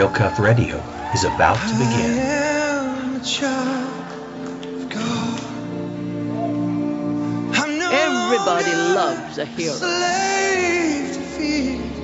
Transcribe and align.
Real 0.00 0.08
Cuff 0.08 0.38
Radio 0.38 0.78
is 1.12 1.24
about 1.24 1.58
to 1.68 1.74
begin. 1.74 2.16
Everybody 7.92 8.72
loves 8.94 9.36
a 9.36 9.44
hero. 9.44 9.76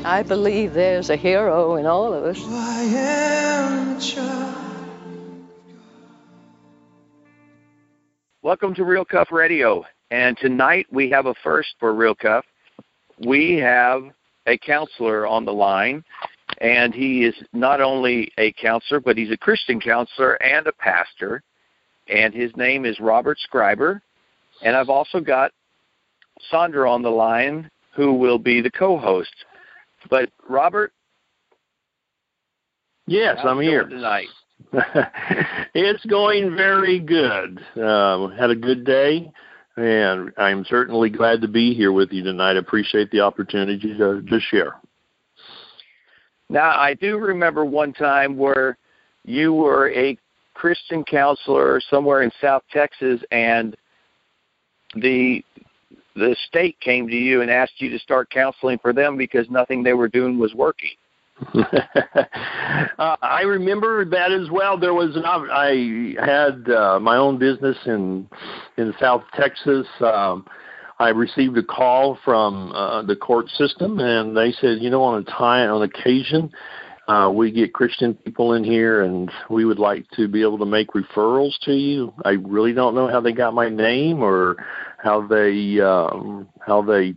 I 0.05 0.23
believe 0.29 0.75
there's 0.75 1.09
a 1.09 1.17
hero 1.17 1.77
in 1.77 1.87
all 1.87 2.13
of 2.13 2.25
us. 2.25 2.39
Welcome 8.43 8.75
to 8.75 8.85
Real 8.85 9.07
Cuff 9.07 9.33
Radio. 9.33 9.87
And 10.11 10.37
tonight 10.37 10.87
we 10.91 11.09
have 11.13 11.25
a 11.25 11.35
first 11.43 11.77
for 11.81 11.95
Real 11.95 12.15
Cuff. 12.15 12.45
We 13.21 13.55
have 13.57 14.03
a 14.47 14.59
counselor 14.59 15.27
on 15.27 15.47
the 15.47 15.55
line, 15.55 16.05
and 16.59 16.95
he 16.95 17.25
is 17.25 17.35
not 17.53 17.81
only 17.81 18.33
a 18.39 18.53
counselor, 18.53 19.01
but 19.01 19.17
he's 19.17 19.31
a 19.31 19.37
Christian 19.37 19.81
counselor 19.81 20.41
and 20.43 20.67
a 20.67 20.73
pastor. 20.73 21.43
And 22.09 22.33
his 22.33 22.55
name 22.57 22.85
is 22.85 23.01
Robert 23.01 23.39
Scriber. 23.51 24.01
And 24.63 24.77
I've 24.77 24.89
also 24.89 25.21
got 25.21 25.53
Sandra 26.51 26.91
on 26.91 27.03
the 27.03 27.11
line, 27.11 27.71
who 27.95 28.15
will 28.15 28.39
be 28.39 28.61
the 28.61 28.71
co-host. 28.71 29.35
But 30.09 30.31
Robert, 30.49 30.93
yes, 33.07 33.39
I'm 33.43 33.61
here 33.61 33.85
tonight. 33.85 34.29
it's 35.75 36.05
going 36.07 36.57
very 36.57 36.99
good. 36.99 37.61
Um, 37.77 38.33
had 38.33 38.51
a 38.51 38.57
good 38.57 38.85
day, 38.85 39.31
and 39.77 40.33
I'm 40.39 40.65
certainly 40.65 41.11
glad 41.11 41.43
to 41.43 41.49
be 41.49 41.75
here 41.75 41.93
with 41.93 42.13
you 42.13 42.23
tonight. 42.23 42.57
I 42.57 42.59
appreciate 42.59 43.11
the 43.11 43.21
opportunity 43.21 43.97
to, 43.97 44.23
to 44.23 44.41
share. 44.41 44.77
Now, 46.49 46.79
I 46.79 46.95
do 46.95 47.19
remember 47.19 47.65
one 47.65 47.93
time 47.93 48.37
where 48.37 48.79
you 49.25 49.53
were 49.53 49.91
a 49.91 50.17
Christian 50.55 51.05
counselor 51.05 51.81
somewhere 51.91 52.23
in 52.23 52.31
South 52.41 52.63
Texas, 52.73 53.21
and 53.31 53.77
the 54.95 55.45
the 56.15 56.35
state 56.49 56.81
came 56.81 57.09
to 57.09 57.15
you 57.15 57.43
and 57.43 57.51
asked 57.51 57.75
you 57.79 57.91
to 57.91 57.99
start 57.99 58.31
counseling 58.31 58.79
for 58.79 58.95
them 58.95 59.19
because 59.19 59.51
nothing 59.51 59.83
they 59.83 59.93
were 59.93 60.09
doing 60.09 60.39
was 60.39 60.55
working. 60.55 60.93
uh, 61.55 63.17
I 63.21 63.43
remember 63.43 64.07
that 64.07 64.33
as 64.33 64.49
well. 64.51 64.79
There 64.79 64.95
was 64.95 65.15
an 65.17 65.25
I 65.27 66.15
had 66.25 66.71
uh, 66.71 66.99
my 66.99 67.17
own 67.17 67.39
business 67.39 67.77
in 67.85 68.27
in 68.79 68.95
South 68.99 69.23
Texas. 69.35 69.87
Um, 70.01 70.47
I 70.99 71.11
received 71.11 71.59
a 71.59 71.63
call 71.63 72.19
from 72.25 72.73
uh, 72.73 73.03
the 73.03 73.17
court 73.17 73.49
system, 73.51 74.01
and 74.01 74.37
they 74.37 74.53
said, 74.53 74.79
you 74.81 74.89
know, 74.89 75.03
on 75.03 75.21
a 75.21 75.25
time 75.25 75.71
on 75.71 75.83
occasion, 75.83 76.51
uh, 77.07 77.31
we 77.33 77.53
get 77.53 77.75
Christian 77.75 78.15
people 78.15 78.55
in 78.55 78.65
here, 78.65 79.03
and 79.03 79.31
we 79.51 79.65
would 79.65 79.79
like 79.79 80.07
to 80.17 80.27
be 80.27 80.43
able 80.43 80.59
to 80.59 80.67
make 80.67 80.89
referrals 80.89 81.53
to 81.63 81.73
you. 81.73 82.13
I 82.25 82.31
really 82.31 82.73
don't 82.73 82.95
know 82.95 83.09
how 83.09 83.21
they 83.21 83.33
got 83.33 83.55
my 83.55 83.69
name 83.69 84.23
or 84.23 84.57
how 84.99 85.27
they 85.27 85.79
um, 85.81 86.49
how 86.67 86.83
they 86.83 87.15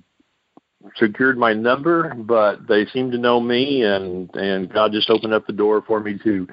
secured 0.98 1.38
my 1.38 1.54
number, 1.54 2.14
but 2.16 2.68
they 2.68 2.86
seemed 2.88 3.14
to 3.14 3.18
know 3.18 3.40
me, 3.40 3.84
and 3.84 4.30
and 4.36 4.72
God 4.72 4.92
just 4.92 5.10
opened 5.10 5.34
up 5.34 5.48
the 5.48 5.54
door 5.54 5.82
for 5.88 6.00
me 6.00 6.20
to 6.24 6.48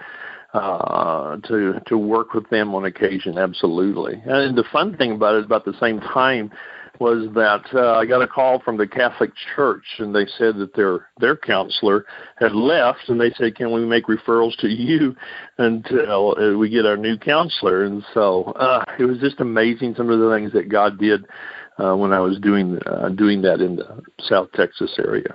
uh, 0.54 1.36
to 1.48 1.80
to 1.86 1.98
work 1.98 2.32
with 2.32 2.48
them 2.48 2.74
on 2.74 2.86
occasion. 2.86 3.36
Absolutely, 3.36 4.22
and 4.24 4.56
the 4.56 4.64
fun 4.72 4.96
thing 4.96 5.12
about 5.12 5.34
it, 5.34 5.44
about 5.44 5.64
the 5.66 5.78
same 5.78 6.00
time, 6.00 6.50
was 7.00 7.32
that 7.34 7.64
uh, 7.74 7.94
I 7.94 8.06
got 8.06 8.22
a 8.22 8.26
call 8.26 8.60
from 8.60 8.76
the 8.76 8.86
Catholic 8.86 9.30
Church, 9.54 9.84
and 9.98 10.14
they 10.14 10.26
said 10.38 10.56
that 10.56 10.74
their 10.74 11.08
their 11.18 11.36
counselor 11.36 12.06
had 12.38 12.52
left, 12.52 13.08
and 13.08 13.20
they 13.20 13.32
said, 13.32 13.56
"Can 13.56 13.72
we 13.72 13.84
make 13.84 14.06
referrals 14.06 14.56
to 14.58 14.68
you 14.68 15.14
until 15.58 16.36
uh, 16.38 16.56
we 16.56 16.68
get 16.68 16.86
our 16.86 16.96
new 16.96 17.16
counselor?" 17.16 17.84
And 17.84 18.04
so 18.14 18.44
uh, 18.52 18.84
it 18.98 19.04
was 19.04 19.18
just 19.18 19.40
amazing 19.40 19.94
some 19.96 20.10
of 20.10 20.18
the 20.18 20.30
things 20.30 20.52
that 20.52 20.68
God 20.68 20.98
did 20.98 21.26
uh, 21.78 21.94
when 21.94 22.12
I 22.12 22.20
was 22.20 22.38
doing 22.40 22.78
uh, 22.86 23.10
doing 23.10 23.42
that 23.42 23.60
in 23.60 23.76
the 23.76 24.02
South 24.20 24.48
Texas 24.54 24.94
area. 24.98 25.34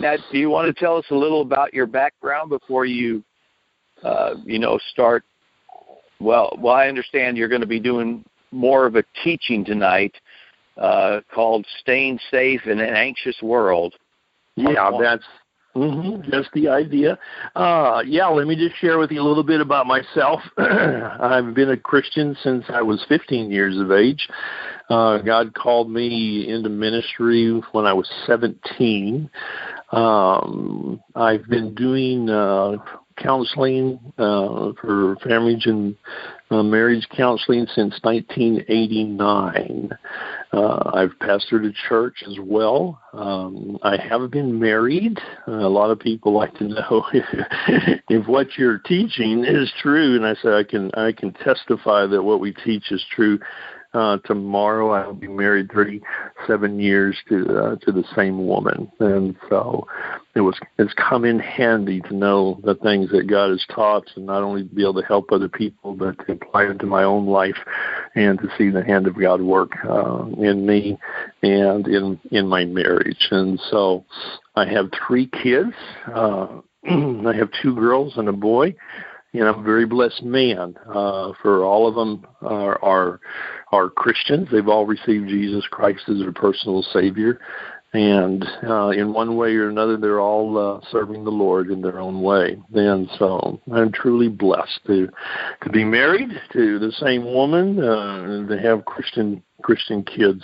Now, 0.00 0.16
do 0.30 0.38
you 0.38 0.50
want 0.50 0.74
to 0.74 0.80
tell 0.80 0.96
us 0.96 1.04
a 1.10 1.14
little 1.14 1.42
about 1.42 1.74
your 1.74 1.86
background 1.86 2.50
before 2.50 2.86
you, 2.86 3.22
uh, 4.02 4.34
you 4.44 4.58
know, 4.58 4.78
start? 4.90 5.24
Well, 6.18 6.56
well, 6.58 6.74
I 6.74 6.88
understand 6.88 7.36
you're 7.36 7.48
going 7.48 7.60
to 7.60 7.66
be 7.66 7.80
doing 7.80 8.24
more 8.52 8.86
of 8.86 8.96
a 8.96 9.04
teaching 9.24 9.64
tonight 9.64 10.14
uh, 10.76 11.20
called 11.34 11.66
"Staying 11.80 12.18
Safe 12.30 12.66
in 12.66 12.78
an 12.80 12.94
Anxious 12.94 13.40
World." 13.42 13.94
Yeah, 14.56 14.90
that's 15.00 15.24
Mm-hmm. 15.74 16.30
That's 16.30 16.48
the 16.52 16.68
idea. 16.68 17.18
Uh, 17.56 18.02
yeah, 18.06 18.26
let 18.26 18.46
me 18.46 18.56
just 18.56 18.76
share 18.76 18.98
with 18.98 19.10
you 19.10 19.22
a 19.22 19.26
little 19.26 19.42
bit 19.42 19.60
about 19.60 19.86
myself. 19.86 20.40
I've 20.58 21.54
been 21.54 21.70
a 21.70 21.76
Christian 21.78 22.36
since 22.42 22.64
I 22.68 22.82
was 22.82 23.04
15 23.08 23.50
years 23.50 23.78
of 23.78 23.90
age. 23.90 24.28
Uh, 24.90 25.18
God 25.18 25.54
called 25.54 25.90
me 25.90 26.46
into 26.48 26.68
ministry 26.68 27.62
when 27.72 27.86
I 27.86 27.94
was 27.94 28.10
17. 28.26 29.30
Um, 29.92 31.00
I've 31.14 31.46
been 31.48 31.74
doing 31.74 32.28
uh, 32.28 32.76
counseling 33.16 33.98
uh, 34.18 34.72
for 34.78 35.16
families 35.24 35.62
and 35.64 35.96
uh, 36.52 36.62
marriage 36.62 37.08
counseling 37.16 37.66
since 37.74 37.98
1989. 38.02 39.90
Uh, 40.52 40.90
I've 40.92 41.18
pastored 41.18 41.66
a 41.66 41.72
church 41.88 42.22
as 42.28 42.36
well. 42.38 43.00
Um, 43.14 43.78
I 43.82 43.96
have 43.96 44.30
been 44.30 44.60
married. 44.60 45.18
Uh, 45.48 45.52
a 45.52 45.68
lot 45.68 45.90
of 45.90 45.98
people 45.98 46.34
like 46.34 46.54
to 46.56 46.64
know 46.64 47.06
if, 47.12 47.24
if 48.10 48.28
what 48.28 48.48
you're 48.58 48.78
teaching 48.78 49.44
is 49.46 49.72
true, 49.80 50.14
and 50.14 50.26
I 50.26 50.34
say 50.42 50.50
I 50.50 50.64
can 50.64 50.90
I 50.94 51.12
can 51.12 51.32
testify 51.32 52.06
that 52.06 52.22
what 52.22 52.40
we 52.40 52.52
teach 52.52 52.92
is 52.92 53.04
true. 53.14 53.38
Uh, 53.94 54.18
tomorrow 54.24 54.90
I 54.90 55.06
will 55.06 55.14
be 55.14 55.28
married 55.28 55.70
37 55.72 56.80
years 56.80 57.16
to 57.28 57.58
uh, 57.58 57.76
to 57.76 57.92
the 57.92 58.04
same 58.14 58.46
woman, 58.46 58.90
and 59.00 59.36
so 59.48 59.86
it 60.34 60.40
was 60.40 60.58
it's 60.78 60.94
come 60.94 61.24
in 61.24 61.38
handy 61.38 62.00
to 62.02 62.14
know 62.14 62.58
the 62.64 62.74
things 62.76 63.10
that 63.10 63.26
God 63.26 63.50
has 63.50 63.64
taught, 63.74 64.04
and 64.16 64.26
not 64.26 64.42
only 64.42 64.62
be 64.62 64.82
able 64.82 65.00
to 65.00 65.06
help 65.06 65.30
other 65.30 65.48
people, 65.48 65.94
but 65.94 66.16
to 66.26 66.32
apply 66.32 66.64
it 66.64 66.78
to 66.78 66.86
my 66.86 67.02
own 67.02 67.26
life, 67.26 67.58
and 68.14 68.38
to 68.38 68.48
see 68.56 68.70
the 68.70 68.84
hand 68.84 69.06
of 69.06 69.18
God 69.18 69.42
work 69.42 69.72
uh, 69.84 70.24
in 70.38 70.66
me 70.66 70.98
and 71.42 71.86
in 71.86 72.18
in 72.30 72.48
my 72.48 72.64
marriage. 72.64 73.28
And 73.30 73.60
so 73.70 74.04
I 74.56 74.64
have 74.66 74.90
three 75.06 75.26
kids. 75.26 75.72
Uh, 76.06 76.60
I 76.84 77.34
have 77.36 77.50
two 77.62 77.74
girls 77.74 78.14
and 78.16 78.28
a 78.28 78.32
boy 78.32 78.74
and 79.34 79.48
I'm 79.48 79.60
a 79.60 79.62
very 79.62 79.86
blessed 79.86 80.22
man. 80.22 80.74
Uh, 80.86 81.32
for 81.40 81.64
all 81.64 81.88
of 81.88 81.94
them 81.94 82.26
are, 82.42 82.82
are 82.84 83.20
are 83.70 83.88
Christians. 83.88 84.48
They've 84.52 84.68
all 84.68 84.84
received 84.84 85.28
Jesus 85.28 85.64
Christ 85.70 86.02
as 86.08 86.18
their 86.18 86.32
personal 86.32 86.82
Savior, 86.92 87.40
and 87.92 88.44
uh, 88.66 88.88
in 88.88 89.12
one 89.12 89.36
way 89.36 89.54
or 89.54 89.68
another, 89.68 89.98
they're 89.98 90.20
all 90.20 90.56
uh, 90.58 90.80
serving 90.90 91.24
the 91.24 91.30
Lord 91.30 91.70
in 91.70 91.82
their 91.82 92.00
own 92.00 92.22
way. 92.22 92.56
And 92.72 93.08
so, 93.18 93.60
I'm 93.72 93.92
truly 93.92 94.28
blessed 94.28 94.80
to 94.86 95.08
to 95.62 95.70
be 95.70 95.84
married 95.84 96.30
to 96.54 96.78
the 96.78 96.92
same 96.92 97.24
woman 97.24 97.82
uh, 97.82 98.22
and 98.24 98.48
to 98.48 98.58
have 98.58 98.86
Christian 98.86 99.42
Christian 99.62 100.04
kids. 100.04 100.42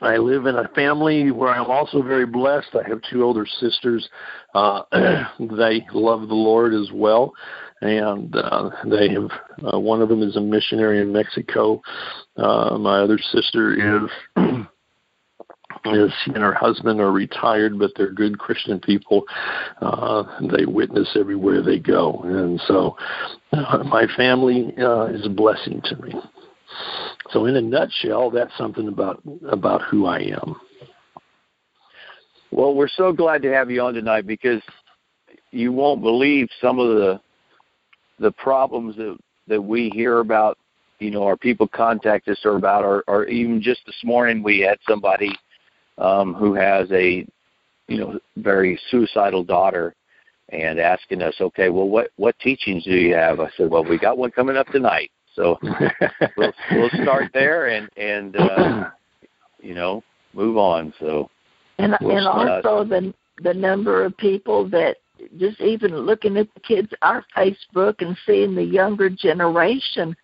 I 0.00 0.18
live 0.18 0.46
in 0.46 0.54
a 0.54 0.68
family 0.68 1.32
where 1.32 1.48
I'm 1.48 1.70
also 1.70 2.02
very 2.02 2.26
blessed. 2.26 2.68
I 2.74 2.88
have 2.88 3.00
two 3.10 3.24
older 3.24 3.46
sisters. 3.46 4.08
Uh, 4.54 4.82
they 5.40 5.84
love 5.92 6.28
the 6.28 6.34
Lord 6.34 6.74
as 6.74 6.90
well, 6.92 7.32
and 7.80 8.36
uh, 8.36 8.70
they 8.86 9.08
have. 9.08 9.30
Uh, 9.72 9.80
one 9.80 10.00
of 10.00 10.08
them 10.08 10.22
is 10.22 10.36
a 10.36 10.40
missionary 10.40 11.00
in 11.00 11.12
Mexico. 11.12 11.82
Uh, 12.36 12.78
my 12.78 13.00
other 13.00 13.18
sister 13.18 14.04
is. 14.04 14.10
is 15.86 16.12
she 16.24 16.32
and 16.32 16.42
her 16.42 16.54
husband 16.54 17.00
are 17.00 17.12
retired, 17.12 17.78
but 17.78 17.92
they're 17.96 18.12
good 18.12 18.38
Christian 18.38 18.80
people. 18.80 19.24
Uh, 19.80 20.24
they 20.52 20.64
witness 20.64 21.08
everywhere 21.18 21.62
they 21.62 21.78
go, 21.78 22.20
and 22.24 22.60
so 22.66 22.96
uh, 23.52 23.82
my 23.84 24.06
family 24.16 24.74
uh, 24.78 25.06
is 25.06 25.26
a 25.26 25.30
blessing 25.30 25.80
to 25.84 25.96
me. 25.96 26.14
So, 27.30 27.46
in 27.46 27.56
a 27.56 27.60
nutshell, 27.60 28.30
that's 28.30 28.56
something 28.56 28.88
about 28.88 29.22
about 29.48 29.82
who 29.82 30.06
I 30.06 30.20
am. 30.20 30.56
Well, 32.50 32.74
we're 32.74 32.88
so 32.88 33.12
glad 33.12 33.42
to 33.42 33.52
have 33.52 33.70
you 33.70 33.82
on 33.82 33.94
tonight 33.94 34.26
because 34.26 34.62
you 35.50 35.72
won't 35.72 36.02
believe 36.02 36.48
some 36.60 36.78
of 36.78 36.96
the 36.96 37.20
the 38.18 38.32
problems 38.32 38.96
that 38.96 39.16
that 39.48 39.60
we 39.60 39.90
hear 39.90 40.18
about. 40.18 40.58
You 40.98 41.12
know, 41.12 41.24
our 41.24 41.36
people 41.36 41.68
contact 41.68 42.26
us 42.26 42.40
or 42.44 42.56
about, 42.56 42.84
or, 42.84 43.04
or 43.06 43.26
even 43.26 43.62
just 43.62 43.80
this 43.86 44.00
morning 44.02 44.42
we 44.42 44.58
had 44.58 44.78
somebody 44.88 45.30
um, 45.98 46.34
who 46.34 46.54
has 46.54 46.90
a 46.92 47.26
you 47.88 47.98
know 47.98 48.18
very 48.36 48.80
suicidal 48.90 49.44
daughter 49.44 49.94
and 50.50 50.80
asking 50.80 51.22
us, 51.22 51.34
okay, 51.40 51.68
well, 51.68 51.88
what 51.88 52.10
what 52.16 52.38
teachings 52.38 52.84
do 52.84 52.92
you 52.92 53.14
have? 53.14 53.40
I 53.40 53.50
said, 53.56 53.70
well, 53.70 53.84
we 53.84 53.98
got 53.98 54.18
one 54.18 54.30
coming 54.30 54.56
up 54.56 54.68
tonight. 54.68 55.10
So 55.34 55.58
we'll, 56.36 56.52
we'll 56.72 57.02
start 57.02 57.30
there 57.32 57.66
and 57.68 57.88
and 57.96 58.36
uh, 58.36 58.90
you 59.60 59.74
know 59.74 60.02
move 60.32 60.56
on. 60.56 60.92
So 61.00 61.30
and 61.78 61.96
we'll 62.00 62.16
and 62.16 62.26
also 62.26 62.84
the 62.84 63.14
the 63.42 63.54
number 63.54 64.04
of 64.04 64.16
people 64.16 64.68
that 64.70 64.96
just 65.38 65.60
even 65.60 65.96
looking 65.96 66.36
at 66.36 66.48
the 66.54 66.60
kids 66.60 66.92
our 67.02 67.24
Facebook 67.36 67.96
and 68.00 68.16
seeing 68.26 68.54
the 68.54 68.62
younger 68.62 69.10
generation 69.10 70.16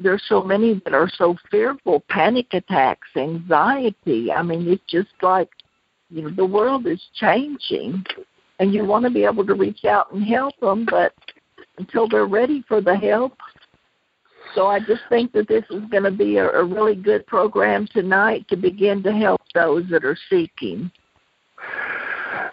there's 0.00 0.22
so 0.28 0.42
many 0.42 0.80
that 0.84 0.94
are 0.94 1.08
so 1.08 1.36
fearful, 1.50 2.04
panic 2.08 2.46
attacks, 2.52 3.08
anxiety. 3.16 4.32
I 4.32 4.42
mean, 4.42 4.68
it's 4.68 4.82
just 4.88 5.10
like 5.22 5.50
you 6.10 6.22
know 6.22 6.30
the 6.30 6.46
world 6.46 6.86
is 6.86 7.02
changing, 7.14 8.04
and 8.58 8.72
you 8.72 8.84
want 8.84 9.04
to 9.04 9.10
be 9.10 9.24
able 9.24 9.46
to 9.46 9.54
reach 9.54 9.84
out 9.84 10.12
and 10.12 10.24
help 10.24 10.58
them, 10.60 10.86
but 10.88 11.12
until 11.78 12.08
they're 12.08 12.26
ready 12.26 12.64
for 12.66 12.80
the 12.80 12.96
help. 12.96 13.36
So 14.54 14.68
I 14.68 14.78
just 14.78 15.02
think 15.08 15.32
that 15.32 15.48
this 15.48 15.64
is 15.70 15.82
going 15.90 16.04
to 16.04 16.10
be 16.10 16.38
a, 16.38 16.48
a 16.48 16.64
really 16.64 16.94
good 16.94 17.26
program 17.26 17.86
tonight 17.92 18.46
to 18.48 18.56
begin 18.56 19.02
to 19.02 19.12
help 19.12 19.42
those 19.54 19.84
that 19.90 20.04
are 20.04 20.16
seeking. 20.30 20.90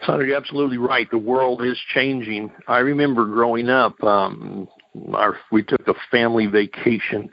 Sandra, 0.05 0.27
you're 0.27 0.37
absolutely 0.37 0.77
right. 0.77 1.09
The 1.09 1.17
world 1.17 1.63
is 1.63 1.77
changing. 1.93 2.51
I 2.67 2.79
remember 2.79 3.25
growing 3.25 3.69
up, 3.69 4.01
um, 4.03 4.67
our 5.13 5.37
we 5.51 5.63
took 5.63 5.87
a 5.87 5.93
family 6.11 6.45
vacation 6.45 7.29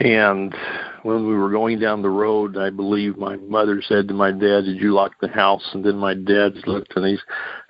and 0.00 0.54
when 1.02 1.26
we 1.26 1.34
were 1.34 1.50
going 1.50 1.78
down 1.78 2.02
the 2.02 2.08
road 2.08 2.56
i 2.56 2.68
believe 2.68 3.16
my 3.16 3.36
mother 3.36 3.80
said 3.80 4.08
to 4.08 4.14
my 4.14 4.30
dad 4.30 4.62
did 4.62 4.80
you 4.80 4.92
lock 4.92 5.12
the 5.20 5.28
house? 5.28 5.70
And 5.72 5.84
then 5.84 5.96
my 5.96 6.14
dad 6.14 6.54
looked 6.66 6.96
and 6.96 7.06
he's 7.06 7.22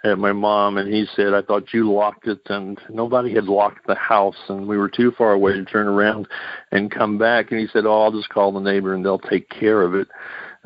at 0.05 0.19
my 0.19 0.33
mom 0.33 0.79
and 0.79 0.93
he 0.93 1.07
said 1.15 1.35
i 1.35 1.43
thought 1.43 1.73
you 1.75 1.93
locked 1.93 2.27
it 2.27 2.41
and 2.47 2.79
nobody 2.89 3.35
had 3.35 3.45
locked 3.45 3.87
the 3.87 3.95
house 3.95 4.37
and 4.49 4.67
we 4.67 4.79
were 4.79 4.89
too 4.89 5.13
far 5.17 5.33
away 5.33 5.53
to 5.53 5.65
turn 5.65 5.87
around 5.87 6.27
and 6.73 6.91
come 6.91 7.19
back. 7.19 7.51
And 7.51 7.61
he 7.61 7.67
said 7.73 7.85
oh 7.85 8.03
i'll 8.03 8.13
just 8.13 8.31
call 8.31 8.53
the 8.53 8.61
neighbor 8.61 8.95
and 8.95 9.05
they'll 9.05 9.19
take 9.19 9.49
care 9.51 9.83
of 9.83 9.95
it 9.95 10.09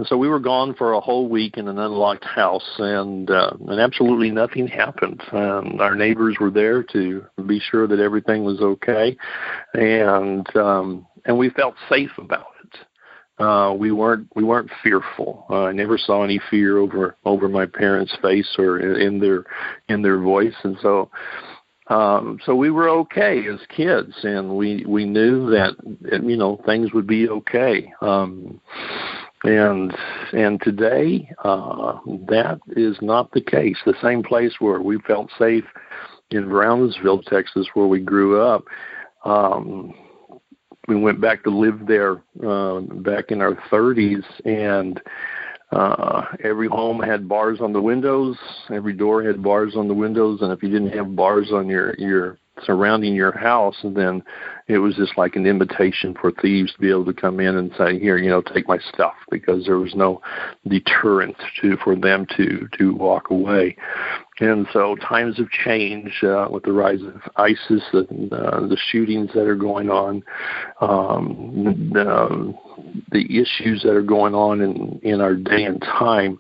and 0.01 0.07
so 0.07 0.17
we 0.17 0.31
were 0.31 0.41
gone 0.41 0.75
for 0.75 0.95
a 0.95 1.01
whole 1.01 1.29
week 1.29 1.59
in 1.59 1.69
an 1.69 1.79
unlocked 1.79 2.25
house, 2.25 2.77
and 2.79 3.31
uh, 3.31 3.51
and 3.69 3.79
absolutely 3.79 4.31
nothing 4.31 4.67
happened. 4.67 5.23
Um, 5.31 5.77
our 5.79 5.95
neighbors 5.95 6.39
were 6.41 6.51
there 6.51 6.83
to 6.85 7.23
be 7.47 7.61
sure 7.61 7.87
that 7.87 8.01
everything 8.01 8.43
was 8.43 8.63
okay, 8.63 9.15
and 9.75 10.57
um, 10.57 11.07
and 11.27 11.37
we 11.37 11.51
felt 11.51 11.75
safe 11.91 12.13
about 12.17 12.47
it. 12.65 13.45
Uh, 13.45 13.75
we 13.75 13.93
weren't 13.93 14.27
we 14.35 14.43
weren't 14.43 14.71
fearful. 14.83 15.45
Uh, 15.51 15.65
I 15.65 15.73
never 15.73 15.99
saw 15.99 16.25
any 16.25 16.41
fear 16.49 16.79
over 16.79 17.15
over 17.27 17.47
my 17.47 17.67
parents' 17.67 18.17
face 18.23 18.55
or 18.57 18.79
in 18.79 19.21
their 19.21 19.45
in 19.91 20.01
their 20.01 20.19
voice, 20.19 20.57
and 20.63 20.79
so 20.81 21.11
um, 21.89 22.39
so 22.47 22.55
we 22.55 22.71
were 22.71 22.89
okay 22.89 23.47
as 23.49 23.61
kids, 23.69 24.15
and 24.23 24.57
we 24.57 24.83
we 24.89 25.05
knew 25.05 25.51
that 25.51 25.75
you 26.23 26.39
know 26.39 26.59
things 26.65 26.95
would 26.95 27.07
be 27.07 27.29
okay. 27.29 27.93
Um, 28.01 28.63
and 29.45 29.95
and 30.33 30.61
today 30.63 31.31
uh, 31.45 31.99
that 32.29 32.61
is 32.77 32.97
not 33.01 33.31
the 33.33 33.41
case. 33.41 33.77
The 33.85 33.95
same 34.03 34.23
place 34.23 34.55
where 34.59 34.81
we 34.81 34.99
felt 35.01 35.31
safe 35.39 35.65
in 36.31 36.49
Brownsville, 36.49 37.23
Texas, 37.23 37.67
where 37.75 37.87
we 37.87 38.01
grew 38.01 38.41
up. 38.41 38.65
Um, 39.25 39.95
we 40.89 40.97
went 40.97 41.21
back 41.21 41.45
to 41.45 41.51
live 41.51 41.87
there 41.87 42.23
uh, 42.47 42.81
back 42.81 43.31
in 43.31 43.41
our 43.41 43.55
30s, 43.71 44.25
and 44.45 45.01
uh, 45.73 46.23
every 46.43 46.69
home 46.69 47.01
had 47.01 47.29
bars 47.29 47.61
on 47.61 47.73
the 47.73 47.81
windows. 47.81 48.37
Every 48.73 48.93
door 48.93 49.23
had 49.23 49.43
bars 49.43 49.75
on 49.77 49.89
the 49.89 49.95
windows, 49.95 50.41
and 50.43 50.53
if 50.53 50.63
you 50.63 50.69
didn't 50.69 50.97
have 50.97 51.15
bars 51.15 51.51
on 51.53 51.69
your 51.69 51.95
your 51.97 52.39
surrounding 52.65 53.15
your 53.15 53.37
house, 53.37 53.77
and 53.83 53.97
then 53.97 54.23
it 54.69 54.79
was 54.79 54.95
just 54.95 55.19
like 55.19 55.35
an 55.35 55.47
invitation 55.47 56.15
for 56.21 56.31
thieves 56.31 56.73
to 56.73 56.79
be 56.79 56.91
able 56.91 57.05
to 57.05 57.13
come 57.13 57.41
in 57.41 57.57
and 57.57 57.73
say, 57.77 57.99
"Here, 57.99 58.17
you 58.17 58.31
know, 58.31 58.43
take 58.43 58.69
my 58.69 58.79
stuff," 58.79 59.15
because 59.31 59.65
there 59.65 59.79
was 59.79 59.95
no 59.95 60.21
deterrent 60.69 61.37
to 61.61 61.77
for 61.79 61.97
them 61.97 62.27
to 62.37 62.69
to 62.79 62.95
walk 62.95 63.31
away. 63.31 63.77
And 64.41 64.67
so 64.73 64.97
times 64.97 65.37
have 65.37 65.51
changed 65.51 66.25
uh, 66.25 66.49
with 66.51 66.65
the 66.65 66.73
rise 66.73 67.03
of 67.03 67.21
ISIS 67.37 67.83
and 67.93 68.33
uh, 68.33 68.61
the 68.61 68.79
shootings 68.91 69.31
that 69.35 69.47
are 69.47 69.55
going 69.55 69.91
on, 69.91 70.23
um, 70.81 71.91
the, 71.93 72.55
the 73.13 73.39
issues 73.39 73.83
that 73.83 73.95
are 73.95 74.03
going 74.03 74.35
on 74.35 74.61
in 74.61 75.01
in 75.03 75.21
our 75.21 75.35
day 75.35 75.65
and 75.65 75.81
time. 75.83 76.39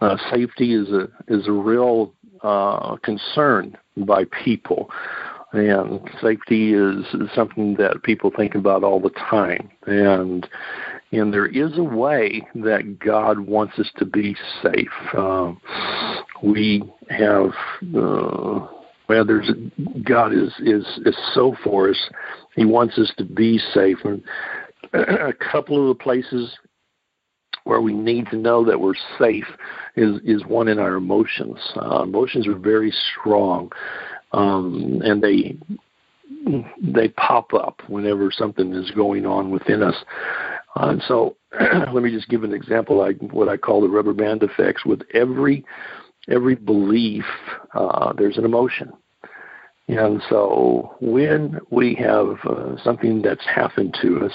Uh, 0.00 0.16
safety 0.30 0.74
is 0.74 0.88
a 0.88 1.08
is 1.28 1.46
a 1.46 1.52
real 1.52 2.12
uh, 2.42 2.96
concern 2.96 3.76
by 3.96 4.24
people 4.44 4.90
and 5.52 6.00
safety 6.22 6.74
is, 6.74 7.04
something 7.34 7.74
that 7.74 8.02
people 8.02 8.30
think 8.34 8.54
about 8.54 8.84
all 8.84 9.00
the 9.00 9.10
time 9.10 9.70
and 9.86 10.48
and 11.12 11.34
there 11.34 11.46
is 11.46 11.76
a 11.76 11.82
way 11.82 12.46
that 12.54 12.98
God 13.00 13.40
wants 13.40 13.78
us 13.78 13.90
to 13.96 14.04
be 14.04 14.36
safe. 14.62 15.16
Um, 15.16 15.60
we 16.42 16.84
have 17.08 17.50
uh, 17.96 18.66
well, 19.08 19.24
there's 19.24 19.50
God 20.04 20.32
is 20.32 20.52
is 20.60 20.86
is 21.04 21.16
so 21.34 21.56
for 21.64 21.90
us. 21.90 22.10
He 22.54 22.64
wants 22.64 22.96
us 22.96 23.12
to 23.18 23.24
be 23.24 23.58
safe, 23.74 23.98
and 24.04 24.22
a 24.92 25.32
couple 25.32 25.82
of 25.82 25.96
the 25.96 26.00
places 26.00 26.56
where 27.64 27.80
we 27.80 27.92
need 27.92 28.28
to 28.30 28.36
know 28.36 28.64
that 28.64 28.80
we're 28.80 28.94
safe 29.18 29.48
is 29.96 30.20
is 30.24 30.46
one 30.46 30.68
in 30.68 30.78
our 30.78 30.94
emotions. 30.94 31.58
Uh, 31.74 32.02
emotions 32.02 32.46
are 32.46 32.54
very 32.54 32.94
strong, 33.12 33.70
um, 34.32 35.00
and 35.04 35.22
they 35.22 35.56
they 36.82 37.08
pop 37.08 37.52
up 37.52 37.82
whenever 37.88 38.30
something 38.30 38.72
is 38.74 38.90
going 38.92 39.26
on 39.26 39.50
within 39.50 39.82
us. 39.82 39.96
Uh, 40.76 40.88
and 40.90 41.02
so, 41.06 41.36
let 41.92 42.02
me 42.02 42.10
just 42.10 42.28
give 42.28 42.44
an 42.44 42.54
example, 42.54 42.96
like 42.96 43.18
what 43.32 43.48
I 43.48 43.56
call 43.56 43.80
the 43.80 43.88
rubber 43.88 44.14
band 44.14 44.42
effects. 44.42 44.84
With 44.84 45.02
every 45.14 45.64
every 46.28 46.54
belief, 46.54 47.24
uh, 47.74 48.12
there's 48.12 48.38
an 48.38 48.44
emotion. 48.44 48.92
And 49.88 50.22
so, 50.28 50.96
when 51.00 51.58
we 51.70 51.94
have 51.96 52.38
uh, 52.48 52.76
something 52.82 53.22
that's 53.22 53.44
happened 53.46 53.96
to 54.02 54.24
us, 54.24 54.32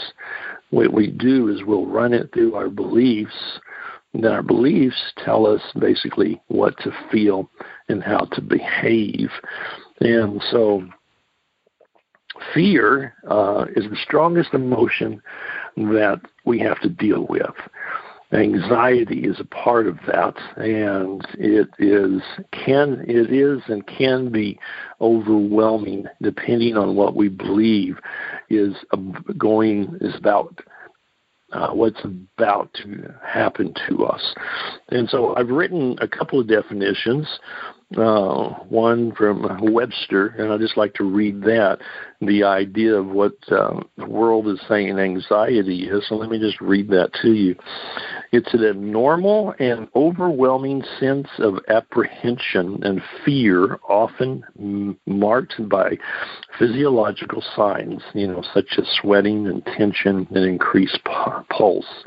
what 0.71 0.91
we 0.91 1.07
do 1.07 1.47
is 1.47 1.63
we'll 1.63 1.85
run 1.85 2.13
it 2.13 2.31
through 2.33 2.55
our 2.55 2.69
beliefs. 2.69 3.59
And 4.13 4.23
then 4.23 4.31
our 4.31 4.43
beliefs 4.43 5.13
tell 5.23 5.45
us 5.45 5.61
basically 5.79 6.41
what 6.47 6.77
to 6.79 6.91
feel 7.11 7.49
and 7.87 8.03
how 8.03 8.27
to 8.31 8.41
behave. 8.41 9.29
And 9.99 10.41
so 10.51 10.87
fear 12.53 13.13
uh, 13.29 13.65
is 13.75 13.89
the 13.89 13.97
strongest 14.03 14.53
emotion 14.53 15.21
that 15.77 16.21
we 16.45 16.59
have 16.59 16.79
to 16.81 16.89
deal 16.89 17.25
with. 17.27 17.55
Anxiety 18.33 19.19
is 19.19 19.39
a 19.39 19.45
part 19.45 19.87
of 19.87 19.97
that, 20.07 20.35
and 20.57 21.25
it 21.37 21.69
is 21.77 22.21
can 22.51 23.05
it 23.07 23.31
is 23.31 23.61
and 23.67 23.85
can 23.85 24.31
be 24.31 24.59
overwhelming 24.99 26.05
depending 26.21 26.75
on 26.75 26.95
what 26.95 27.15
we 27.15 27.29
believe 27.29 27.97
is 28.49 28.75
going 29.37 29.97
is 30.01 30.15
about 30.15 30.59
uh, 31.53 31.69
what's 31.69 32.03
about 32.03 32.73
to 32.73 33.13
happen 33.23 33.73
to 33.87 34.03
us. 34.05 34.35
And 34.89 35.07
so 35.07 35.35
I've 35.35 35.49
written 35.49 35.95
a 36.01 36.07
couple 36.07 36.39
of 36.39 36.47
definitions 36.47 37.27
uh, 37.97 38.49
one 38.67 39.13
from 39.13 39.59
Webster, 39.61 40.27
and 40.37 40.51
I'd 40.51 40.59
just 40.59 40.77
like 40.77 40.93
to 40.95 41.03
read 41.03 41.41
that. 41.41 41.77
The 42.21 42.43
idea 42.43 42.95
of 42.95 43.07
what 43.07 43.33
uh, 43.51 43.79
the 43.97 44.07
world 44.07 44.47
is 44.47 44.59
saying 44.67 44.97
anxiety 44.97 45.87
is. 45.87 46.07
So 46.07 46.15
let 46.15 46.29
me 46.29 46.39
just 46.39 46.59
read 46.59 46.89
that 46.89 47.11
to 47.21 47.31
you. 47.31 47.55
It's 48.31 48.53
an 48.53 48.65
abnormal 48.65 49.53
and 49.59 49.87
overwhelming 49.95 50.83
sense 50.99 51.27
of 51.37 51.59
apprehension 51.67 52.83
and 52.83 53.01
fear, 53.23 53.79
often 53.87 54.43
m- 54.59 54.99
marked 55.05 55.55
by 55.69 55.97
physiological 56.57 57.43
signs, 57.55 58.01
you 58.13 58.27
know, 58.27 58.43
such 58.53 58.77
as 58.77 58.85
sweating 59.01 59.47
and 59.47 59.63
tension 59.77 60.27
and 60.31 60.45
increased 60.45 60.99
p- 61.05 61.55
pulse. 61.55 62.05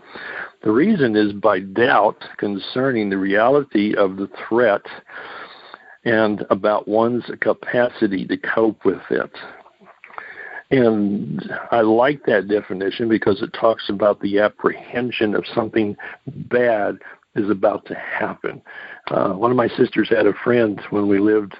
The 0.62 0.72
reason 0.72 1.14
is 1.14 1.32
by 1.32 1.60
doubt 1.60 2.24
concerning 2.36 3.10
the 3.10 3.18
reality 3.18 3.94
of 3.94 4.16
the 4.16 4.28
threat 4.48 4.82
and 6.04 6.44
about 6.50 6.88
one's 6.88 7.24
capacity 7.40 8.26
to 8.26 8.36
cope 8.36 8.84
with 8.84 9.02
it. 9.10 9.30
And 10.70 11.50
I 11.70 11.80
like 11.80 12.24
that 12.26 12.48
definition 12.48 13.08
because 13.08 13.42
it 13.42 13.52
talks 13.54 13.88
about 13.88 14.20
the 14.20 14.38
apprehension 14.38 15.34
of 15.34 15.44
something 15.54 15.96
bad 16.26 16.98
is 17.34 17.48
about 17.48 17.86
to 17.86 17.94
happen. 17.94 18.60
Uh, 19.10 19.32
one 19.32 19.50
of 19.50 19.56
my 19.56 19.68
sisters 19.68 20.08
had 20.10 20.26
a 20.26 20.34
friend 20.44 20.80
when 20.90 21.08
we 21.08 21.18
lived 21.18 21.54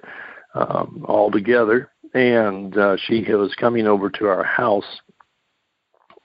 um, 0.54 1.04
all 1.08 1.30
together, 1.30 1.90
and 2.14 2.76
uh, 2.76 2.96
she 3.06 3.24
was 3.32 3.54
coming 3.58 3.86
over 3.86 4.10
to 4.10 4.26
our 4.26 4.44
house. 4.44 5.00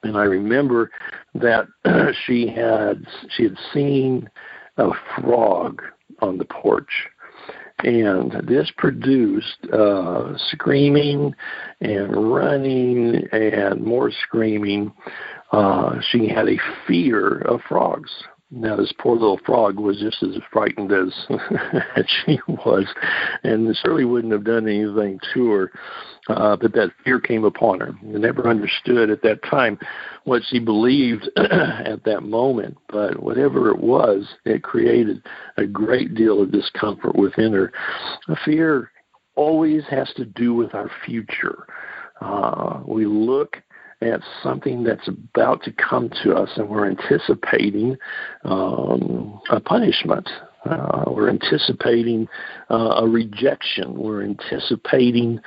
And 0.04 0.18
I 0.18 0.24
remember 0.24 0.92
that 1.36 1.68
she 2.26 2.48
had 2.48 3.06
she 3.30 3.44
had 3.44 3.58
seen 3.74 4.30
a 4.78 4.90
frog 5.16 5.82
on 6.22 6.38
the 6.38 6.46
porch, 6.46 7.08
and 7.84 8.32
this 8.48 8.72
produced 8.78 9.58
uh, 9.72 10.34
screaming 10.52 11.36
and 11.82 12.34
running 12.34 13.28
and 13.32 13.82
more 13.82 14.12
screaming. 14.12 14.92
Uh, 15.52 16.00
she 16.12 16.28
had 16.28 16.48
a 16.50 16.58
fear 16.88 17.40
of 17.42 17.62
frogs. 17.68 18.12
Now 18.56 18.76
this 18.76 18.94
poor 19.00 19.16
little 19.16 19.40
frog 19.46 19.80
was 19.80 20.00
just 20.00 20.22
as 20.22 20.42
frightened 20.52 20.92
as 20.92 21.12
she 22.26 22.40
was, 22.48 22.86
and 23.44 23.76
certainly 23.78 24.06
wouldn't 24.06 24.32
have 24.32 24.44
done 24.44 24.68
anything 24.68 25.20
to 25.34 25.50
her. 25.50 25.72
Uh, 26.30 26.56
but 26.56 26.72
that 26.74 26.92
fear 27.04 27.20
came 27.20 27.44
upon 27.44 27.80
her. 27.80 27.94
I 28.02 28.18
never 28.18 28.48
understood 28.48 29.10
at 29.10 29.24
that 29.24 29.44
time 29.44 29.78
what 30.24 30.44
she 30.48 30.60
believed 30.60 31.30
at 31.38 32.04
that 32.06 32.22
moment, 32.22 32.78
but 32.90 33.22
whatever 33.22 33.70
it 33.70 33.80
was, 33.80 34.26
it 34.46 34.64
created 34.64 35.22
a 35.58 35.66
great 35.66 36.14
deal 36.14 36.42
of 36.42 36.52
discomfort 36.52 37.16
within 37.16 37.54
her. 37.54 37.74
Fear 38.46 38.92
always 39.36 39.84
has 39.90 40.14
to 40.16 40.26
do 40.26 40.54
with 40.54 40.76
our 40.76 40.92
future. 41.06 41.66
Uh, 42.22 42.82
we 42.86 43.06
look 43.06 43.58
at 44.08 44.22
something 44.42 44.84
that's 44.84 45.08
about 45.08 45.64
to 45.64 45.72
come 45.74 46.10
to 46.24 46.36
us, 46.36 46.50
and 46.56 46.70
we're 46.70 46.90
anticipating 46.90 47.98
um, 48.44 49.40
a 49.50 49.60
punishment. 49.60 50.30
Uh, 50.66 51.04
we're 51.08 51.30
anticipating 51.30 52.28
uh, 52.70 52.96
a 52.98 53.08
rejection. 53.08 53.96
We're 53.98 54.24
anticipating 54.24 55.40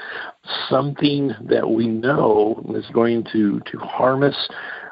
something 0.68 1.32
that 1.48 1.70
we 1.70 1.86
know 1.86 2.62
is 2.75 2.84
going 2.92 3.25
to, 3.32 3.60
to 3.60 3.78
harm 3.78 4.22
us. 4.22 4.48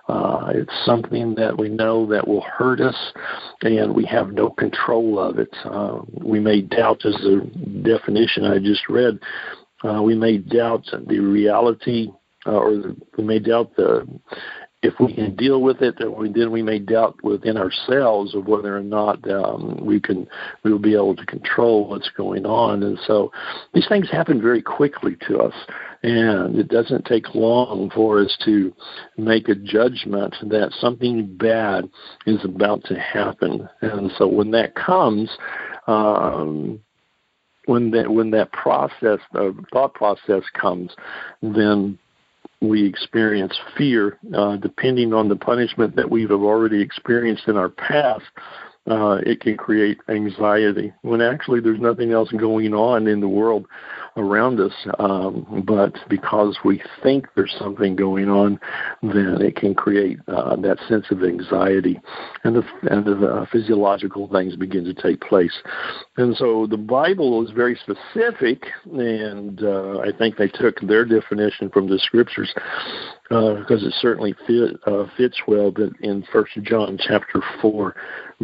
Uh, 0.09 0.53
it's 0.55 0.73
something 0.85 1.35
that 1.35 1.59
we 1.59 1.69
know 1.69 2.07
that 2.07 2.27
will 2.27 2.43
hurt 2.43 2.81
us, 2.81 3.13
and 3.63 3.95
we 3.95 4.05
have 4.05 4.33
no 4.33 4.51
control 4.51 5.19
of 5.19 5.39
it. 5.39 5.55
Uh, 5.65 6.01
we 6.23 6.41
may 6.41 6.61
doubt, 6.61 7.05
as 7.07 7.15
the 7.15 7.51
definition 7.83 8.45
I 8.45 8.59
just 8.59 8.89
read, 8.89 9.19
uh, 9.83 10.03
we 10.03 10.15
may 10.15 10.39
doubt 10.39 10.87
the 11.07 11.19
reality 11.19 12.09
uh, 12.47 12.53
or 12.53 12.95
we 13.17 13.25
may 13.25 13.39
doubt 13.39 13.75
the 13.77 14.07
if 14.85 14.93
we 15.01 15.15
can 15.15 15.35
deal 15.35 15.63
with 15.63 15.81
it, 15.81 15.97
then 15.99 16.51
we 16.51 16.63
may 16.63 16.79
doubt 16.79 17.17
within 17.25 17.57
ourselves 17.57 18.35
of 18.35 18.47
whether 18.47 18.77
or 18.77 18.83
not 18.83 19.29
um, 19.31 19.81
we 19.83 19.99
can 19.99 20.29
we 20.63 20.71
will 20.71 20.79
be 20.79 20.95
able 20.95 21.17
to 21.17 21.25
control 21.25 21.89
what's 21.89 22.11
going 22.11 22.45
on. 22.45 22.83
And 22.83 22.99
so 23.07 23.33
these 23.73 23.89
things 23.89 24.11
happen 24.11 24.43
very 24.43 24.61
quickly 24.61 25.17
to 25.27 25.39
us, 25.39 25.55
and 26.03 26.59
it 26.59 26.69
doesn't 26.69 27.07
take 27.07 27.35
long 27.35 27.91
for 27.95 28.21
us 28.21 28.37
to 28.45 28.75
make 29.17 29.49
a 29.49 29.55
judgment 29.55 30.37
that 30.43 30.75
something 30.79 31.35
bad 31.35 31.89
is 32.27 32.45
about 32.45 32.85
to 32.85 32.99
happen. 32.99 33.67
And 33.81 34.13
so 34.19 34.29
when 34.29 34.51
that 34.53 34.75
comes. 34.75 35.31
Um, 35.87 36.81
when 37.67 37.91
that 37.93 38.11
when 38.11 38.31
that 38.33 38.53
process, 38.53 39.21
uh, 39.35 39.49
thought 39.73 39.95
process 39.95 40.43
comes, 40.53 40.95
then 41.41 41.99
we 42.69 42.85
experience 42.87 43.59
fear, 43.77 44.19
uh, 44.35 44.57
depending 44.57 45.13
on 45.13 45.29
the 45.29 45.37
punishment 45.37 45.97
that 45.97 46.11
we've 46.11 46.31
already 46.31 46.81
experienced 46.81 47.49
in 47.49 47.57
our 47.57 47.69
past, 47.69 48.25
uh, 48.91 49.19
it 49.25 49.41
can 49.41 49.57
create 49.57 49.99
anxiety 50.09 50.93
when 51.03 51.23
actually 51.23 51.61
there's 51.61 51.81
nothing 51.81 52.13
else 52.13 52.31
going 52.33 52.75
on 52.75 53.07
in 53.07 53.21
the 53.21 53.29
world 53.29 53.67
around 54.17 54.61
us. 54.61 54.73
Um, 54.99 55.65
but 55.67 55.95
because 56.09 56.57
we 56.65 56.83
think 57.03 57.27
there's 57.35 57.55
something 57.59 57.97
going 57.97 58.29
on, 58.29 58.61
then 59.03 59.39
it 59.41 59.57
can 59.57 59.75
create 59.75 60.19
uh, 60.29 60.57
that 60.57 60.79
sense 60.89 61.07
of 61.11 61.25
anxiety, 61.25 62.01
and 62.45 62.57
the 62.57 62.63
and 62.91 63.05
the 63.05 63.27
uh, 63.27 63.47
physiological 63.51 64.29
things 64.29 64.57
begin 64.57 64.85
to 64.85 64.95
take 64.95 65.21
place. 65.21 65.55
And 66.17 66.37
so 66.37 66.67
the 66.67 66.77
Bible 66.77 67.45
is 67.45 67.51
very 67.51 67.77
specific, 67.77 68.67
and 68.85 69.63
uh, 69.63 69.99
I 70.01 70.11
think 70.17 70.37
they 70.37 70.49
took 70.49 70.81
their 70.81 71.05
definition 71.05 71.71
from 71.71 71.89
the 71.89 71.99
scriptures 71.99 72.53
because 73.29 73.83
uh, 73.83 73.87
it 73.87 73.95
certainly 74.01 74.35
fit, 74.47 74.77
uh, 74.87 75.07
fits 75.17 75.39
well. 75.49 75.71
But 75.71 75.91
in 76.01 76.25
First 76.33 76.53
John 76.63 76.99
chapter 77.01 77.43
four, 77.61 77.97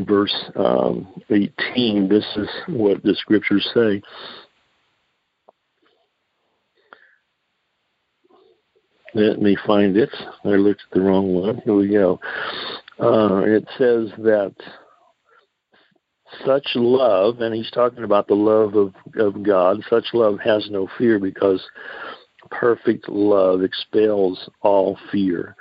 verse 0.07 0.35
um, 0.57 1.09
eighteen, 1.31 2.09
this 2.09 2.27
is 2.37 2.49
what 2.69 3.03
the 3.03 3.15
scriptures 3.15 3.69
say. 3.75 4.03
Let 9.15 9.41
me 9.43 9.57
find 9.67 9.97
it. 9.97 10.11
I 10.45 10.51
looked 10.51 10.83
at 10.89 10.95
the 10.95 11.01
wrong 11.01 11.35
one. 11.35 11.61
Here 11.65 11.75
we 11.75 11.89
go. 11.89 12.21
Uh, 13.01 13.43
it 13.45 13.65
says 13.77 14.11
that 14.19 14.55
such 16.47 16.69
love, 16.77 17.41
and 17.41 17.53
he's 17.53 17.71
talking 17.73 18.05
about 18.05 18.29
the 18.29 18.35
love 18.35 18.77
of, 18.77 18.95
of 19.17 19.43
God, 19.43 19.83
such 19.91 20.05
love 20.13 20.39
has 20.45 20.69
no 20.71 20.89
fear 20.97 21.19
because 21.19 21.61
perfect 22.51 23.09
love 23.09 23.63
expels 23.63 24.49
all 24.61 24.97
fear. 25.11 25.57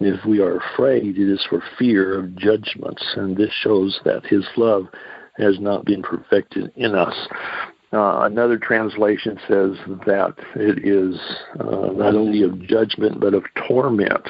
If 0.00 0.24
we 0.24 0.40
are 0.40 0.56
afraid, 0.56 1.18
it 1.18 1.30
is 1.30 1.44
for 1.48 1.62
fear 1.78 2.18
of 2.18 2.34
judgments, 2.34 3.04
and 3.16 3.36
this 3.36 3.52
shows 3.52 4.00
that 4.04 4.24
his 4.24 4.46
love 4.56 4.86
has 5.36 5.60
not 5.60 5.84
been 5.84 6.02
perfected 6.02 6.72
in 6.76 6.94
us. 6.94 7.14
Uh, 7.92 8.20
another 8.22 8.56
translation 8.56 9.38
says 9.48 9.76
that 10.06 10.34
it 10.54 10.86
is 10.86 11.20
uh, 11.58 11.92
not 11.92 12.14
only 12.14 12.42
of 12.42 12.62
judgment 12.62 13.20
but 13.20 13.34
of 13.34 13.44
torment. 13.68 14.26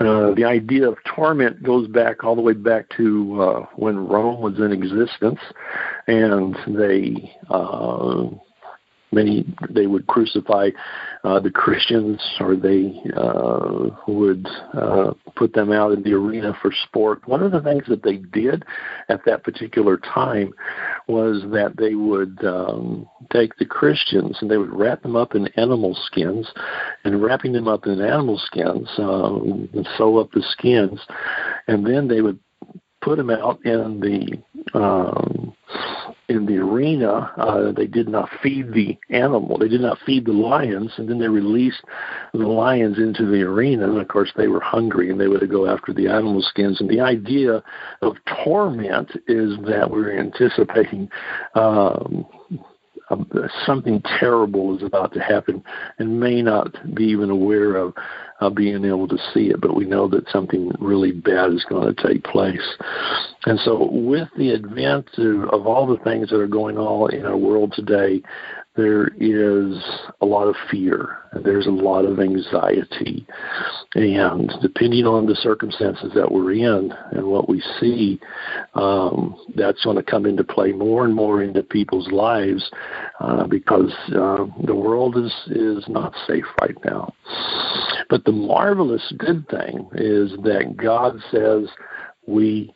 Uh, 0.00 0.34
the 0.34 0.44
idea 0.44 0.88
of 0.88 0.96
torment 1.04 1.62
goes 1.62 1.86
back 1.86 2.24
all 2.24 2.34
the 2.34 2.40
way 2.40 2.54
back 2.54 2.88
to 2.96 3.40
uh, 3.40 3.66
when 3.76 4.08
Rome 4.08 4.40
was 4.40 4.58
in 4.58 4.72
existence, 4.72 5.38
and 6.06 6.56
they 6.66 7.32
uh, 7.50 8.24
many 9.12 9.44
they 9.68 9.86
would 9.86 10.06
crucify 10.06 10.70
uh, 11.24 11.40
the 11.40 11.50
Christians, 11.50 12.20
or 12.40 12.56
they 12.56 12.94
uh, 13.16 13.90
would 14.06 14.46
uh, 14.74 15.12
put 15.36 15.52
them 15.52 15.72
out 15.72 15.92
in 15.92 16.02
the 16.02 16.12
arena 16.12 16.56
for 16.62 16.72
sport. 16.84 17.26
One 17.26 17.42
of 17.42 17.52
the 17.52 17.60
things 17.60 17.84
that 17.88 18.02
they 18.02 18.16
did 18.16 18.64
at 19.08 19.24
that 19.26 19.44
particular 19.44 19.98
time 19.98 20.52
was 21.08 21.42
that 21.52 21.76
they 21.76 21.94
would 21.94 22.42
um, 22.44 23.08
take 23.32 23.56
the 23.56 23.66
Christians 23.66 24.38
and 24.40 24.50
they 24.50 24.56
would 24.56 24.72
wrap 24.72 25.02
them 25.02 25.16
up 25.16 25.34
in 25.34 25.48
animal 25.56 25.96
skins, 26.06 26.48
and 27.04 27.22
wrapping 27.22 27.52
them 27.52 27.68
up 27.68 27.86
in 27.86 28.00
animal 28.00 28.38
skins, 28.38 28.88
um, 28.98 29.68
and 29.74 29.88
sew 29.96 30.18
up 30.18 30.30
the 30.32 30.42
skins, 30.52 31.00
and 31.66 31.86
then 31.86 32.08
they 32.08 32.20
would 32.20 32.38
put 33.02 33.16
them 33.16 33.30
out 33.30 33.58
in 33.64 34.00
the 34.00 34.78
um, 34.78 35.49
in 36.30 36.46
the 36.46 36.58
arena. 36.58 37.32
Uh, 37.36 37.72
they 37.72 37.86
did 37.86 38.08
not 38.08 38.30
feed 38.42 38.72
the 38.72 38.96
animal. 39.10 39.58
They 39.58 39.68
did 39.68 39.80
not 39.80 39.98
feed 40.06 40.24
the 40.24 40.32
lions, 40.32 40.92
and 40.96 41.08
then 41.08 41.18
they 41.18 41.28
released 41.28 41.82
the 42.32 42.46
lions 42.46 42.98
into 42.98 43.26
the 43.26 43.42
arena. 43.42 43.90
And 43.90 44.00
of 44.00 44.08
course, 44.08 44.32
they 44.36 44.46
were 44.46 44.60
hungry, 44.60 45.10
and 45.10 45.20
they 45.20 45.26
would 45.26 45.48
go 45.50 45.66
after 45.66 45.92
the 45.92 46.06
animal 46.06 46.40
skins. 46.40 46.80
And 46.80 46.88
the 46.88 47.00
idea 47.00 47.62
of 48.00 48.16
torment 48.44 49.10
is 49.26 49.58
that 49.66 49.90
we're 49.90 50.16
anticipating. 50.16 51.10
Um, 51.54 52.26
something 53.66 54.00
terrible 54.20 54.76
is 54.76 54.84
about 54.84 55.12
to 55.12 55.20
happen 55.20 55.64
and 55.98 56.20
may 56.20 56.42
not 56.42 56.94
be 56.94 57.04
even 57.06 57.28
aware 57.28 57.74
of 57.74 57.92
uh, 58.40 58.50
being 58.50 58.84
able 58.84 59.06
to 59.08 59.18
see 59.32 59.48
it, 59.50 59.60
but 59.60 59.74
we 59.74 59.84
know 59.84 60.08
that 60.08 60.28
something 60.30 60.72
really 60.80 61.12
bad 61.12 61.52
is 61.52 61.64
going 61.68 61.94
to 61.94 62.02
take 62.02 62.24
place. 62.24 62.76
And 63.46 63.58
so, 63.60 63.88
with 63.90 64.28
the 64.36 64.52
advent 64.52 65.08
of, 65.18 65.48
of 65.50 65.66
all 65.66 65.86
the 65.86 66.02
things 66.04 66.30
that 66.30 66.40
are 66.40 66.46
going 66.46 66.78
on 66.78 67.14
in 67.14 67.26
our 67.26 67.36
world 67.36 67.72
today, 67.74 68.22
there 68.80 69.08
is 69.20 69.78
a 70.22 70.26
lot 70.26 70.48
of 70.48 70.56
fear, 70.70 71.18
there's 71.44 71.66
a 71.66 71.70
lot 71.70 72.06
of 72.06 72.18
anxiety. 72.18 73.26
And 73.94 74.50
depending 74.62 75.04
on 75.04 75.26
the 75.26 75.34
circumstances 75.34 76.12
that 76.14 76.32
we're 76.32 76.52
in 76.52 76.92
and 77.12 77.26
what 77.26 77.48
we 77.48 77.62
see, 77.78 78.18
um, 78.74 79.36
that's 79.54 79.84
going 79.84 79.96
to 79.96 80.02
come 80.02 80.24
into 80.24 80.44
play 80.44 80.72
more 80.72 81.04
and 81.04 81.14
more 81.14 81.42
into 81.42 81.62
people's 81.62 82.10
lives 82.10 82.70
uh, 83.20 83.46
because 83.46 83.92
uh, 84.16 84.46
the 84.64 84.74
world 84.74 85.18
is, 85.18 85.32
is 85.50 85.84
not 85.88 86.14
safe 86.26 86.46
right 86.62 86.76
now. 86.84 87.12
But 88.08 88.24
the 88.24 88.32
marvelous 88.32 89.12
good 89.18 89.46
thing 89.48 89.88
is 89.94 90.32
that 90.42 90.76
God 90.76 91.16
says 91.30 91.68
we 92.26 92.74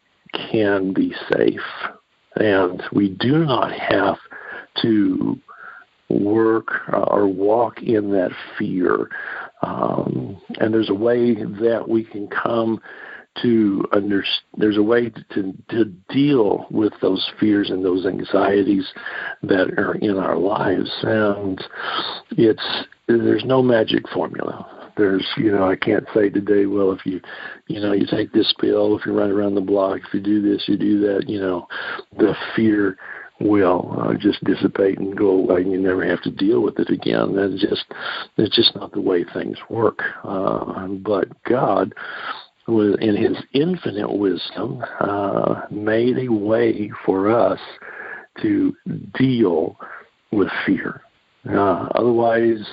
can 0.50 0.92
be 0.92 1.14
safe, 1.32 1.60
and 2.36 2.82
we 2.92 3.08
do 3.08 3.44
not 3.44 3.72
have 3.72 4.18
to 4.82 5.40
work 6.22 6.68
uh, 6.92 7.04
or 7.08 7.26
walk 7.26 7.82
in 7.82 8.10
that 8.12 8.30
fear. 8.58 9.08
Um, 9.62 10.40
and 10.60 10.72
there's 10.72 10.90
a 10.90 10.94
way 10.94 11.34
that 11.34 11.84
we 11.88 12.04
can 12.04 12.28
come 12.28 12.80
to 13.42 13.84
under 13.92 14.24
there's 14.56 14.76
a 14.76 14.82
way 14.82 15.10
to, 15.30 15.52
to 15.70 15.84
deal 16.08 16.66
with 16.70 16.92
those 17.02 17.32
fears 17.40 17.70
and 17.70 17.84
those 17.84 18.06
anxieties 18.06 18.86
that 19.42 19.72
are 19.76 19.94
in 19.96 20.18
our 20.18 20.36
lives 20.36 20.90
and 21.02 21.64
it's 22.32 22.62
there's 23.08 23.44
no 23.44 23.60
magic 23.60 24.08
formula 24.10 24.92
there's 24.96 25.26
you 25.36 25.50
know 25.50 25.68
i 25.68 25.74
can't 25.74 26.06
say 26.14 26.28
today 26.28 26.66
well 26.66 26.92
if 26.92 27.04
you 27.04 27.20
you 27.66 27.80
know 27.80 27.92
you 27.92 28.06
take 28.06 28.32
this 28.32 28.54
pill 28.60 28.96
if 28.96 29.04
you 29.04 29.12
run 29.12 29.32
around 29.32 29.56
the 29.56 29.60
block 29.60 29.98
if 30.06 30.14
you 30.14 30.20
do 30.20 30.40
this 30.40 30.68
you 30.68 30.76
do 30.76 31.00
that 31.00 31.28
you 31.28 31.40
know 31.40 31.66
the 32.16 32.34
fear 32.54 32.96
will 33.40 33.96
uh, 33.98 34.14
just 34.14 34.42
dissipate 34.44 34.98
and 34.98 35.16
go 35.16 35.30
away, 35.30 35.62
and 35.62 35.72
you 35.72 35.80
never 35.80 36.06
have 36.06 36.22
to 36.22 36.30
deal 36.30 36.62
with 36.62 36.78
it 36.78 36.90
again. 36.90 37.34
That's 37.34 37.60
just 37.60 37.84
it's 38.36 38.54
just 38.54 38.74
not 38.74 38.92
the 38.92 39.00
way 39.00 39.24
things 39.24 39.58
work. 39.68 40.00
Uh, 40.22 40.86
but 40.88 41.28
God 41.44 41.94
in 42.66 43.16
His 43.16 43.36
infinite 43.52 44.12
wisdom, 44.12 44.82
uh, 45.00 45.62
made 45.70 46.18
a 46.18 46.32
way 46.32 46.90
for 47.04 47.30
us 47.30 47.60
to 48.42 48.74
deal 49.18 49.76
with 50.32 50.48
fear. 50.66 51.02
Uh, 51.48 51.88
otherwise, 51.94 52.64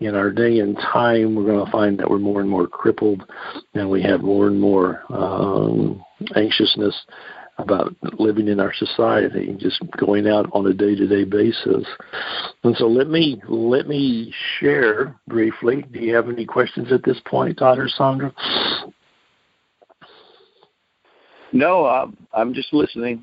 in 0.00 0.14
our 0.14 0.30
day 0.30 0.58
and 0.58 0.76
time, 0.76 1.34
we're 1.34 1.44
going 1.44 1.64
to 1.64 1.70
find 1.70 1.98
that 1.98 2.10
we're 2.10 2.18
more 2.18 2.40
and 2.40 2.50
more 2.50 2.66
crippled, 2.66 3.22
and 3.74 3.88
we 3.88 4.02
have 4.02 4.22
more 4.22 4.48
and 4.48 4.60
more 4.60 5.02
um, 5.10 6.04
anxiousness 6.34 6.94
about 7.58 7.94
living 8.18 8.48
in 8.48 8.58
our 8.60 8.72
society, 8.74 9.48
and 9.48 9.60
just 9.60 9.80
going 9.96 10.26
out 10.26 10.48
on 10.52 10.66
a 10.66 10.74
day-to-day 10.74 11.24
basis. 11.24 11.86
And 12.64 12.76
so, 12.76 12.86
let 12.86 13.08
me 13.08 13.40
let 13.48 13.86
me 13.86 14.32
share 14.58 15.14
briefly. 15.28 15.84
Do 15.92 16.00
you 16.00 16.14
have 16.14 16.28
any 16.28 16.44
questions 16.44 16.92
at 16.92 17.04
this 17.04 17.20
point, 17.26 17.58
Todd 17.58 17.78
or 17.78 17.88
Sandra? 17.88 18.32
No, 21.52 21.86
I'm, 21.86 22.16
I'm 22.32 22.52
just 22.52 22.72
listening. 22.72 23.22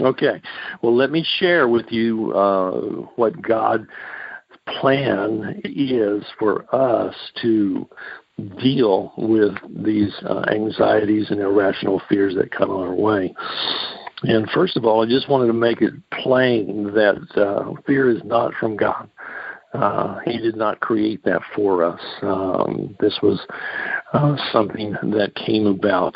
Okay. 0.00 0.40
Well, 0.82 0.94
let 0.94 1.10
me 1.10 1.24
share 1.38 1.68
with 1.68 1.86
you 1.90 2.32
uh, 2.32 2.72
what 3.16 3.40
God's 3.40 3.86
plan 4.80 5.60
is 5.64 6.24
for 6.38 6.66
us 6.74 7.14
to 7.42 7.88
deal 8.60 9.12
with 9.16 9.54
these 9.84 10.12
uh, 10.28 10.44
anxieties 10.50 11.30
and 11.30 11.40
irrational 11.40 12.02
fears 12.08 12.34
that 12.34 12.50
come 12.50 12.70
our 12.70 12.92
way. 12.92 13.34
And 14.22 14.48
first 14.50 14.76
of 14.76 14.84
all, 14.84 15.04
I 15.04 15.08
just 15.08 15.28
wanted 15.28 15.48
to 15.48 15.52
make 15.52 15.82
it 15.82 15.92
plain 16.22 16.84
that 16.94 17.26
uh, 17.36 17.80
fear 17.86 18.10
is 18.10 18.22
not 18.24 18.54
from 18.54 18.76
God. 18.76 19.08
Uh, 19.74 20.20
he 20.24 20.38
did 20.38 20.56
not 20.56 20.78
create 20.78 21.24
that 21.24 21.42
for 21.54 21.82
us. 21.82 22.00
Um, 22.22 22.96
this 23.00 23.18
was 23.22 23.44
uh, 24.12 24.36
something 24.52 24.92
that 25.02 25.34
came 25.34 25.66
about 25.66 26.14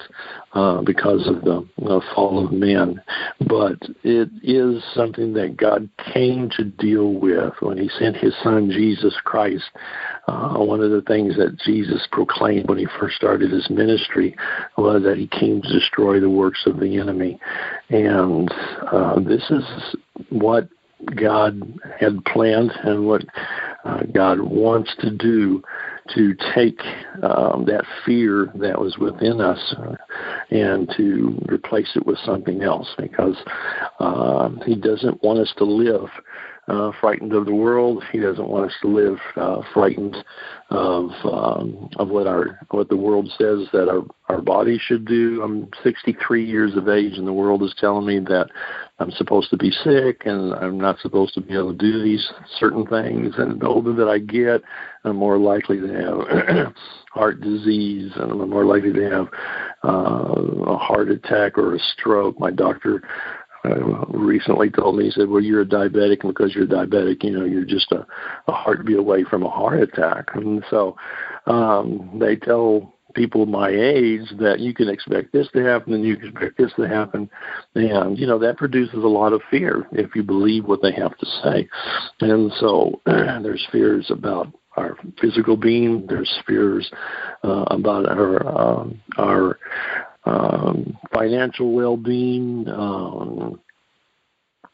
uh, 0.53 0.81
because 0.83 1.27
of 1.27 1.43
the 1.43 1.67
uh, 1.85 2.01
fall 2.15 2.45
of 2.45 2.53
man. 2.53 3.03
But 3.41 3.79
it 4.05 4.31
is 4.45 4.83
something 4.95 5.35
that 5.35 5.57
God 5.57 5.89
came 6.15 6.51
to 6.51 6.65
deal 6.65 7.15
with 7.15 7.53
when 7.59 7.79
He 7.79 7.91
sent 7.99 8.17
His 8.17 8.35
Son 8.45 8.71
Jesus 8.71 9.15
Christ. 9.25 9.69
Uh, 10.29 10.59
one 10.59 10.81
of 10.81 10.93
the 10.93 11.03
things 11.03 11.37
that 11.37 11.59
Jesus 11.65 12.07
proclaimed 12.13 12.69
when 12.69 12.79
He 12.79 12.87
first 13.01 13.17
started 13.17 13.51
His 13.51 13.69
ministry 13.71 14.37
was 14.77 15.03
that 15.03 15.19
He 15.19 15.27
came 15.27 15.63
to 15.63 15.73
destroy 15.73 16.21
the 16.21 16.31
works 16.31 16.63
of 16.65 16.79
the 16.79 16.97
enemy. 16.97 17.41
And 17.91 18.49
uh, 18.93 19.19
this 19.19 19.51
is 19.51 19.65
what 20.31 20.69
God 21.17 21.61
had 21.99 22.25
planned 22.25 22.73
and 22.85 23.07
what 23.07 23.25
uh, 23.85 24.03
God 24.13 24.41
wants 24.41 24.95
to 25.01 25.11
do 25.11 25.63
to 26.15 26.35
take 26.55 26.81
um, 27.23 27.67
that 27.67 27.85
fear 28.05 28.51
that 28.55 28.81
was 28.81 28.97
within 28.99 29.41
us 29.41 29.75
uh, 29.79 29.95
and 30.51 30.91
to 30.97 31.39
replace 31.49 31.91
it 31.97 32.07
with 32.07 32.19
something 32.25 32.63
else 32.63 32.89
because 32.97 33.37
uh, 34.01 34.49
He 34.65 34.75
doesn't 34.75 35.23
want 35.23 35.39
us 35.39 35.53
to 35.59 35.65
live 35.65 36.09
uh, 36.69 36.93
frightened 37.01 37.33
of 37.33 37.47
the 37.47 37.55
world. 37.55 38.05
He 38.13 38.19
doesn't 38.19 38.49
want 38.49 38.71
us 38.71 38.77
to 38.83 38.89
live 38.89 39.19
uh, 39.37 39.63
frightened 39.73 40.17
of 40.71 41.11
um, 41.25 41.89
of 41.97 42.09
what 42.09 42.27
our 42.27 42.61
what 42.71 42.89
the 42.89 42.97
world 42.97 43.29
says 43.39 43.69
that 43.73 43.89
our 43.89 44.03
our 44.29 44.43
body 44.43 44.79
should 44.81 45.07
do. 45.07 45.43
I'm 45.43 45.69
63 45.83 46.45
years 46.45 46.77
of 46.77 46.89
age, 46.89 47.15
and 47.17 47.27
the 47.27 47.33
world 47.33 47.63
is 47.63 47.75
telling 47.79 48.07
me 48.07 48.19
that 48.21 48.49
I'm 49.01 49.11
supposed 49.13 49.51
to 49.51 49.57
be 49.57 49.71
sick 49.71 50.23
and 50.25 50.53
I'm 50.55 50.79
not 50.79 50.99
supposed 50.99 51.35
to 51.35 51.41
be 51.41 51.55
able 51.55 51.73
to 51.73 51.79
do 51.79 52.03
these 52.03 52.29
certain 52.59 52.85
things. 52.87 53.35
And 53.39 53.61
the 53.61 53.67
older 53.67 53.93
that 53.93 54.09
I 54.09 54.19
get, 54.19 54.63
I'm 55.05 55.17
more 55.17 55.39
likely 55.39 55.79
to 55.79 55.87
have 55.87 56.75
heart 57.13 57.41
disease 57.41 58.11
and 58.17 58.33
I'm 58.33 58.51
more 58.51 58.65
likely 58.65 58.93
to 58.93 59.11
have 59.11 59.29
uh, 59.85 60.73
a 60.73 60.77
heart 60.77 61.11
attack 61.11 61.57
or 61.59 61.77
a 61.77 61.79
stroke. 61.79 62.41
My 62.41 62.51
doctor 62.51 63.03
uh, 63.71 64.07
recently 64.09 64.71
told 64.71 64.97
me, 64.97 65.05
he 65.05 65.11
said, 65.11 65.29
well, 65.29 65.43
you're 65.43 65.63
a 65.63 65.67
diabetic, 65.67 66.23
and 66.23 66.35
because 66.35 66.55
you're 66.55 66.67
diabetic, 66.67 67.23
you 67.23 67.31
know, 67.31 67.45
you're 67.45 67.65
just 67.65 67.93
a, 67.93 68.07
a 68.47 68.53
heartbeat 68.53 68.99
away 68.99 69.25
from 69.25 69.43
a 69.43 69.51
heart 69.51 69.81
attack. 69.81 70.27
And 70.35 70.65
so 70.71 70.97
um, 71.47 72.19
they 72.19 72.37
tell 72.37 72.95
people 73.15 73.47
my 73.47 73.69
age 73.71 74.29
that 74.39 74.61
you 74.61 74.75
can 74.75 74.89
expect 74.89 75.33
this 75.33 75.49
to 75.53 75.65
happen 75.65 75.95
and 75.95 76.05
you 76.05 76.17
can 76.17 76.29
expect 76.29 76.59
this 76.59 76.73
to 76.77 76.87
happen. 76.87 77.29
And, 77.75 78.19
you 78.19 78.27
know, 78.27 78.39
that 78.39 78.59
produces 78.59 78.95
a 78.95 79.09
lot 79.09 79.33
of 79.33 79.41
fear 79.51 79.87
if 79.93 80.15
you 80.15 80.23
believe 80.23 80.67
what 80.67 80.83
they 80.83 80.93
have 80.93 81.17
to 81.19 81.27
say. 81.43 81.69
And 82.21 82.53
so 82.61 83.01
there's 83.07 83.67
fears 83.73 84.11
about 84.11 84.53
our 84.77 84.97
physical 85.21 85.57
being, 85.57 86.07
there's 86.07 86.39
fears 86.47 86.89
uh, 87.43 87.65
about 87.69 88.09
our, 88.09 88.47
um, 88.47 89.01
our 89.17 89.59
um, 90.29 90.99
financial 91.13 91.73
well-being, 91.73 92.69
um, 92.69 93.61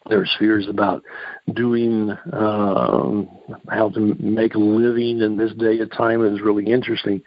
there's 0.08 0.34
fears 0.38 0.66
about 0.68 1.02
doing 1.52 2.10
um, 2.32 3.28
how 3.68 3.90
to 3.90 4.14
make 4.18 4.54
a 4.54 4.58
living 4.58 5.20
in 5.20 5.36
this 5.36 5.52
day 5.54 5.78
of 5.80 5.90
time. 5.92 6.20
Was 6.20 6.40
really 6.40 6.64
interesting 6.64 7.20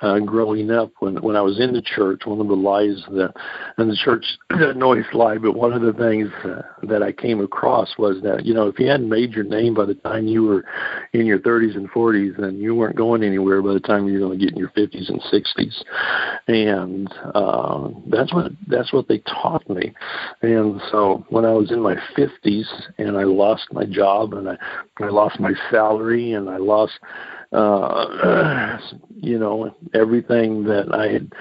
uh, 0.00 0.20
growing 0.20 0.70
up 0.70 0.90
when 1.00 1.16
when 1.16 1.36
I 1.36 1.42
was 1.42 1.60
in 1.60 1.74
the 1.74 1.82
church. 1.82 2.22
One 2.24 2.40
of 2.40 2.48
the 2.48 2.54
lies 2.54 3.02
that, 3.10 3.34
and 3.76 3.90
the 3.90 3.96
church 3.96 4.24
doesn't 4.50 4.82
always 4.82 5.04
lie, 5.12 5.36
but 5.36 5.54
one 5.54 5.74
of 5.74 5.82
the 5.82 5.92
things 5.92 6.30
uh, 6.44 6.62
that 6.84 7.02
I 7.02 7.12
came 7.12 7.40
across 7.40 7.98
was 7.98 8.22
that 8.22 8.46
you 8.46 8.54
know 8.54 8.68
if 8.68 8.78
you 8.78 8.88
hadn't 8.88 9.08
made 9.08 9.32
your 9.32 9.44
name 9.44 9.74
by 9.74 9.84
the 9.84 9.94
time 9.94 10.26
you 10.26 10.44
were 10.44 10.64
in 11.12 11.26
your 11.26 11.38
30s 11.38 11.76
and 11.76 11.90
40s, 11.90 12.40
then 12.40 12.58
you 12.58 12.74
weren't 12.74 12.96
going 12.96 13.22
anywhere 13.22 13.60
by 13.60 13.74
the 13.74 13.80
time 13.80 14.06
you 14.08 14.14
were 14.14 14.26
going 14.26 14.38
to 14.38 14.44
get 14.44 14.54
in 14.54 14.58
your 14.58 14.70
50s 14.70 15.08
and 15.08 15.20
60s, 15.20 15.84
and 16.46 17.12
uh, 17.34 17.88
that's 18.06 18.32
what 18.32 18.52
that's 18.66 18.92
what 18.94 19.08
they 19.08 19.18
taught 19.18 19.68
me. 19.68 19.92
And 20.40 20.80
so 20.90 21.26
when 21.28 21.44
I 21.44 21.52
was 21.52 21.70
in 21.70 21.80
my 21.80 21.96
50s 22.16 22.64
and 22.96 23.16
I 23.18 23.24
lost 23.24 23.57
my 23.72 23.84
job 23.84 24.34
and 24.34 24.48
I, 24.50 24.56
I 25.00 25.08
lost 25.08 25.40
my 25.40 25.52
salary 25.70 26.32
and 26.32 26.48
I 26.48 26.56
lost, 26.56 26.98
uh, 27.52 28.78
you 29.16 29.38
know, 29.38 29.74
everything 29.94 30.64
that 30.64 30.94
I 30.94 31.08
had 31.12 31.32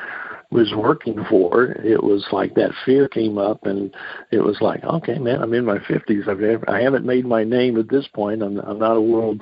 was 0.50 0.74
working 0.76 1.26
for, 1.30 1.72
it 1.84 2.02
was 2.02 2.26
like 2.32 2.56
that 2.56 2.72
fear 2.86 3.08
came 3.08 3.38
up, 3.38 3.66
and 3.66 3.94
it 4.32 4.40
was 4.40 4.58
like, 4.62 4.84
okay, 4.84 5.18
man, 5.18 5.42
I'm 5.42 5.54
in 5.54 5.66
my 5.66 5.80
fifties. 5.88 6.24
I've 6.28 6.42
I 6.68 6.82
haven't 6.82 7.06
made 7.06 7.26
my 7.26 7.44
name 7.44 7.78
at 7.78 7.90
this 7.90 8.08
point. 8.08 8.42
I'm 8.42 8.58
I'm 8.60 8.80
not 8.80 8.96
a 8.96 9.02
world, 9.02 9.42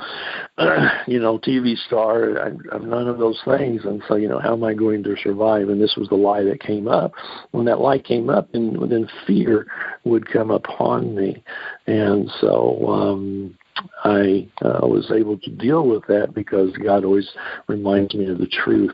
you 1.08 1.20
know, 1.20 1.38
TV 1.38 1.78
star. 1.86 2.40
I, 2.40 2.76
I'm 2.76 2.90
none 2.90 3.08
of 3.08 3.20
those 3.20 3.40
things, 3.46 3.82
and 3.86 4.02
so 4.08 4.16
you 4.16 4.28
know, 4.28 4.40
how 4.40 4.54
am 4.54 4.64
I 4.64 4.74
going 4.74 5.04
to 5.04 5.16
survive? 5.22 5.70
And 5.70 5.80
this 5.80 5.96
was 5.96 6.10
the 6.10 6.16
lie 6.16 6.44
that 6.44 6.60
came 6.60 6.88
up. 6.88 7.14
When 7.52 7.66
that 7.66 7.82
lie 7.82 8.00
came 8.00 8.30
up, 8.30 8.50
and 8.54 8.92
then 8.92 9.08
fear 9.28 9.68
would 10.06 10.32
come 10.32 10.52
upon 10.52 11.16
me, 11.16 11.44
and 11.88 12.30
so. 12.42 12.88
um 12.88 13.58
I 14.04 14.48
uh, 14.62 14.88
was 14.88 15.12
able 15.14 15.38
to 15.40 15.50
deal 15.52 15.88
with 15.88 16.06
that 16.08 16.34
because 16.34 16.72
God 16.78 17.04
always 17.04 17.30
reminds 17.68 18.14
me 18.14 18.30
of 18.30 18.38
the 18.38 18.48
truth. 18.48 18.94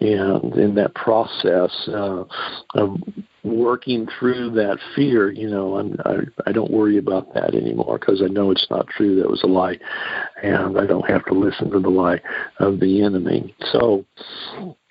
And 0.00 0.54
in 0.54 0.74
that 0.76 0.94
process 0.94 1.70
uh, 1.88 2.24
of 2.74 2.96
working 3.44 4.06
through 4.18 4.52
that 4.52 4.78
fear, 4.94 5.30
you 5.30 5.50
know, 5.50 5.76
I'm, 5.76 5.96
I, 6.04 6.48
I 6.48 6.52
don't 6.52 6.70
worry 6.70 6.98
about 6.98 7.34
that 7.34 7.54
anymore 7.54 7.98
because 7.98 8.22
I 8.22 8.28
know 8.28 8.50
it's 8.50 8.66
not 8.70 8.86
true. 8.88 9.16
That 9.20 9.30
was 9.30 9.42
a 9.42 9.48
lie. 9.48 9.78
And 10.42 10.78
I 10.78 10.86
don't 10.86 11.08
have 11.10 11.24
to 11.26 11.34
listen 11.34 11.70
to 11.70 11.80
the 11.80 11.90
lie 11.90 12.20
of 12.58 12.80
the 12.80 13.02
enemy. 13.02 13.54
So 13.72 14.04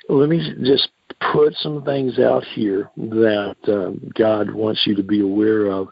let 0.09 0.29
me 0.29 0.53
just 0.63 0.89
put 1.33 1.53
some 1.55 1.83
things 1.83 2.19
out 2.19 2.43
here 2.43 2.89
that 2.97 3.55
uh, 3.67 3.91
God 4.17 4.51
wants 4.51 4.81
you 4.85 4.95
to 4.95 5.03
be 5.03 5.21
aware 5.21 5.67
of. 5.67 5.87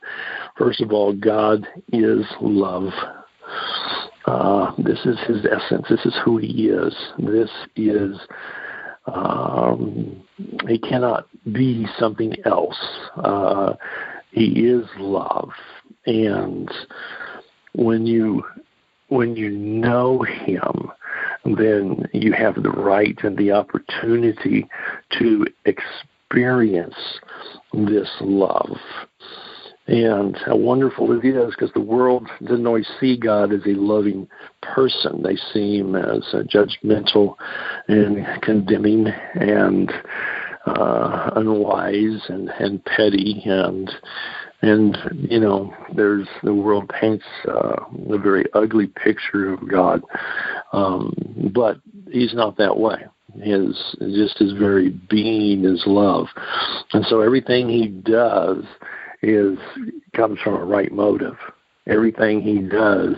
First 0.58 0.82
of 0.82 0.92
all, 0.92 1.14
God 1.14 1.68
is 1.94 2.26
love. 2.42 2.92
Uh, 4.26 4.72
this 4.78 5.00
is 5.06 5.18
his 5.28 5.46
essence. 5.46 5.86
This 5.90 6.06
is 6.06 6.16
who 6.24 6.38
he 6.38 6.68
is. 6.68 6.94
This 7.18 7.50
is 7.76 8.18
um, 9.06 10.24
he 10.68 10.78
cannot 10.78 11.28
be 11.52 11.88
something 11.98 12.36
else. 12.46 12.80
Uh, 13.16 13.74
he 14.32 14.68
is 14.68 14.86
love, 14.98 15.50
and 16.06 16.70
when 17.74 18.06
you 18.06 18.44
when 19.08 19.36
you 19.36 19.50
know 19.50 20.22
him, 20.22 20.92
then 21.44 22.08
you 22.14 22.32
have 22.34 22.62
the 22.62 22.70
right 22.70 23.18
and 23.24 23.38
the 23.38 23.52
opportunity 23.52 24.68
to 25.18 25.48
experience 25.66 26.96
this 27.74 28.10
love. 28.22 28.78
And 29.90 30.38
how 30.46 30.56
wonderful 30.56 31.18
it 31.18 31.26
is 31.26 31.56
because 31.56 31.74
the 31.74 31.82
world 31.82 32.28
doesn't 32.44 32.68
always 32.68 32.88
see 33.00 33.18
God 33.18 33.52
as 33.52 33.62
a 33.66 33.74
loving 33.74 34.28
person. 34.62 35.24
They 35.24 35.36
see 35.52 35.80
him 35.80 35.96
as 35.96 36.22
judgmental 36.32 37.38
and 37.88 38.24
condemning 38.44 39.08
and 39.08 39.92
uh, 40.68 41.32
unwise 41.36 42.22
and, 42.30 42.50
and 42.60 42.86
petty 42.86 43.42
and 43.46 43.90
and 44.62 44.96
you 45.28 45.40
know 45.40 45.74
there's 45.96 46.28
the 46.44 46.54
world 46.54 46.88
paints 46.90 47.26
uh, 47.48 47.84
a 48.12 48.18
very 48.20 48.46
ugly 48.54 48.86
picture 48.86 49.52
of 49.52 49.68
God, 49.68 50.04
um, 50.72 51.16
but 51.52 51.80
he's 52.12 52.36
not 52.36 52.58
that 52.58 52.78
way. 52.78 53.06
His 53.42 53.96
just 54.00 54.38
his 54.38 54.52
very 54.52 54.90
being 55.10 55.66
is 55.66 55.82
love, 55.88 56.28
and 56.94 57.04
so 57.06 57.22
everything 57.22 57.70
he 57.70 57.88
does 57.88 58.66
is 59.22 59.58
comes 60.16 60.40
from 60.44 60.56
a 60.56 60.66
right 60.66 60.92
motive. 60.92 61.38
Everything 61.88 62.42
he 62.42 62.60
does 62.60 63.16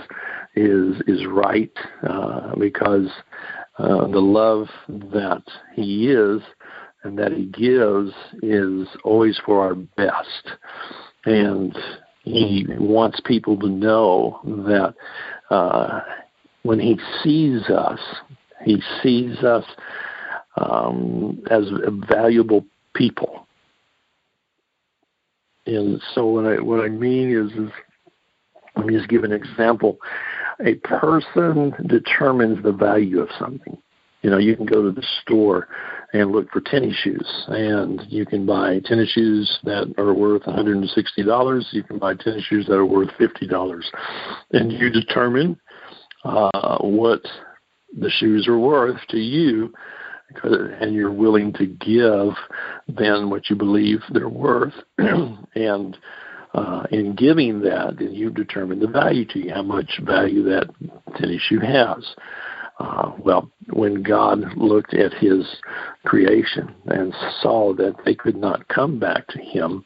is 0.55 1.01
is 1.07 1.25
right 1.27 1.71
uh, 2.07 2.55
because 2.55 3.09
uh, 3.77 4.07
the 4.07 4.19
love 4.19 4.67
that 4.87 5.43
he 5.73 6.07
is 6.07 6.41
and 7.03 7.17
that 7.17 7.31
he 7.31 7.45
gives 7.45 8.13
is 8.43 8.87
always 9.03 9.39
for 9.45 9.61
our 9.61 9.75
best, 9.75 10.51
and 11.25 11.77
he 12.23 12.65
wants 12.77 13.19
people 13.25 13.57
to 13.59 13.67
know 13.67 14.39
that 14.43 14.93
uh, 15.49 16.01
when 16.63 16.79
he 16.79 16.99
sees 17.23 17.63
us, 17.69 17.99
he 18.63 18.81
sees 19.01 19.37
us 19.43 19.65
um, 20.57 21.41
as 21.49 21.63
valuable 22.07 22.65
people. 22.93 23.47
And 25.77 26.01
so 26.13 26.25
what 26.25 26.45
I 26.45 26.61
what 26.61 26.83
I 26.83 26.89
mean 26.89 27.31
is, 27.31 27.51
is 27.57 27.71
let 28.75 28.85
me 28.85 28.95
just 28.95 29.09
give 29.09 29.23
an 29.23 29.31
example. 29.31 29.97
A 30.65 30.75
person 30.75 31.73
determines 31.87 32.63
the 32.63 32.71
value 32.71 33.19
of 33.19 33.29
something. 33.39 33.77
You 34.21 34.29
know, 34.29 34.37
you 34.37 34.55
can 34.55 34.67
go 34.67 34.83
to 34.83 34.91
the 34.91 35.05
store 35.21 35.67
and 36.13 36.31
look 36.31 36.51
for 36.51 36.61
tennis 36.61 36.95
shoes, 36.95 37.27
and 37.47 38.01
you 38.07 38.25
can 38.25 38.45
buy 38.45 38.79
tennis 38.85 39.09
shoes 39.09 39.59
that 39.63 39.93
are 39.97 40.13
worth 40.13 40.43
$160. 40.43 41.63
You 41.71 41.83
can 41.83 41.97
buy 41.97 42.13
tennis 42.15 42.43
shoes 42.43 42.67
that 42.67 42.75
are 42.75 42.85
worth 42.85 43.09
$50, 43.19 43.83
and 44.51 44.71
you 44.71 44.91
determine 44.91 45.59
uh, 46.23 46.77
what 46.81 47.21
the 47.97 48.09
shoes 48.09 48.47
are 48.47 48.59
worth 48.59 48.99
to 49.09 49.17
you, 49.17 49.73
and 50.43 50.93
you're 50.93 51.11
willing 51.11 51.53
to 51.53 51.65
give 51.65 52.33
then 52.87 53.29
what 53.29 53.49
you 53.49 53.55
believe 53.55 53.99
they're 54.11 54.29
worth, 54.29 54.73
and 54.97 55.97
uh, 56.53 56.83
in 56.91 57.15
giving 57.15 57.61
that, 57.61 57.97
then 57.97 58.11
you 58.11 58.29
determine 58.29 58.79
the 58.79 58.87
value 58.87 59.25
to 59.25 59.39
you, 59.39 59.53
how 59.53 59.61
much 59.61 59.99
value 60.03 60.43
that 60.43 60.69
tennis 61.17 61.41
shoe 61.41 61.59
has. 61.59 62.15
Uh, 62.79 63.11
well, 63.19 63.49
when 63.73 64.01
God 64.01 64.57
looked 64.57 64.93
at 64.95 65.13
his 65.13 65.45
creation 66.03 66.73
and 66.87 67.13
saw 67.41 67.73
that 67.75 67.93
they 68.05 68.15
could 68.15 68.35
not 68.35 68.67
come 68.69 68.99
back 68.99 69.27
to 69.27 69.39
him, 69.39 69.85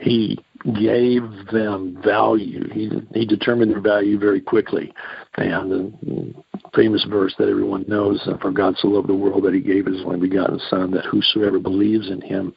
he 0.00 0.38
gave 0.72 1.22
them 1.52 2.00
value. 2.02 2.68
He, 2.72 2.90
he 3.12 3.26
determined 3.26 3.70
their 3.70 3.80
value 3.80 4.18
very 4.18 4.40
quickly. 4.40 4.92
And 5.36 5.70
the 5.70 6.34
famous 6.74 7.04
verse 7.08 7.34
that 7.38 7.48
everyone 7.48 7.84
knows, 7.86 8.20
uh, 8.26 8.38
For 8.38 8.50
God 8.50 8.74
so 8.78 8.88
loved 8.88 9.08
the 9.08 9.14
world 9.14 9.44
that 9.44 9.54
he 9.54 9.60
gave 9.60 9.86
his 9.86 10.00
only 10.04 10.20
begotten 10.20 10.60
Son, 10.70 10.90
that 10.92 11.04
whosoever 11.04 11.58
believes 11.58 12.08
in 12.08 12.20
him 12.20 12.54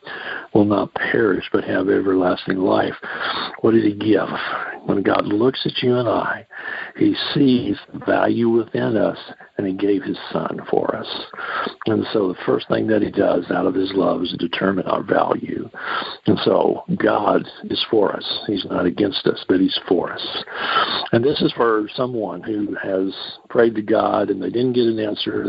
will 0.54 0.66
not 0.66 0.94
perish 0.94 1.46
but 1.52 1.64
have 1.64 1.90
everlasting 1.90 2.58
life. 2.58 2.96
What 3.62 3.72
did 3.72 3.84
he 3.84 3.94
give? 3.94 4.30
When 4.86 5.02
God 5.04 5.26
looks 5.26 5.66
at 5.66 5.84
you 5.84 5.98
and 5.98 6.08
I, 6.08 6.46
he 6.98 7.16
sees 7.34 7.78
value 8.06 8.50
within 8.50 8.98
us 8.98 9.18
and 9.58 9.68
he 9.68 9.74
gave 9.74 10.04
his 10.04 10.18
son 10.32 10.60
for 10.70 10.96
us. 10.96 11.08
And 11.86 12.06
so 12.12 12.28
the 12.28 12.40
first 12.46 12.68
thing 12.68 12.88
that 12.88 13.02
he 13.02 13.12
does 13.12 13.50
out 13.52 13.66
of 13.66 13.74
his 13.74 13.92
love 13.94 14.22
is 14.24 14.36
determine 14.38 14.86
our 14.88 15.04
value. 15.04 15.70
And 16.26 16.38
so 16.44 16.84
God 16.98 17.48
is 17.66 17.84
for 17.90 18.16
us. 18.16 18.44
He's 18.48 18.66
not 18.66 18.86
against 18.86 19.26
us, 19.26 19.44
but 19.48 19.60
he's 19.60 19.80
for 19.88 20.12
us. 20.12 20.44
And 21.12 21.24
this 21.24 21.42
is 21.42 21.52
for 21.54 21.88
someone 21.96 22.44
who 22.44 22.76
has 22.76 23.14
prayed 23.50 23.76
to 23.76 23.82
God 23.82 24.30
and 24.30 24.42
they 24.42 24.50
didn't 24.50 24.74
get 24.74 24.86
an 24.86 25.00
answer 25.00 25.42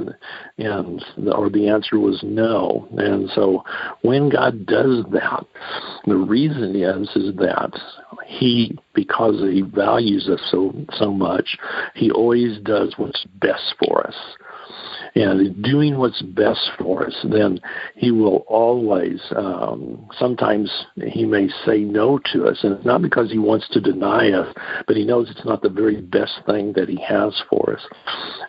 and 0.58 1.02
or 1.34 1.50
the 1.50 1.68
answer 1.68 1.98
was 1.98 2.20
no. 2.22 2.88
And 2.96 3.28
so 3.34 3.64
when 4.02 4.28
God 4.28 4.66
does 4.66 5.04
that, 5.12 5.44
the 6.06 6.16
reason 6.16 6.76
is 6.76 7.08
is 7.16 7.34
that 7.36 7.72
he 8.26 8.78
because 8.94 9.40
he 9.40 9.62
values 9.62 10.28
us 10.28 10.40
so 10.50 10.74
so 10.92 11.12
much, 11.12 11.56
he 11.94 12.10
always 12.10 12.58
does 12.60 12.94
what's 12.96 13.24
best 13.40 13.74
for 13.78 14.06
us. 14.06 14.16
And 15.14 15.62
doing 15.62 15.98
what's 15.98 16.22
best 16.22 16.70
for 16.78 17.06
us, 17.06 17.14
then 17.24 17.60
he 17.96 18.10
will 18.10 18.44
always, 18.46 19.20
um, 19.34 20.06
sometimes 20.18 20.70
he 21.06 21.24
may 21.24 21.48
say 21.64 21.78
no 21.78 22.20
to 22.32 22.46
us. 22.46 22.58
And 22.62 22.74
it's 22.74 22.84
not 22.84 23.02
because 23.02 23.30
he 23.30 23.38
wants 23.38 23.68
to 23.70 23.80
deny 23.80 24.30
us, 24.30 24.54
but 24.86 24.96
he 24.96 25.04
knows 25.04 25.30
it's 25.30 25.44
not 25.44 25.62
the 25.62 25.70
very 25.70 26.00
best 26.00 26.40
thing 26.46 26.72
that 26.74 26.88
he 26.88 27.00
has 27.02 27.42
for 27.48 27.74
us. 27.74 27.82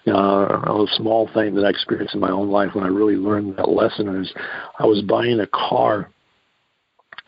Uh, 0.07 0.11
a 0.11 0.85
small 0.95 1.29
thing 1.33 1.55
that 1.55 1.65
I 1.65 1.69
experienced 1.69 2.13
in 2.13 2.19
my 2.19 2.29
own 2.29 2.49
life 2.49 2.75
when 2.75 2.83
I 2.83 2.89
really 2.89 3.15
learned 3.15 3.57
that 3.57 3.69
lesson 3.69 4.21
is 4.21 4.31
I 4.77 4.85
was 4.85 5.01
buying 5.01 5.39
a 5.39 5.47
car 5.47 6.11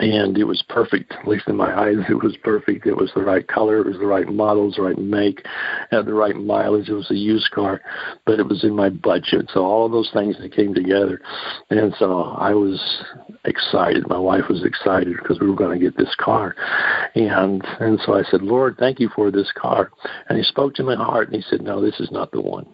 and 0.01 0.35
it 0.35 0.45
was 0.45 0.63
perfect. 0.67 1.13
At 1.13 1.27
least 1.27 1.47
in 1.47 1.55
my 1.55 1.79
eyes, 1.79 1.97
it 2.09 2.23
was 2.23 2.35
perfect. 2.43 2.87
It 2.87 2.97
was 2.97 3.11
the 3.13 3.21
right 3.21 3.47
color, 3.47 3.79
it 3.79 3.85
was 3.85 3.99
the 3.99 4.07
right 4.07 4.27
model, 4.27 4.71
the 4.71 4.81
right 4.81 4.97
make, 4.97 5.45
had 5.91 6.07
the 6.07 6.13
right 6.13 6.35
mileage. 6.35 6.89
It 6.89 6.93
was 6.93 7.11
a 7.11 7.15
used 7.15 7.51
car, 7.51 7.81
but 8.25 8.39
it 8.39 8.47
was 8.47 8.63
in 8.63 8.75
my 8.75 8.89
budget. 8.89 9.51
So 9.53 9.63
all 9.63 9.85
of 9.85 9.91
those 9.91 10.09
things 10.11 10.37
that 10.39 10.55
came 10.55 10.73
together, 10.73 11.21
and 11.69 11.93
so 11.99 12.21
I 12.21 12.53
was 12.53 12.81
excited. 13.45 14.09
My 14.09 14.17
wife 14.17 14.45
was 14.49 14.65
excited 14.65 15.15
because 15.21 15.39
we 15.39 15.47
were 15.47 15.55
going 15.55 15.77
to 15.79 15.85
get 15.85 15.97
this 15.97 16.15
car, 16.19 16.55
and 17.15 17.63
and 17.79 17.99
so 18.03 18.15
I 18.15 18.23
said, 18.23 18.41
Lord, 18.41 18.77
thank 18.79 18.99
you 18.99 19.09
for 19.15 19.29
this 19.29 19.51
car. 19.55 19.91
And 20.29 20.37
He 20.37 20.43
spoke 20.43 20.73
to 20.75 20.83
my 20.83 20.95
heart, 20.95 21.27
and 21.27 21.35
He 21.35 21.47
said, 21.47 21.61
No, 21.61 21.79
this 21.79 21.99
is 21.99 22.09
not 22.11 22.31
the 22.31 22.41
one. 22.41 22.65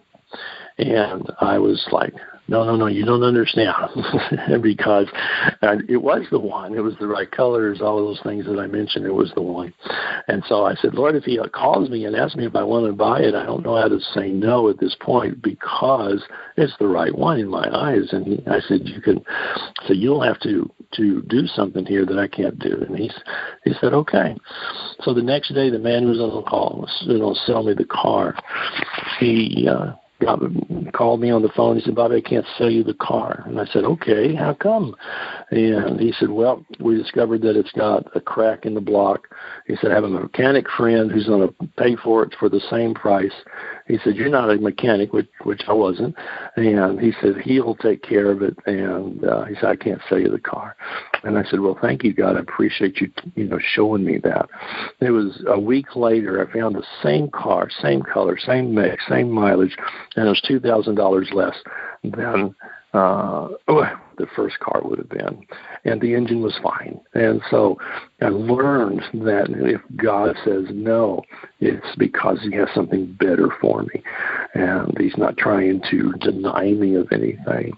And 0.78 1.26
I 1.40 1.58
was 1.58 1.86
like, 1.90 2.14
no, 2.46 2.64
no, 2.64 2.76
no, 2.76 2.86
you 2.86 3.04
don't 3.04 3.22
understand. 3.22 3.74
because 4.62 5.06
and 5.60 5.88
it 5.88 5.98
was 5.98 6.22
the 6.30 6.38
one. 6.38 6.74
It 6.74 6.80
was 6.80 6.94
the 6.98 7.06
right 7.06 7.30
colors, 7.30 7.80
all 7.82 7.98
of 7.98 8.06
those 8.06 8.22
things 8.22 8.46
that 8.46 8.58
I 8.58 8.66
mentioned. 8.66 9.04
It 9.04 9.14
was 9.14 9.30
the 9.34 9.42
one. 9.42 9.74
And 10.28 10.42
so 10.48 10.64
I 10.64 10.74
said, 10.76 10.94
Lord, 10.94 11.14
if 11.14 11.24
he 11.24 11.38
calls 11.52 11.90
me 11.90 12.06
and 12.06 12.16
asks 12.16 12.36
me 12.36 12.46
if 12.46 12.56
I 12.56 12.62
want 12.62 12.86
to 12.86 12.92
buy 12.92 13.20
it, 13.20 13.34
I 13.34 13.44
don't 13.44 13.64
know 13.64 13.76
how 13.76 13.88
to 13.88 14.00
say 14.14 14.30
no 14.30 14.70
at 14.70 14.80
this 14.80 14.96
point 15.00 15.42
because 15.42 16.22
it's 16.56 16.72
the 16.78 16.88
right 16.88 17.16
one 17.16 17.38
in 17.38 17.48
my 17.48 17.68
eyes. 17.70 18.08
And 18.12 18.26
he, 18.26 18.42
I 18.46 18.60
said, 18.60 18.80
you 18.84 19.02
can, 19.02 19.22
so 19.86 19.92
you'll 19.92 20.22
have 20.22 20.40
to 20.40 20.70
to 20.90 21.20
do 21.28 21.46
something 21.48 21.84
here 21.84 22.06
that 22.06 22.18
I 22.18 22.26
can't 22.28 22.58
do. 22.58 22.82
And 22.88 22.96
he 22.96 23.10
he 23.64 23.74
said, 23.78 23.92
okay. 23.92 24.34
So 25.02 25.12
the 25.12 25.22
next 25.22 25.52
day, 25.52 25.68
the 25.68 25.78
man 25.78 26.04
who 26.04 26.08
was 26.08 26.20
on 26.20 26.34
the 26.34 26.42
call 26.42 26.78
was 26.80 27.04
you 27.06 27.18
know 27.18 27.34
sell 27.46 27.62
me 27.62 27.74
the 27.74 27.84
car. 27.84 28.34
He 29.20 29.68
uh, 29.70 29.92
got, 30.20 30.40
called 30.92 31.20
me 31.20 31.30
on 31.30 31.42
the 31.42 31.48
phone. 31.50 31.76
He 31.76 31.82
said, 31.82 31.94
Bobby, 31.94 32.16
I 32.16 32.20
can't 32.20 32.46
sell 32.56 32.70
you 32.70 32.82
the 32.82 32.94
car. 32.94 33.44
And 33.46 33.60
I 33.60 33.66
said, 33.66 33.84
okay, 33.84 34.34
how 34.34 34.54
come? 34.54 34.94
And 35.50 36.00
he 36.00 36.12
said, 36.18 36.30
well, 36.30 36.64
we 36.80 36.96
discovered 36.96 37.42
that 37.42 37.56
it's 37.56 37.72
got 37.72 38.04
a 38.16 38.20
crack 38.20 38.66
in 38.66 38.74
the 38.74 38.80
block. 38.80 39.28
He 39.66 39.76
said, 39.76 39.90
I 39.90 39.94
have 39.94 40.04
a 40.04 40.08
mechanic 40.08 40.66
friend 40.76 41.10
who's 41.10 41.26
going 41.26 41.48
to 41.48 41.54
pay 41.76 41.96
for 41.96 42.22
it 42.22 42.34
for 42.38 42.48
the 42.48 42.60
same 42.70 42.94
price. 42.94 43.32
He 43.88 43.98
said, 44.04 44.16
you're 44.16 44.28
not 44.28 44.50
a 44.50 44.56
mechanic, 44.56 45.12
which, 45.12 45.28
which 45.44 45.62
I 45.66 45.72
wasn't. 45.72 46.14
And 46.56 47.00
he 47.00 47.12
said, 47.20 47.38
he'll 47.42 47.74
take 47.74 48.02
care 48.02 48.30
of 48.30 48.42
it. 48.42 48.56
And 48.66 49.24
uh, 49.24 49.44
he 49.44 49.54
said, 49.54 49.64
I 49.64 49.76
can't 49.76 50.00
sell 50.08 50.18
you 50.18 50.30
the 50.30 50.38
car. 50.38 50.76
And 51.24 51.38
I 51.38 51.44
said, 51.44 51.60
well, 51.60 51.78
thank 51.80 52.04
you, 52.04 52.12
God. 52.12 52.36
I 52.36 52.40
appreciate 52.40 53.00
you, 53.00 53.10
you 53.34 53.44
know, 53.44 53.58
showing 53.74 54.04
me 54.04 54.18
that. 54.18 54.48
It 55.00 55.10
was 55.10 55.42
a 55.48 55.58
week 55.58 55.96
later, 55.96 56.46
I 56.46 56.52
found 56.52 56.76
the 56.76 56.84
same 57.02 57.30
car, 57.30 57.68
same 57.82 58.02
color, 58.02 58.38
same 58.38 58.74
make, 58.74 59.00
same 59.08 59.30
mileage, 59.30 59.76
and 60.16 60.26
it 60.26 60.28
was 60.28 60.42
$2,000 60.48 61.34
less 61.34 61.56
than 62.04 62.54
uh, 62.92 63.48
the 64.18 64.26
first 64.36 64.58
car 64.58 64.80
would 64.84 64.98
have 64.98 65.08
been. 65.08 65.46
And 65.84 66.00
the 66.00 66.14
engine 66.14 66.42
was 66.42 66.58
fine. 66.62 67.00
And 67.14 67.40
so 67.50 67.78
I 68.20 68.28
learned 68.28 69.02
that 69.14 69.46
if 69.50 69.80
God 69.96 70.36
says 70.44 70.64
no, 70.70 71.22
it's 71.60 71.96
because 71.96 72.38
He 72.42 72.54
has 72.56 72.68
something 72.74 73.16
better 73.18 73.48
for 73.60 73.82
me. 73.82 74.02
And 74.54 74.96
He's 74.98 75.16
not 75.16 75.36
trying 75.36 75.80
to 75.90 76.12
deny 76.20 76.72
me 76.72 76.94
of 76.96 77.08
anything. 77.12 77.72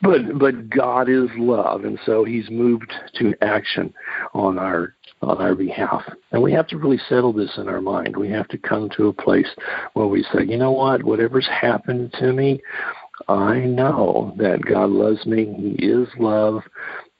But 0.00 0.38
but 0.38 0.70
God 0.70 1.08
is 1.08 1.28
love, 1.36 1.84
and 1.84 1.98
so 2.06 2.24
He's 2.24 2.48
moved 2.50 2.92
to 3.18 3.34
action 3.42 3.92
on 4.32 4.56
our 4.56 4.94
on 5.22 5.38
our 5.38 5.54
behalf. 5.54 6.02
And 6.30 6.42
we 6.42 6.52
have 6.52 6.68
to 6.68 6.78
really 6.78 7.00
settle 7.08 7.32
this 7.32 7.50
in 7.56 7.68
our 7.68 7.80
mind. 7.80 8.16
We 8.16 8.30
have 8.30 8.48
to 8.48 8.58
come 8.58 8.88
to 8.96 9.08
a 9.08 9.12
place 9.12 9.48
where 9.94 10.06
we 10.06 10.22
say, 10.32 10.44
you 10.46 10.56
know 10.56 10.70
what, 10.70 11.02
whatever's 11.02 11.48
happened 11.48 12.14
to 12.20 12.32
me, 12.32 12.60
I 13.26 13.58
know 13.60 14.32
that 14.38 14.64
God 14.64 14.90
loves 14.90 15.26
me. 15.26 15.52
He 15.56 15.84
is 15.84 16.08
love, 16.18 16.62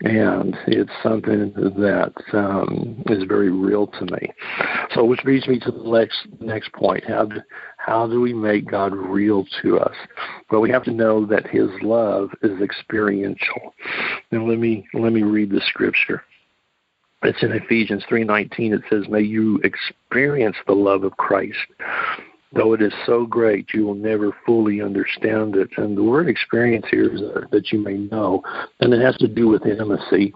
and 0.03 0.57
it's 0.67 0.93
something 1.03 1.53
that 1.55 2.13
um, 2.33 3.03
is 3.07 3.25
very 3.25 3.51
real 3.51 3.89
to 3.89 4.05
me. 4.05 4.33
So, 4.95 5.05
which 5.05 5.23
brings 5.25 5.49
me 5.49 5.59
to 5.61 5.73
the 5.73 5.83
next 5.83 6.27
next 6.41 6.73
point: 6.73 7.05
how 7.05 7.25
do, 7.25 7.41
how 7.79 8.07
do 8.07 8.21
we 8.21 8.33
make 8.33 8.71
God 8.71 8.95
real 8.95 9.45
to 9.63 9.81
us? 9.81 9.97
Well, 10.51 10.61
we 10.61 10.71
have 10.71 10.85
to 10.85 10.93
know 10.93 11.27
that 11.27 11.49
His 11.49 11.69
love 11.83 12.31
is 12.43 12.61
experiential. 12.61 13.75
And 14.31 14.49
let 14.49 14.59
me 14.59 14.87
let 14.95 15.13
me 15.13 15.23
read 15.23 15.51
the 15.51 15.63
scripture. 15.67 16.23
It's 17.23 17.43
in 17.43 17.51
Ephesians 17.51 18.05
3:19 18.09 18.73
it 18.73 18.83
says 18.89 19.09
may 19.09 19.23
you 19.23 19.61
experience 19.65 20.57
the 20.67 20.75
love 20.75 21.03
of 21.03 21.17
Christ 21.17 21.59
though 22.53 22.73
it 22.73 22.83
is 22.83 22.93
so 23.07 23.27
great, 23.27 23.75
you 23.75 23.85
will 23.85 23.95
never 23.95 24.35
fully 24.47 24.81
understand 24.81 25.57
it. 25.57 25.69
And 25.77 25.97
the 25.97 26.03
word 26.03 26.29
experience 26.29 26.87
here 26.91 27.13
is 27.15 27.21
uh, 27.21 27.43
that 27.51 27.73
you 27.73 27.79
may 27.79 27.97
know, 27.97 28.43
and 28.81 28.93
it 28.93 29.01
has 29.01 29.17
to 29.19 29.29
do 29.29 29.49
with 29.49 29.67
intimacy. 29.67 30.33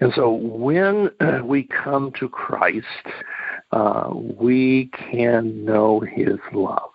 And 0.00 0.12
so 0.14 0.30
when 0.30 1.10
uh, 1.20 1.40
we 1.44 1.64
come 1.64 2.12
to 2.18 2.28
Christ, 2.28 2.86
uh, 3.72 4.10
we 4.12 4.90
can 5.10 5.64
know 5.64 6.00
His 6.00 6.38
love. 6.52 6.90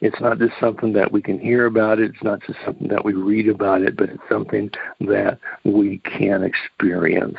It's 0.00 0.20
not 0.20 0.38
just 0.38 0.54
something 0.58 0.92
that 0.94 1.12
we 1.12 1.22
can 1.22 1.38
hear 1.38 1.66
about 1.66 1.98
it. 1.98 2.10
It's 2.10 2.22
not 2.22 2.40
just 2.46 2.58
something 2.64 2.88
that 2.88 3.04
we 3.04 3.12
read 3.12 3.48
about 3.48 3.82
it, 3.82 3.96
but 3.96 4.10
it's 4.10 4.22
something 4.28 4.70
that 5.00 5.38
we 5.64 5.98
can 5.98 6.42
experience. 6.42 7.38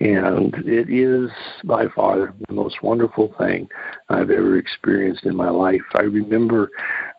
And 0.00 0.54
it 0.66 0.88
is 0.90 1.30
by 1.64 1.88
far 1.88 2.34
the 2.46 2.54
most 2.54 2.82
wonderful 2.82 3.34
thing 3.38 3.68
I've 4.08 4.30
ever 4.30 4.56
experienced 4.56 5.24
in 5.24 5.34
my 5.34 5.50
life. 5.50 5.82
I 5.94 6.02
remember 6.02 6.70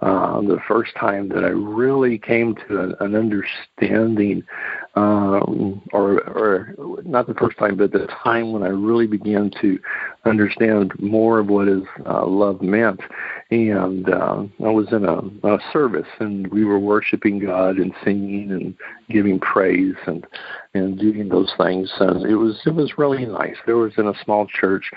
uh, 0.01 0.41
the 0.41 0.61
first 0.67 0.95
time 0.95 1.29
that 1.29 1.43
I 1.43 1.49
really 1.49 2.17
came 2.17 2.55
to 2.67 2.81
an, 2.81 2.95
an 2.99 3.15
understanding, 3.15 4.43
um, 4.95 5.81
or, 5.93 6.21
or 6.29 6.75
not 7.03 7.27
the 7.27 7.33
first 7.35 7.57
time, 7.57 7.77
but 7.77 7.91
the 7.91 8.07
time 8.23 8.51
when 8.51 8.63
I 8.63 8.69
really 8.69 9.07
began 9.07 9.51
to 9.61 9.79
understand 10.25 10.91
more 10.99 11.39
of 11.39 11.47
what 11.47 11.67
is 11.67 11.83
uh, 12.05 12.25
love 12.25 12.61
meant 12.61 12.99
and 13.51 14.07
uh, 14.09 14.43
I 14.63 14.69
was 14.69 14.87
in 14.91 15.05
a, 15.05 15.47
a 15.47 15.59
service, 15.73 16.07
and 16.19 16.47
we 16.49 16.63
were 16.63 16.77
worshiping 16.77 17.39
God 17.39 17.77
and 17.77 17.93
singing 18.03 18.51
and 18.51 18.75
giving 19.09 19.39
praise 19.39 19.95
and 20.05 20.25
and 20.75 20.99
doing 20.99 21.29
those 21.29 21.51
things. 21.57 21.91
And 21.99 22.25
it 22.27 22.35
was 22.35 22.61
it 22.65 22.75
was 22.75 22.97
really 22.99 23.25
nice. 23.25 23.55
There 23.65 23.77
was 23.77 23.93
in 23.97 24.07
a 24.07 24.13
small 24.23 24.45
church, 24.45 24.91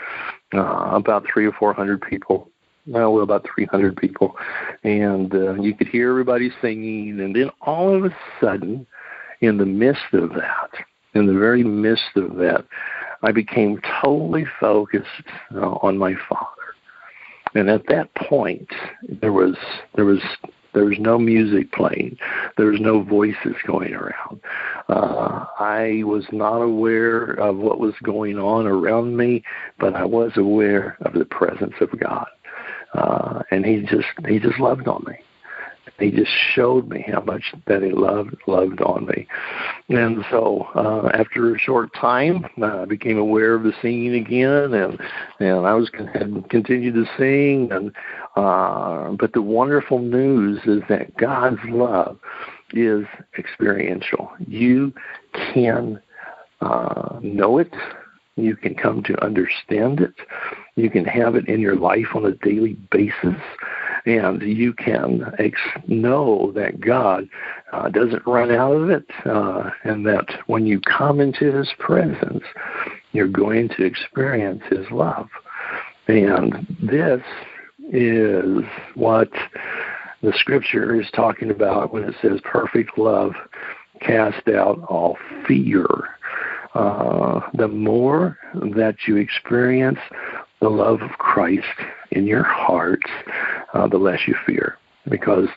uh, 0.53 0.91
about 0.93 1.25
three 1.33 1.47
or 1.47 1.53
four 1.53 1.73
hundred 1.73 2.03
people. 2.03 2.49
Well, 2.85 3.21
about 3.21 3.47
300 3.55 3.97
people, 3.97 4.35
and 4.83 5.33
uh, 5.33 5.55
you 5.55 5.73
could 5.73 5.87
hear 5.87 6.11
everybody 6.11 6.51
singing. 6.61 7.21
And 7.21 7.33
then 7.33 7.49
all 7.61 7.95
of 7.95 8.05
a 8.05 8.17
sudden, 8.41 8.89
in 9.43 9.59
the 9.59 9.67
midst 9.67 10.13
of 10.15 10.31
that, 10.31 10.71
in 11.15 11.27
the 11.27 11.39
very 11.39 11.63
midst 11.63 12.17
of 12.17 12.37
that, 12.37 12.65
I 13.23 13.33
became 13.33 13.81
totally 14.03 14.47
focused 14.59 15.07
uh, 15.55 15.73
on 15.83 15.99
my 15.99 16.15
Father 16.29 16.63
and 17.55 17.69
at 17.69 17.87
that 17.89 18.15
point, 18.15 18.69
there 19.09 19.33
was 19.33 19.57
there 19.95 20.05
was 20.05 20.21
there 20.75 20.87
was 20.87 20.99
no 20.99 21.19
music 21.19 21.71
playing. 21.73 22.17
There 22.57 22.67
was 22.67 22.81
no 22.81 23.03
voices 23.03 23.57
going 23.67 23.93
around. 23.93 24.41
Uh, 24.89 25.45
I 25.59 26.03
was 26.05 26.25
not 26.33 26.63
aware 26.63 27.33
of 27.33 27.59
what 27.59 27.79
was 27.79 27.95
going 28.03 28.39
on 28.39 28.67
around 28.67 29.17
me, 29.17 29.43
but 29.79 29.95
I 29.95 30.05
was 30.05 30.33
aware 30.37 30.97
of 31.03 31.13
the 31.13 31.27
presence 31.27 31.75
of 31.81 31.91
God. 32.01 32.27
Uh, 32.95 33.43
and 33.51 33.67
he 33.67 33.83
just 33.83 34.09
he 34.27 34.39
just 34.39 34.59
loved 34.59 34.89
on 34.89 35.05
me 35.07 35.19
he 35.99 36.11
just 36.11 36.31
showed 36.31 36.89
me 36.89 37.05
how 37.07 37.21
much 37.21 37.55
that 37.67 37.83
he 37.83 37.91
loved 37.91 38.35
loved 38.47 38.81
on 38.81 39.07
me. 39.07 39.27
And 39.89 40.25
so 40.31 40.69
uh, 40.75 41.11
after 41.15 41.55
a 41.55 41.59
short 41.59 41.95
time, 41.95 42.47
I 42.63 42.85
became 42.85 43.19
aware 43.19 43.55
of 43.55 43.63
the 43.63 43.73
singing 43.81 44.15
again, 44.15 44.75
and 44.75 45.01
and 45.39 45.67
I 45.67 45.75
was 45.75 45.91
had 46.13 46.49
continued 46.51 46.95
to 46.95 47.07
sing. 47.17 47.71
And 47.73 47.93
uh, 48.37 49.13
but 49.13 49.33
the 49.33 49.43
wonderful 49.43 49.99
news 49.99 50.61
is 50.65 50.83
that 50.89 51.17
God's 51.17 51.61
love 51.67 52.19
is 52.73 53.05
experiential. 53.39 54.33
You 54.47 54.93
can 55.33 56.01
uh, 56.61 57.19
know 57.23 57.59
it. 57.59 57.75
You 58.37 58.57
can 58.57 58.75
come 58.75 59.03
to 59.05 59.23
understand 59.23 60.01
it. 60.01 60.15
You 60.75 60.89
can 60.89 61.05
have 61.05 61.35
it 61.37 61.49
in 61.49 61.61
your 61.61 61.77
life 61.77 62.15
on 62.15 62.25
a 62.25 62.33
daily 62.33 62.75
basis 62.91 63.37
and 64.05 64.43
you 64.43 64.73
can 64.73 65.33
ex- 65.39 65.61
know 65.87 66.53
that 66.55 66.81
God 66.81 67.29
uh, 67.73 67.89
doesn't 67.89 68.27
run 68.27 68.51
out 68.51 68.73
of 68.73 68.91
it, 68.91 69.07
uh, 69.25 69.71
and 69.85 70.05
that 70.07 70.27
when 70.47 70.67
you 70.67 70.81
come 70.81 71.21
into 71.21 71.53
His 71.53 71.73
presence, 71.79 72.45
you're 73.13 73.29
going 73.29 73.69
to 73.71 73.85
experience 73.85 74.63
His 74.71 74.91
love. 74.91 75.29
And 76.09 76.67
this 76.83 77.23
is 77.93 78.65
what 78.95 79.31
the 80.23 80.33
Scripture 80.37 81.01
is 81.01 81.11
talking 81.15 81.51
about 81.51 81.93
when 81.93 82.05
it 82.05 82.15
says 82.21 82.41
perfect 82.45 82.99
love 82.99 83.33
cast 84.01 84.49
out 84.49 84.83
all 84.89 85.17
fear. 85.47 85.87
Uh, 86.75 87.41
the 87.55 87.69
more 87.69 88.39
that 88.55 88.97
you 89.07 89.17
experience 89.17 89.99
the 90.61 90.69
love 90.71 91.03
of 91.03 91.11
Christ 91.19 91.67
in 92.13 92.27
your 92.27 92.45
hearts, 92.45 93.11
uh, 93.75 93.87
the 93.89 93.99
less 93.99 94.21
you 94.27 94.35
fear. 94.47 94.79
Because 95.09 95.49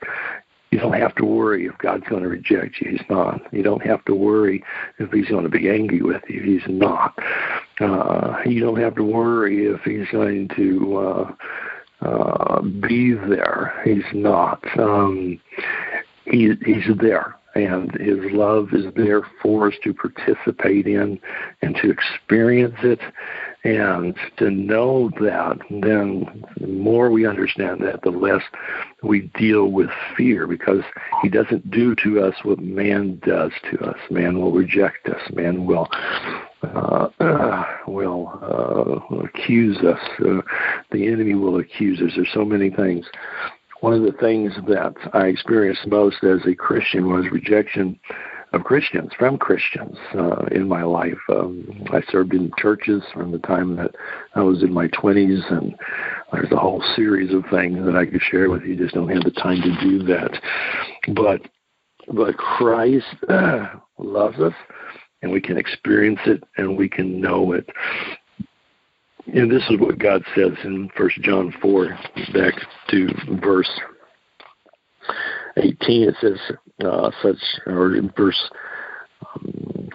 you 0.72 0.80
don't 0.80 0.94
have 0.94 1.16
to 1.16 1.26
worry 1.26 1.68
if 1.68 1.78
God's 1.78 2.06
going 2.10 2.24
to 2.24 2.30
reject 2.30 2.82
you. 2.82 2.92
He's 2.92 3.10
not. 3.10 3.42
You 3.54 3.64
don't 3.64 3.86
have 3.86 4.04
to 4.06 4.16
worry 4.16 4.64
if 4.98 5.12
He's 5.12 5.30
going 5.30 5.44
to 5.44 5.50
be 5.50 5.70
angry 5.70 6.02
with 6.02 6.24
you. 6.28 6.42
He's 6.42 6.68
not. 6.68 7.18
Uh, 7.80 8.38
you 8.46 8.60
don't 8.60 8.80
have 8.80 8.96
to 8.96 9.04
worry 9.04 9.68
if 9.68 9.82
He's 9.82 10.10
going 10.12 10.50
to 10.56 10.98
uh, 10.98 12.06
uh, 12.06 12.62
be 12.62 13.14
there. 13.14 13.80
He's 13.86 14.04
not. 14.14 14.64
Um, 14.80 15.40
he, 16.26 16.54
he's 16.66 16.98
there 17.00 17.36
and 17.56 17.92
his 17.94 18.20
love 18.34 18.70
is 18.74 18.86
there 18.96 19.22
for 19.42 19.68
us 19.68 19.74
to 19.84 19.94
participate 19.94 20.88
in 20.88 21.20
and 21.62 21.76
to 21.82 21.90
experience 21.90 22.76
it 22.84 23.00
and 23.66 24.16
to 24.38 24.52
know 24.52 25.10
that 25.20 25.58
then 25.70 26.46
the 26.60 26.68
more 26.68 27.10
we 27.10 27.26
understand 27.26 27.82
that 27.82 28.04
the 28.04 28.12
less 28.12 28.44
we 29.02 29.22
deal 29.40 29.72
with 29.72 29.90
fear 30.16 30.46
because 30.46 30.84
he 31.24 31.30
doesn't 31.30 31.70
do 31.72 31.96
to 31.96 32.22
us 32.22 32.36
what 32.44 32.60
man 32.60 33.20
does 33.26 33.52
to 33.72 33.80
us. 33.80 33.98
Man 34.12 34.40
will 34.40 34.52
reject 34.52 35.08
us. 35.08 35.20
Man 35.34 35.66
will 35.66 35.88
uh, 36.64 37.10
uh, 37.20 37.64
will 37.88 38.40
uh, 38.44 39.16
accuse 39.26 39.78
us. 39.80 40.00
Uh, 40.20 40.42
the 40.92 41.08
enemy 41.08 41.34
will 41.34 41.58
accuse 41.58 42.00
us. 42.02 42.12
There's 42.16 42.30
so 42.34 42.46
many 42.46 42.70
things. 42.70 43.08
One 43.82 43.94
of 43.94 44.04
the 44.04 44.18
things 44.20 44.54
that 44.68 44.94
I 45.14 45.26
experienced 45.26 45.88
most 45.88 46.24
as 46.24 46.40
a 46.48 46.56
Christian 46.56 47.10
was 47.10 47.26
rejection 47.32 48.00
of 48.56 48.64
Christians 48.64 49.12
from 49.20 49.38
Christians 49.38 49.98
uh, 50.18 50.46
in 50.52 50.68
my 50.68 50.82
life. 50.84 51.18
Um, 51.30 51.84
I 51.92 52.02
served 52.10 52.34
in 52.34 52.52
churches 52.58 53.04
from 53.14 53.32
the 53.32 53.40
time 53.40 53.76
that 53.76 53.92
I 54.34 54.42
was 54.42 54.64
in 54.64 54.74
my 54.74 54.88
20s, 54.88 55.52
and 55.52 55.76
there's 56.32 56.52
a 56.52 56.58
whole 56.58 56.82
series 56.96 57.34
of 57.34 57.44
things 57.52 57.86
that 57.86 57.98
I 57.98 58.06
could 58.06 58.22
share 58.22 58.50
with 58.50 58.64
you. 58.64 58.78
Just 58.78 58.96
don't 58.96 59.10
have 59.10 59.24
the 59.24 59.32
time 59.32 59.62
to 59.62 59.82
do 59.82 60.04
that. 60.04 60.42
But 61.14 61.42
but 62.14 62.38
Christ 62.38 63.06
uh, 63.30 63.68
loves 63.98 64.40
us, 64.40 64.54
and 65.22 65.32
we 65.32 65.42
can 65.42 65.58
experience 65.58 66.20
it, 66.26 66.42
and 66.58 66.78
we 66.78 66.88
can 66.88 67.20
know 67.20 67.52
it. 67.52 67.68
And 69.34 69.52
this 69.52 69.64
is 69.70 69.80
what 69.80 69.98
God 69.98 70.24
says 70.34 70.54
in 70.64 70.90
First 70.96 71.20
John 71.22 71.54
four, 71.62 71.98
back 72.34 72.54
to 72.90 73.10
verse 73.42 73.70
eighteen. 75.58 76.08
It 76.08 76.16
says 76.22 76.40
uh, 76.84 77.12
such, 77.22 77.38
or 77.68 77.96
in 77.96 78.12
verse 78.18 78.50
um, 79.36 79.90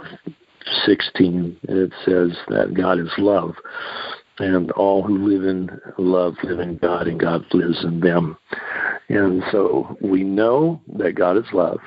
sixteen, 0.86 1.56
it 1.64 1.92
says 2.04 2.36
that 2.48 2.74
God 2.74 2.98
is 2.98 3.10
love, 3.18 3.54
and 4.38 4.70
all 4.72 5.02
who 5.02 5.28
live 5.28 5.44
in 5.44 5.70
love 5.98 6.34
live 6.42 6.60
in 6.60 6.76
God, 6.78 7.08
and 7.08 7.20
God 7.20 7.44
lives 7.52 7.84
in 7.84 8.00
them. 8.00 8.36
And 9.08 9.42
so 9.50 9.96
we 10.00 10.22
know 10.22 10.80
that 10.96 11.14
God 11.16 11.36
is 11.36 11.44
love. 11.52 11.80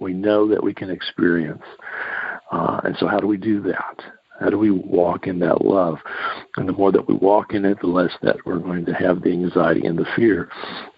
We 0.00 0.12
know 0.12 0.48
that 0.48 0.62
we 0.62 0.74
can 0.74 0.90
experience. 0.90 1.62
Uh, 2.50 2.80
and 2.84 2.96
so, 2.98 3.06
how 3.06 3.18
do 3.18 3.26
we 3.26 3.36
do 3.36 3.62
that? 3.62 4.02
How 4.40 4.50
do 4.50 4.58
we 4.58 4.70
walk 4.70 5.26
in 5.26 5.38
that 5.40 5.64
love? 5.64 5.98
And 6.56 6.68
the 6.68 6.72
more 6.72 6.92
that 6.92 7.08
we 7.08 7.14
walk 7.14 7.54
in 7.54 7.64
it, 7.64 7.80
the 7.80 7.86
less 7.86 8.12
that 8.22 8.36
we're 8.44 8.58
going 8.58 8.84
to 8.86 8.92
have 8.92 9.22
the 9.22 9.30
anxiety 9.30 9.86
and 9.86 9.98
the 9.98 10.06
fear 10.14 10.48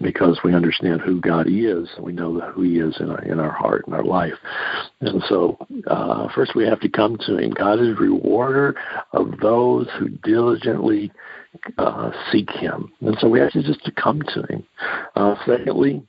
because 0.00 0.40
we 0.42 0.54
understand 0.54 1.00
who 1.00 1.20
God 1.20 1.46
is. 1.48 1.88
And 1.96 2.04
we 2.04 2.12
know 2.12 2.40
who 2.40 2.62
He 2.62 2.78
is 2.78 2.96
in 3.00 3.10
our, 3.10 3.22
in 3.22 3.38
our 3.38 3.52
heart 3.52 3.84
and 3.86 3.94
our 3.94 4.04
life. 4.04 4.34
And 5.00 5.22
so, 5.28 5.58
uh, 5.86 6.28
first 6.34 6.54
we 6.54 6.66
have 6.66 6.80
to 6.80 6.88
come 6.88 7.16
to 7.26 7.38
Him. 7.38 7.50
God 7.50 7.80
is 7.80 7.98
rewarder 7.98 8.74
of 9.12 9.38
those 9.40 9.88
who 9.98 10.08
diligently 10.08 11.12
uh, 11.78 12.10
seek 12.30 12.50
Him. 12.50 12.92
And 13.00 13.16
so 13.20 13.28
we 13.28 13.40
have 13.40 13.52
to 13.52 13.62
just 13.62 13.84
to 13.84 13.92
come 13.92 14.22
to 14.34 14.42
Him. 14.48 14.66
Uh, 15.16 15.36
secondly, 15.46 16.02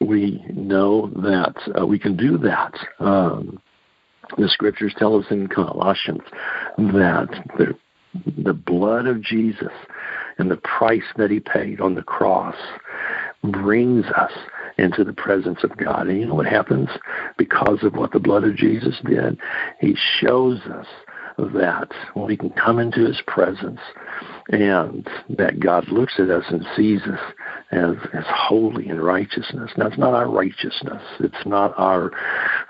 we 0.00 0.44
know 0.52 1.08
that 1.22 1.54
uh, 1.78 1.86
we 1.86 1.98
can 1.98 2.16
do 2.16 2.36
that. 2.38 2.74
Um, 3.00 3.60
the 4.36 4.48
scriptures 4.48 4.94
tell 4.98 5.16
us 5.18 5.26
in 5.30 5.48
Colossians 5.48 6.22
that 6.76 7.28
the, 7.58 7.76
the 8.42 8.52
blood 8.52 9.06
of 9.06 9.22
Jesus 9.22 9.72
and 10.38 10.50
the 10.50 10.56
price 10.56 11.04
that 11.16 11.30
he 11.30 11.40
paid 11.40 11.80
on 11.80 11.94
the 11.94 12.02
cross 12.02 12.56
brings 13.42 14.04
us 14.06 14.32
into 14.78 15.04
the 15.04 15.12
presence 15.12 15.64
of 15.64 15.76
God. 15.76 16.08
And 16.08 16.20
you 16.20 16.26
know 16.26 16.34
what 16.34 16.46
happens? 16.46 16.88
Because 17.38 17.82
of 17.82 17.94
what 17.94 18.12
the 18.12 18.18
blood 18.18 18.44
of 18.44 18.56
Jesus 18.56 19.00
did, 19.04 19.38
he 19.80 19.96
shows 20.20 20.60
us 20.62 20.86
that 21.38 21.88
we 22.14 22.36
can 22.36 22.50
come 22.50 22.78
into 22.78 23.04
His 23.04 23.20
presence 23.26 23.80
and 24.48 25.08
that 25.30 25.58
God 25.58 25.88
looks 25.88 26.14
at 26.18 26.30
us 26.30 26.44
and 26.48 26.64
sees 26.76 27.02
us 27.02 27.20
as, 27.72 27.96
as 28.12 28.24
holy 28.28 28.88
and 28.88 29.02
righteousness. 29.02 29.72
Now, 29.76 29.88
it's 29.88 29.98
not 29.98 30.14
our 30.14 30.30
righteousness. 30.30 31.02
It's 31.18 31.46
not 31.46 31.74
our 31.76 32.12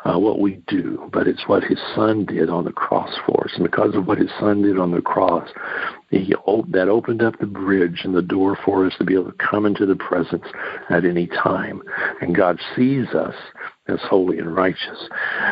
uh, 0.04 0.18
what 0.18 0.38
we 0.38 0.62
do, 0.68 1.10
but 1.12 1.28
it's 1.28 1.46
what 1.46 1.64
His 1.64 1.78
Son 1.94 2.24
did 2.24 2.48
on 2.48 2.64
the 2.64 2.72
cross 2.72 3.14
for 3.26 3.44
us. 3.44 3.52
And 3.56 3.64
because 3.64 3.94
of 3.94 4.06
what 4.06 4.18
His 4.18 4.30
Son 4.40 4.62
did 4.62 4.78
on 4.78 4.90
the 4.90 5.02
cross, 5.02 5.48
he 6.10 6.34
that 6.68 6.88
opened 6.88 7.22
up 7.22 7.38
the 7.38 7.46
bridge 7.46 8.02
and 8.04 8.14
the 8.14 8.22
door 8.22 8.56
for 8.64 8.86
us 8.86 8.94
to 8.98 9.04
be 9.04 9.14
able 9.14 9.32
to 9.32 9.38
come 9.38 9.66
into 9.66 9.86
the 9.86 9.96
presence 9.96 10.44
at 10.88 11.04
any 11.04 11.26
time. 11.26 11.82
And 12.20 12.34
God 12.34 12.60
sees 12.76 13.08
us 13.08 13.34
as 13.88 13.98
holy 14.02 14.38
and 14.38 14.54
righteous. 14.54 15.08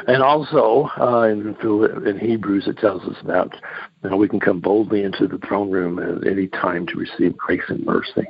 And 0.06 0.22
also 0.22 0.88
uh, 0.98 1.22
in, 1.22 1.56
in 2.06 2.18
Hebrews, 2.18 2.68
it 2.68 2.78
tells 2.78 3.02
us 3.02 3.16
that 3.26 3.48
we 4.16 4.28
can 4.28 4.40
come 4.40 4.60
boldly 4.60 5.02
into 5.02 5.26
the 5.26 5.38
throne 5.38 5.70
room 5.70 5.98
at 6.14 6.26
any 6.26 6.48
time 6.48 6.86
to 6.86 6.98
receive 6.98 7.36
grace 7.36 7.62
and 7.68 7.84
mercy. 7.84 8.26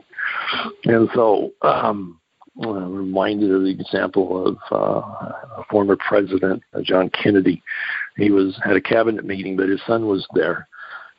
And 0.84 1.08
so, 1.14 1.52
um, 1.62 2.20
I'm 2.62 2.94
reminded 2.94 3.50
of 3.50 3.62
the 3.62 3.70
example 3.70 4.46
of 4.46 4.56
uh, 4.70 5.00
a 5.58 5.64
former 5.70 5.96
president, 5.96 6.62
uh, 6.72 6.82
John 6.82 7.10
Kennedy. 7.10 7.62
He 8.16 8.30
was 8.30 8.58
had 8.64 8.76
a 8.76 8.80
cabinet 8.80 9.24
meeting, 9.24 9.56
but 9.56 9.68
his 9.68 9.80
son 9.86 10.06
was 10.06 10.26
there, 10.34 10.68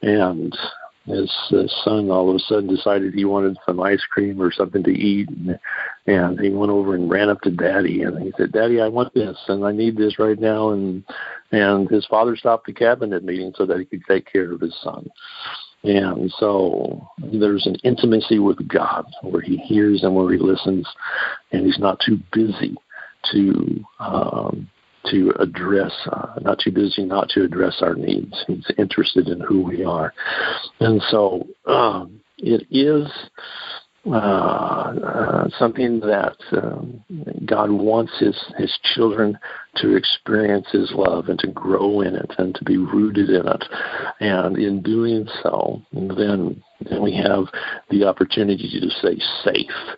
and 0.01 0.58
his, 1.06 1.32
his 1.49 1.75
son 1.84 2.10
all 2.10 2.30
of 2.30 2.36
a 2.38 2.39
sudden 2.39 2.73
decided 2.73 3.13
he 3.13 3.25
wanted 3.25 3.58
some 3.65 3.82
ice 3.82 4.04
cream 4.10 4.41
or 4.41 4.51
something 4.51 4.82
to 4.84 4.91
eat, 4.91 5.30
and, 5.30 5.60
and 6.08 6.39
he 6.39 6.49
went 6.49 6.71
over 6.71 6.95
and 6.95 7.10
ran 7.10 7.30
up 7.30 7.41
to 7.41 7.51
Daddy, 7.51 8.01
and 8.04 8.17
he 8.23 8.32
said, 8.38 8.54
"Daddy, 8.54 8.80
I 8.80 8.88
want 8.88 9.13
this, 9.13 9.38
and 9.49 9.65
I 9.65 9.73
need 9.73 9.97
this 9.97 10.17
right 10.19 10.39
now." 10.39 10.69
And 10.69 11.04
and 11.51 11.89
his 11.89 12.06
father 12.06 12.38
stopped 12.38 12.65
the 12.65 12.73
cabinet 12.73 13.25
meeting 13.25 13.54
so 13.58 13.65
that 13.65 13.78
he 13.78 13.86
could 13.86 14.04
take 14.08 14.32
care 14.32 14.54
of 14.54 14.62
his 14.62 14.75
son. 14.82 15.10
And 15.86 16.32
so 16.39 17.08
there's 17.17 17.67
an 17.67 17.76
intimacy 17.84 18.39
with 18.39 18.67
God 18.67 19.06
where 19.21 19.41
he 19.41 19.58
hears 19.58 20.04
and 20.04 20.15
where 20.15 20.32
he 20.32 20.39
listens, 20.39 20.88
and 21.52 21.65
he's 21.65 21.80
not 21.80 22.00
too 22.06 22.19
busy 22.34 22.76
to 23.32 23.86
um, 24.00 24.69
to 25.12 25.32
address, 25.39 25.91
uh, 26.12 26.34
not 26.41 26.60
too 26.60 26.71
busy 26.71 27.06
not 27.06 27.30
to 27.30 27.43
address 27.43 27.78
our 27.82 27.93
needs. 27.93 28.34
He's 28.48 28.65
interested 28.78 29.28
in 29.28 29.39
who 29.39 29.62
we 29.62 29.84
are. 29.84 30.13
And 30.80 31.00
so 31.10 31.45
um, 31.67 32.19
it 32.39 32.65
is 32.71 33.08
uh, 34.08 34.94
uh, 35.04 35.50
something 35.58 36.00
that 36.00 36.38
um, 36.52 37.04
God 37.46 37.72
wants 37.72 38.12
his, 38.20 38.36
his 38.58 38.78
children 38.94 39.38
to 39.78 39.96
experience 39.96 40.68
his 40.72 40.91
love 40.94 41.28
and 41.30 41.39
to 41.39 41.48
grow 41.48 42.02
in 42.02 42.15
it 42.15 42.32
and 42.38 42.54
to 42.56 42.63
be 42.63 42.78
rooted 42.78 43.30
in 43.30 43.48
it. 43.48 43.63
And 44.20 44.58
in 44.58 44.82
doing 44.82 45.28
so, 45.41 45.82
then 45.91 46.63
then 46.89 47.02
we 47.02 47.15
have 47.15 47.45
the 47.89 48.04
opportunity 48.04 48.80
to 48.80 48.89
stay 48.89 49.19
safe 49.43 49.95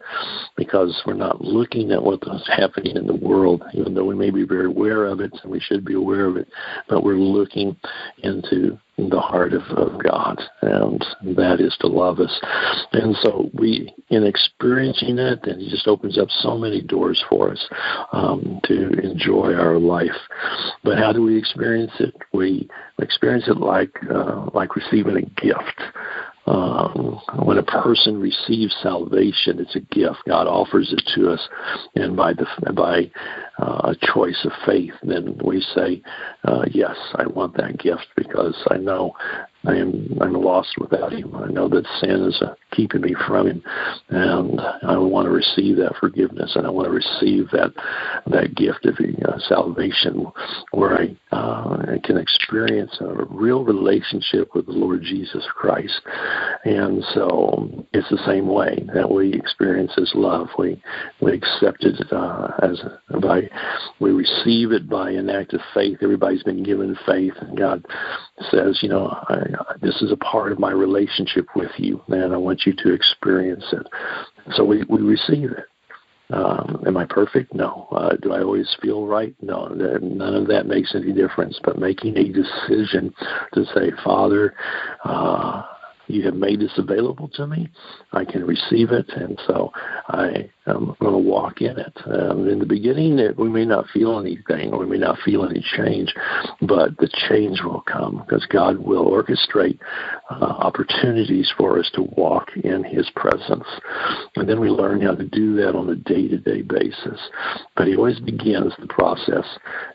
because 0.56 1.02
we're 1.06 1.14
not 1.14 1.42
looking 1.42 1.92
at 1.92 2.04
what's 2.04 2.48
happening 2.48 2.96
in 2.96 3.08
the 3.08 3.16
world, 3.16 3.64
even 3.74 3.94
though 3.94 4.06
we 4.06 4.16
may 4.16 4.30
be 4.30 4.44
very 4.44 4.66
aware 4.66 5.06
of 5.06 5.20
it 5.20 5.32
and 5.44 5.52
we 5.52 5.60
should 5.60 5.86
be 5.86 5.94
aware 5.94 6.26
of 6.26 6.38
it, 6.38 6.48
but 6.90 7.04
we're 7.04 7.16
looking 7.16 7.76
into 8.24 8.78
the 8.98 9.20
heart 9.20 9.54
of, 9.54 9.62
of 9.78 10.02
God, 10.04 10.42
and 10.64 11.06
that 11.36 11.62
is 11.62 11.76
to 11.82 11.88
love 11.88 12.20
us. 12.20 12.40
And 12.94 13.16
so 13.22 13.50
we, 13.54 13.94
in 14.10 14.26
experiencing 14.26 15.20
it, 15.20 15.40
and 15.44 15.62
it 15.62 15.70
just 15.70 15.88
opens 15.88 16.18
up 16.18 16.30
so 16.32 16.58
many 16.58 16.82
doors 16.82 17.24
for 17.30 17.52
us 17.52 17.70
um, 18.12 18.60
to 18.64 18.90
enjoy 19.00 19.54
our 19.54 19.78
life. 19.78 20.18
But 20.84 20.98
how 20.98 21.14
do 21.14 21.22
we 21.22 21.38
experience 21.38 21.92
it? 22.00 22.16
We 22.34 22.68
experience 23.00 23.48
it 23.48 23.58
like 23.58 23.96
uh, 24.12 24.50
like 24.54 24.76
receiving 24.76 25.18
a 25.18 25.42
gift. 25.42 25.82
Um, 26.48 27.20
when 27.44 27.58
a 27.58 27.64
person 27.64 28.22
receives 28.22 28.76
salvation, 28.82 29.60
it's 29.60 29.76
a 29.76 29.82
gift. 29.82 30.20
God 30.28 30.48
offers 30.48 30.94
it 30.94 31.04
to 31.16 31.30
us, 31.30 31.50
and 31.96 32.16
by 32.16 32.34
the 32.34 32.48
by 32.74 33.12
uh, 33.60 33.92
a 33.92 33.96
choice 34.14 34.46
of 34.46 34.54
faith, 34.66 34.94
then 35.04 35.38
we 35.44 35.60
say, 35.76 36.02
uh, 36.48 36.66
"Yes, 36.72 36.96
I 37.16 37.28
want 37.28 37.56
that 37.58 37.78
gift 37.78 38.08
because 38.16 38.56
I 38.70 38.78
know 38.78 39.14
I 39.68 39.76
am 39.76 40.18
I'm 40.22 40.34
lost 40.34 40.78
without 40.80 41.12
Him. 41.12 41.36
I 41.36 41.48
know 41.48 41.68
that 41.68 41.86
sin 42.00 42.24
is 42.24 42.42
uh, 42.42 42.54
keeping 42.72 43.02
me 43.02 43.16
from 43.28 43.48
Him, 43.48 43.64
and 44.10 44.62
I 44.62 44.98
want 44.98 45.26
to 45.26 45.32
receive 45.32 45.78
that 45.78 45.96
forgiveness, 46.00 46.56
and 46.56 46.66
I 46.66 46.70
want 46.70 46.88
to 46.88 46.92
receive 46.92 47.50
that 47.52 47.74
that 48.28 48.56
gift 48.56 48.86
of 48.86 48.96
uh, 48.96 49.40
salvation, 49.40 50.28
where 50.72 50.98
I, 50.98 51.18
uh, 51.36 51.78
I 51.94 52.00
can 52.04 52.18
experience 52.18 52.98
a 53.02 53.26
real 53.30 53.64
relationship 53.64 54.56
with 54.56 54.68
the 54.68 54.72
Lord 54.72 55.02
Jesus 55.02 55.46
Christ. 55.54 56.02
And 56.64 57.04
so 57.14 57.86
it's 57.94 58.10
the 58.10 58.24
same 58.26 58.48
way 58.48 58.86
that 58.94 59.10
we 59.10 59.34
experience 59.34 59.92
His 59.96 60.12
love. 60.16 60.48
We 60.58 60.82
we 61.20 61.34
accept 61.34 61.84
it 61.84 62.02
uh, 62.12 62.50
as 62.62 62.82
by 63.22 63.50
we 64.00 64.12
receive 64.12 64.72
it 64.72 64.88
by 64.90 65.12
an 65.12 65.30
act 65.30 65.54
of 65.54 65.62
faith. 65.74 65.98
Everybody's 66.38 66.44
been 66.44 66.64
given 66.64 66.98
faith, 67.06 67.34
and 67.42 67.58
God 67.58 67.86
says, 68.52 68.80
you 68.82 68.90
know, 68.90 69.08
I, 69.30 69.38
this 69.82 70.02
is 70.02 70.12
a 70.12 70.18
part 70.18 70.52
of 70.52 70.60
my 70.60 70.72
relationship 70.72 71.48
with 71.56 71.72
you, 71.78 72.02
and 72.08 72.34
I 72.34 72.38
want 72.38 72.64
you 72.66 72.74
to 72.74 72.94
experience 72.94 73.66
it. 73.72 73.88
So 74.54 74.64
we, 74.64 74.84
we 74.90 75.02
receive 75.02 75.52
it. 75.52 75.66
Um, 76.30 76.84
am 76.86 76.98
I 76.98 77.06
perfect? 77.06 77.54
No. 77.54 77.88
Uh, 77.92 78.18
do 78.22 78.34
I 78.34 78.42
always 78.42 78.76
feel 78.82 79.08
right? 79.08 79.34
No. 79.42 79.68
None 79.68 80.36
of 80.36 80.48
that 80.48 80.66
makes 80.68 80.94
any 80.94 81.14
difference. 81.14 81.58
But 81.64 81.80
making 81.80 82.18
a 82.18 82.26
decision 82.26 83.14
to 83.54 83.64
say, 83.74 83.92
Father, 84.04 84.54
uh, 85.06 85.64
you 86.08 86.24
have 86.24 86.36
made 86.36 86.60
this 86.60 86.78
available 86.78 87.30
to 87.36 87.48
me. 87.48 87.70
I 88.12 88.26
can 88.26 88.46
receive 88.46 88.92
it, 88.92 89.10
and 89.10 89.40
so 89.48 89.72
I 90.10 90.50
am 90.68 90.96
going 91.02 91.12
to 91.12 91.18
walk 91.18 91.62
in 91.62 91.78
it. 91.78 91.94
Um, 92.06 92.48
in 92.48 92.60
the 92.60 92.66
beginning, 92.66 93.20
it, 93.20 93.38
we 93.38 93.50
may 93.50 93.66
not 93.66 93.88
feel 93.90 94.18
anything, 94.18 94.72
or 94.72 94.80
we 94.80 94.86
may 94.86 94.98
not 94.98 95.20
feel 95.20 95.44
any 95.44 95.64
change, 95.76 96.14
but 96.62 96.98
the 96.98 97.10
change 97.30 97.62
will 97.62 97.82
come 97.82 98.24
because 98.26 98.46
God 98.46 98.78
will 98.78 99.06
orchestrate 99.06 99.80
uh, 100.30 100.36
opportunities 100.46 101.52
for 101.58 101.78
us 101.78 101.92
to 101.96 102.04
walk 102.16 102.48
in 102.64 102.86
His 102.86 103.10
presence, 103.16 103.68
and 104.38 104.48
then 104.48 104.62
we 104.62 104.70
learn 104.70 105.02
how 105.02 105.14
to 105.14 105.26
do 105.26 105.56
that 105.58 105.76
on 105.76 105.90
a 105.90 105.96
day-to-day 105.96 106.62
basis. 106.62 107.20
But 107.76 107.88
He 107.88 107.98
always 107.98 108.22
begins 108.22 108.74
the 108.80 108.88
process, 108.88 109.46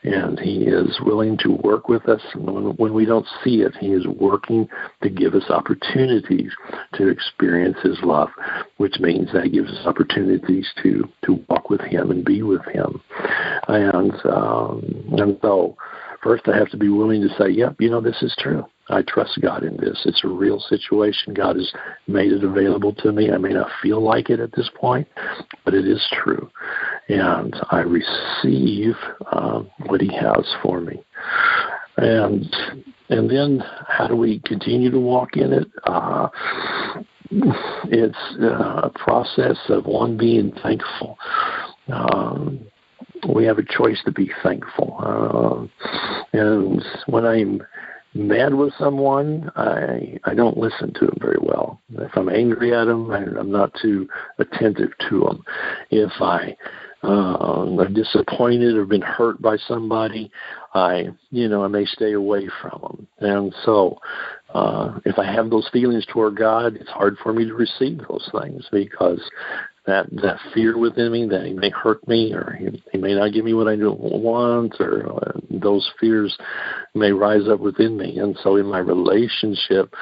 and 0.03 0.39
He 0.39 0.65
is 0.65 1.01
willing 1.07 1.39
to 1.39 1.53
work 1.65 1.89
with 1.89 2.07
us. 2.09 2.21
When, 2.35 2.77
when 2.77 2.93
we 2.93 3.07
don't 3.07 3.27
see 3.43 3.63
it, 3.63 3.75
He 3.81 3.89
is 3.93 4.07
working 4.07 4.69
to 5.03 5.09
give 5.09 5.35
us 5.35 5.49
opportunities 5.49 6.53
to 6.97 7.09
experience 7.09 7.79
His 7.83 7.99
love, 8.03 8.29
which 8.77 8.99
means 9.01 9.33
that 9.33 9.53
gives 9.53 9.71
us 9.71 9.87
opportunities 9.87 10.02
to 10.05 11.09
to 11.25 11.45
walk 11.49 11.71
with 11.71 11.81
Him 11.81 12.11
and 12.11 12.25
be 12.25 12.43
with 12.43 12.65
Him. 12.67 13.01
And 13.69 14.13
um, 14.27 15.05
and 15.19 15.39
so, 15.43 15.77
first 16.23 16.49
I 16.49 16.57
have 16.57 16.71
to 16.71 16.77
be 16.77 16.89
willing 16.89 17.23
to 17.23 17.35
say, 17.37 17.49
"Yep, 17.51 17.77
you 17.81 17.91
know 17.91 18.01
this 18.01 18.23
is 18.23 18.35
true. 18.39 18.65
I 18.89 19.03
trust 19.03 19.41
God 19.41 19.63
in 19.63 19.77
this. 19.77 20.03
It's 20.05 20.25
a 20.25 20.29
real 20.29 20.61
situation. 20.61 21.35
God 21.35 21.57
has 21.57 21.73
made 22.07 22.33
it 22.33 22.45
available 22.45 22.93
to 22.97 23.13
me. 23.13 23.31
I 23.31 23.39
may 23.39 23.51
not 23.51 23.71
feel 23.81 24.03
like 24.03 24.29
it 24.29 24.41
at 24.41 24.53
this 24.55 24.69
point, 24.79 25.07
but 25.65 25.73
it 25.73 25.87
is 25.87 26.05
true. 26.13 26.51
And 27.09 27.55
I 27.71 27.79
receive 27.81 28.95
um, 29.33 29.71
what 29.87 30.01
He 30.01 30.15
has 30.15 30.47
for 30.63 30.81
me. 30.81 31.03
And 31.97 32.55
and 33.09 33.31
then 33.31 33.63
how 33.87 34.09
do 34.09 34.17
we 34.17 34.41
continue 34.41 34.91
to 34.91 34.99
walk 34.99 35.37
in 35.37 35.53
it? 35.53 35.69
Uh, 35.85 36.29
it's 37.91 38.17
uh, 38.41 38.81
a 38.85 38.91
process 38.91 39.57
of 39.69 39.87
one 39.87 40.17
being 40.17 40.53
thankful. 40.63 41.19
Um, 41.89 42.61
we 43.35 43.45
have 43.45 43.59
a 43.59 43.65
choice 43.65 44.01
to 44.05 44.13
be 44.13 44.31
thankful. 44.43 44.97
Uh, 44.99 46.29
and 46.33 46.85
when 47.07 47.25
I'm 47.25 47.63
mad 48.15 48.55
with 48.55 48.73
someone, 48.79 49.51
I 49.57 50.19
I 50.25 50.35
don't 50.35 50.59
listen 50.59 50.93
to 50.95 51.07
them 51.07 51.17
very 51.21 51.39
well. 51.41 51.81
If 51.95 52.17
I'm 52.17 52.29
angry 52.29 52.75
at 52.75 52.85
them, 52.85 53.11
I, 53.11 53.23
I'm 53.39 53.51
not 53.51 53.73
too 53.81 54.09
attentive 54.39 54.91
to 55.09 55.21
them. 55.21 55.45
If 55.91 56.13
I 56.21 56.57
uh, 57.05 57.67
I'm 57.81 57.95
disappointed 57.95 58.77
or 58.77 58.85
been 58.87 59.03
hurt 59.03 59.43
by 59.43 59.57
somebody, 59.57 60.31
I, 60.75 61.09
you 61.31 61.49
know, 61.49 61.65
I 61.65 61.69
may 61.69 61.85
stay 61.85 62.13
away 62.13 62.49
from 62.61 62.81
them. 62.81 63.09
And 63.19 63.55
so, 63.65 63.99
uh, 64.55 64.99
if 65.05 65.19
I 65.19 65.25
have 65.33 65.51
those 65.51 65.69
feelings 65.73 66.07
toward 66.07 66.37
God, 66.37 66.77
it's 66.77 66.91
hard 66.91 67.17
for 67.23 67.33
me 67.33 67.45
to 67.47 67.55
receive 67.55 68.01
those 68.09 68.29
things 68.33 68.67
because 68.71 69.21
that 69.87 70.07
that 70.23 70.39
fear 70.55 70.79
within 70.79 71.11
me 71.11 71.27
that 71.27 71.45
he 71.45 71.53
may 71.53 71.71
hurt 71.71 72.07
me 72.07 72.33
or 72.33 72.57
he, 72.59 72.83
he 72.93 72.99
may 72.99 73.15
not 73.15 73.33
give 73.33 73.45
me 73.45 73.53
what 73.53 73.67
I 73.67 73.75
want 73.77 74.77
or 74.79 75.13
uh, 75.13 75.33
those 75.51 75.91
fears 75.99 76.37
may 76.95 77.11
rise 77.11 77.49
up 77.49 77.59
within 77.59 77.97
me. 77.97 78.19
And 78.19 78.39
so 78.43 78.57
in 78.57 78.67
my 78.67 78.79
relationship 78.79 79.93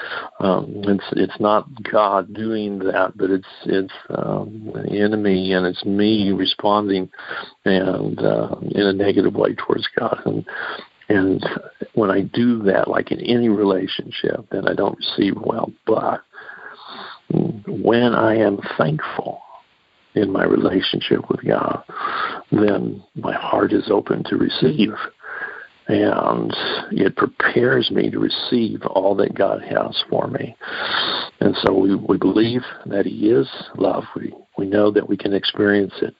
um 0.40 0.82
it's 0.84 1.04
it's 1.12 1.40
not 1.40 1.66
God 1.90 2.34
doing 2.34 2.78
that 2.80 3.16
but 3.16 3.30
it's 3.30 3.48
it's 3.64 3.94
um 4.10 4.70
the 4.74 5.00
enemy 5.00 5.52
and 5.52 5.64
it's 5.64 5.84
me 5.84 6.30
responding 6.32 7.08
and 7.64 8.18
uh 8.18 8.56
in 8.72 8.82
a 8.82 8.92
negative 8.92 9.34
way 9.34 9.54
towards 9.54 9.88
God. 9.98 10.20
And 10.26 10.44
And 11.10 11.44
when 11.94 12.08
I 12.08 12.20
do 12.20 12.62
that, 12.62 12.86
like 12.86 13.10
in 13.10 13.20
any 13.20 13.48
relationship, 13.48 14.46
then 14.52 14.68
I 14.68 14.74
don't 14.74 14.96
receive 14.96 15.34
well. 15.36 15.72
But 15.84 16.22
when 17.66 18.14
I 18.14 18.36
am 18.36 18.60
thankful 18.78 19.42
in 20.14 20.30
my 20.30 20.44
relationship 20.44 21.28
with 21.28 21.44
God, 21.44 21.82
then 22.52 23.02
my 23.16 23.34
heart 23.34 23.72
is 23.72 23.90
open 23.90 24.22
to 24.24 24.36
receive. 24.36 24.94
And 25.90 26.52
it 26.92 27.16
prepares 27.16 27.90
me 27.90 28.10
to 28.10 28.20
receive 28.20 28.82
all 28.82 29.16
that 29.16 29.34
God 29.34 29.60
has 29.62 30.04
for 30.08 30.28
me. 30.28 30.54
And 31.40 31.56
so 31.62 31.72
we, 31.72 31.96
we 31.96 32.16
believe 32.16 32.62
that 32.86 33.06
He 33.06 33.30
is 33.30 33.48
love. 33.76 34.04
We, 34.14 34.32
we 34.56 34.66
know 34.66 34.92
that 34.92 35.08
we 35.08 35.16
can 35.16 35.34
experience 35.34 35.94
it. 36.00 36.14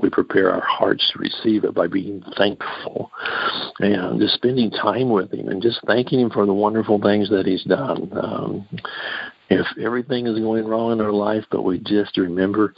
We 0.00 0.10
prepare 0.10 0.52
our 0.52 0.64
hearts 0.66 1.08
to 1.12 1.20
receive 1.20 1.62
it 1.62 1.74
by 1.74 1.86
being 1.86 2.24
thankful 2.36 3.12
and 3.78 4.18
just 4.18 4.34
spending 4.34 4.72
time 4.72 5.10
with 5.10 5.32
Him 5.32 5.48
and 5.48 5.62
just 5.62 5.80
thanking 5.86 6.18
Him 6.18 6.30
for 6.30 6.44
the 6.44 6.52
wonderful 6.52 7.00
things 7.00 7.30
that 7.30 7.46
He's 7.46 7.62
done. 7.62 8.10
Um, 8.20 8.68
if 9.50 9.66
everything 9.80 10.26
is 10.26 10.38
going 10.38 10.66
wrong 10.66 10.92
in 10.92 11.00
our 11.00 11.12
life, 11.12 11.44
but 11.50 11.62
we 11.62 11.78
just 11.78 12.16
remember 12.16 12.74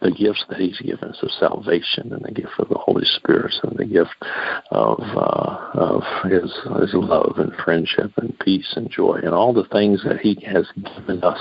the 0.00 0.10
gifts 0.10 0.44
that 0.48 0.58
He's 0.58 0.78
given 0.80 1.10
us 1.10 1.18
of 1.22 1.30
salvation 1.32 2.12
and 2.12 2.24
the 2.24 2.32
gift 2.32 2.52
of 2.58 2.68
the 2.68 2.78
Holy 2.78 3.04
Spirit 3.04 3.52
and 3.62 3.76
the 3.76 3.84
gift 3.84 4.14
of 4.70 4.98
uh, 5.00 5.70
of 5.74 6.02
His 6.30 6.52
His 6.80 6.94
love 6.94 7.34
and 7.38 7.52
friendship 7.64 8.12
and 8.16 8.38
peace 8.38 8.72
and 8.76 8.90
joy 8.90 9.20
and 9.22 9.34
all 9.34 9.52
the 9.52 9.68
things 9.72 10.02
that 10.04 10.20
He 10.20 10.38
has 10.46 10.66
given 10.74 11.22
us, 11.22 11.40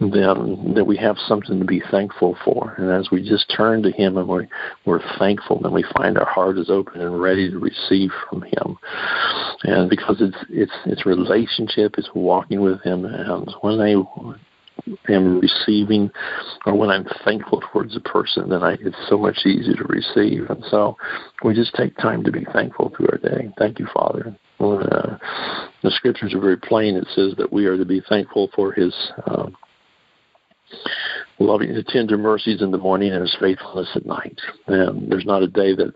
then 0.00 0.74
that 0.74 0.86
we 0.86 0.96
have 0.96 1.16
something 1.28 1.58
to 1.58 1.64
be 1.64 1.82
thankful 1.90 2.36
for. 2.44 2.74
And 2.78 2.90
as 2.90 3.10
we 3.10 3.26
just 3.26 3.52
turn 3.56 3.82
to 3.82 3.92
Him 3.92 4.16
and 4.16 4.28
we 4.28 4.48
we're 4.84 5.02
thankful, 5.18 5.60
then 5.60 5.72
we 5.72 5.84
find 5.96 6.18
our 6.18 6.28
heart 6.28 6.58
is 6.58 6.70
open 6.70 7.00
and 7.00 7.20
ready 7.20 7.50
to 7.50 7.58
receive 7.58 8.10
from 8.28 8.42
Him. 8.42 8.78
And 9.62 9.88
because 9.88 10.16
it's 10.20 10.36
it's 10.48 10.72
it's 10.86 11.06
relationship, 11.06 11.94
it's 11.96 12.10
walking 12.14 12.60
with 12.60 12.82
Him, 12.82 13.04
and 13.04 13.48
when 13.60 13.80
I 15.08 15.12
am 15.12 15.40
receiving 15.40 16.10
or 16.66 16.74
when 16.74 16.90
I'm 16.90 17.06
thankful 17.24 17.62
towards 17.72 17.96
a 17.96 18.00
person, 18.00 18.48
then 18.48 18.62
I, 18.62 18.72
it's 18.80 18.96
so 19.08 19.18
much 19.18 19.46
easier 19.46 19.74
to 19.74 19.84
receive. 19.84 20.48
And 20.50 20.64
so 20.70 20.96
we 21.44 21.54
just 21.54 21.74
take 21.74 21.96
time 21.96 22.24
to 22.24 22.32
be 22.32 22.44
thankful 22.52 22.92
through 22.96 23.08
our 23.12 23.18
day. 23.18 23.50
Thank 23.58 23.78
you, 23.78 23.86
Father. 23.92 24.36
Uh, 24.58 25.16
the 25.82 25.90
scriptures 25.90 26.34
are 26.34 26.40
very 26.40 26.56
plain. 26.56 26.96
It 26.96 27.06
says 27.14 27.34
that 27.38 27.52
we 27.52 27.66
are 27.66 27.76
to 27.76 27.84
be 27.84 28.02
thankful 28.08 28.50
for 28.54 28.72
His 28.72 28.94
um, 29.26 29.56
loving, 31.38 31.74
the 31.74 31.82
tender 31.82 32.18
mercies 32.18 32.60
in 32.60 32.70
the 32.70 32.78
morning 32.78 33.12
and 33.12 33.22
His 33.22 33.36
faithfulness 33.40 33.88
at 33.94 34.04
night. 34.04 34.38
And 34.66 35.10
there's 35.10 35.24
not 35.24 35.42
a 35.42 35.48
day 35.48 35.74
that 35.74 35.92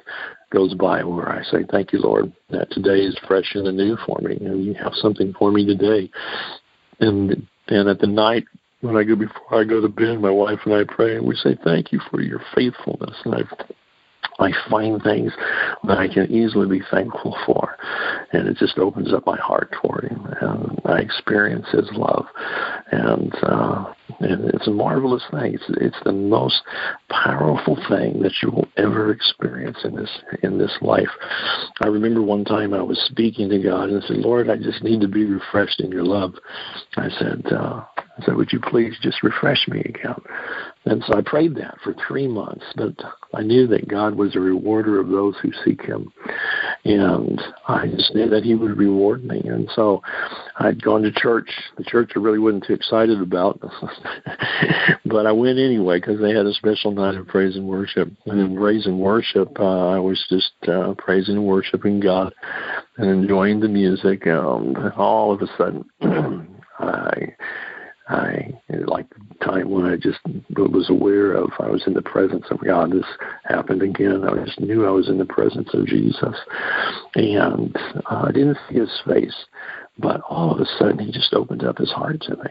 goes 0.50 0.74
by 0.74 1.04
where 1.04 1.28
I 1.28 1.42
say, 1.44 1.64
"Thank 1.70 1.92
you, 1.92 2.00
Lord, 2.00 2.32
that 2.50 2.70
today 2.70 3.00
is 3.00 3.18
fresh 3.26 3.54
and 3.54 3.66
anew 3.66 3.96
for 4.06 4.18
me, 4.22 4.36
and 4.36 4.64
You 4.64 4.74
have 4.74 4.94
something 4.94 5.34
for 5.38 5.52
me 5.52 5.66
today." 5.66 6.10
And 7.00 7.46
and 7.68 7.88
at 7.88 7.98
the 7.98 8.06
night 8.06 8.44
when 8.80 8.96
I 8.96 9.04
go 9.04 9.16
before 9.16 9.60
I 9.60 9.64
go 9.64 9.80
to 9.80 9.88
bed, 9.88 10.20
my 10.20 10.30
wife 10.30 10.60
and 10.64 10.74
I 10.74 10.84
pray 10.84 11.16
and 11.16 11.26
we 11.26 11.36
say, 11.36 11.56
Thank 11.64 11.90
you 11.92 12.00
for 12.10 12.20
your 12.20 12.40
faithfulness. 12.54 13.16
And 13.24 13.34
I 13.34 13.42
I 14.38 14.50
find 14.68 15.02
things 15.02 15.32
that 15.84 15.98
I 15.98 16.08
can 16.08 16.30
easily 16.30 16.66
be 16.66 16.84
thankful 16.90 17.36
for. 17.46 17.76
And 18.32 18.48
it 18.48 18.56
just 18.56 18.78
opens 18.78 19.12
up 19.12 19.26
my 19.26 19.38
heart 19.38 19.72
toward 19.80 20.04
him. 20.04 20.26
And 20.40 20.80
I 20.84 20.98
experience 20.98 21.66
his 21.70 21.88
love. 21.92 22.26
And 22.90 23.32
uh 23.44 23.92
and 24.20 24.44
it's 24.54 24.66
a 24.66 24.70
marvelous 24.70 25.22
thing. 25.30 25.54
It's 25.54 25.64
it's 25.80 26.04
the 26.04 26.12
most 26.12 26.62
powerful 27.10 27.76
thing 27.88 28.20
that 28.22 28.34
you 28.42 28.50
will 28.50 28.68
ever 28.76 29.12
experience 29.12 29.78
in 29.84 29.94
this 29.94 30.10
in 30.42 30.58
this 30.58 30.76
life. 30.80 31.08
I 31.80 31.86
remember 31.86 32.22
one 32.22 32.44
time 32.44 32.74
I 32.74 32.82
was 32.82 32.98
speaking 33.10 33.48
to 33.50 33.58
God 33.58 33.88
and 33.88 34.02
I 34.02 34.06
said, 34.06 34.18
Lord, 34.18 34.50
I 34.50 34.56
just 34.56 34.82
need 34.82 35.00
to 35.00 35.08
be 35.08 35.24
refreshed 35.24 35.80
in 35.80 35.90
your 35.90 36.04
love. 36.04 36.34
I 36.96 37.08
said, 37.18 37.44
uh 37.52 37.84
I 38.16 38.24
said, 38.24 38.36
Would 38.36 38.52
you 38.52 38.60
please 38.60 38.94
just 39.02 39.22
refresh 39.22 39.66
me 39.68 39.80
again? 39.80 40.20
And 40.86 41.02
so 41.06 41.14
I 41.14 41.22
prayed 41.22 41.54
that 41.56 41.78
for 41.82 41.94
three 42.06 42.28
months, 42.28 42.64
but 42.76 42.94
I 43.32 43.42
knew 43.42 43.66
that 43.68 43.88
God 43.88 44.14
was 44.14 44.36
a 44.36 44.40
rewarder 44.40 45.00
of 45.00 45.08
those 45.08 45.34
who 45.42 45.50
seek 45.64 45.82
Him. 45.82 46.12
And 46.84 47.40
I 47.66 47.88
just 47.88 48.14
knew 48.14 48.28
that 48.28 48.44
He 48.44 48.54
would 48.54 48.76
reward 48.76 49.24
me. 49.24 49.40
And 49.44 49.68
so 49.74 50.02
I'd 50.58 50.82
gone 50.82 51.02
to 51.02 51.12
church. 51.12 51.48
The 51.78 51.84
church 51.84 52.12
I 52.14 52.18
really 52.18 52.38
wasn't 52.38 52.66
too 52.66 52.74
excited 52.74 53.20
about, 53.20 53.60
but 55.06 55.26
I 55.26 55.32
went 55.32 55.58
anyway 55.58 55.98
because 56.00 56.20
they 56.20 56.34
had 56.34 56.46
a 56.46 56.54
special 56.54 56.92
night 56.92 57.16
of 57.16 57.26
praise 57.26 57.56
and 57.56 57.66
worship. 57.66 58.12
And 58.26 58.40
in 58.40 58.56
praise 58.56 58.86
and 58.86 59.00
worship, 59.00 59.58
uh, 59.58 59.88
I 59.88 59.98
was 59.98 60.24
just 60.28 60.52
uh, 60.68 60.94
praising 60.98 61.36
and 61.36 61.46
worshiping 61.46 61.98
God 61.98 62.34
and 62.98 63.10
enjoying 63.10 63.60
the 63.60 63.68
music. 63.68 64.26
And 64.26 64.76
all 64.92 65.32
of 65.32 65.40
a 65.40 65.46
sudden, 65.56 65.84
I 66.78 67.34
I 68.08 68.52
like 68.86 69.06
the 69.08 69.44
time 69.44 69.70
when 69.70 69.86
I 69.86 69.96
just 69.96 70.18
was 70.56 70.90
aware 70.90 71.32
of 71.32 71.50
I 71.58 71.70
was 71.70 71.84
in 71.86 71.94
the 71.94 72.02
presence 72.02 72.44
of 72.50 72.62
God. 72.62 72.92
This 72.92 73.04
happened 73.44 73.82
again. 73.82 74.24
I 74.28 74.44
just 74.44 74.60
knew 74.60 74.86
I 74.86 74.90
was 74.90 75.08
in 75.08 75.18
the 75.18 75.24
presence 75.24 75.70
of 75.72 75.86
Jesus, 75.86 76.36
and 77.14 77.74
uh, 78.10 78.24
I 78.26 78.32
didn't 78.32 78.58
see 78.68 78.78
his 78.78 79.00
face, 79.06 79.34
but 79.98 80.20
all 80.28 80.52
of 80.52 80.60
a 80.60 80.66
sudden 80.78 80.98
he 80.98 81.12
just 81.12 81.32
opened 81.32 81.64
up 81.64 81.78
his 81.78 81.90
heart 81.92 82.20
to 82.22 82.36
me, 82.36 82.50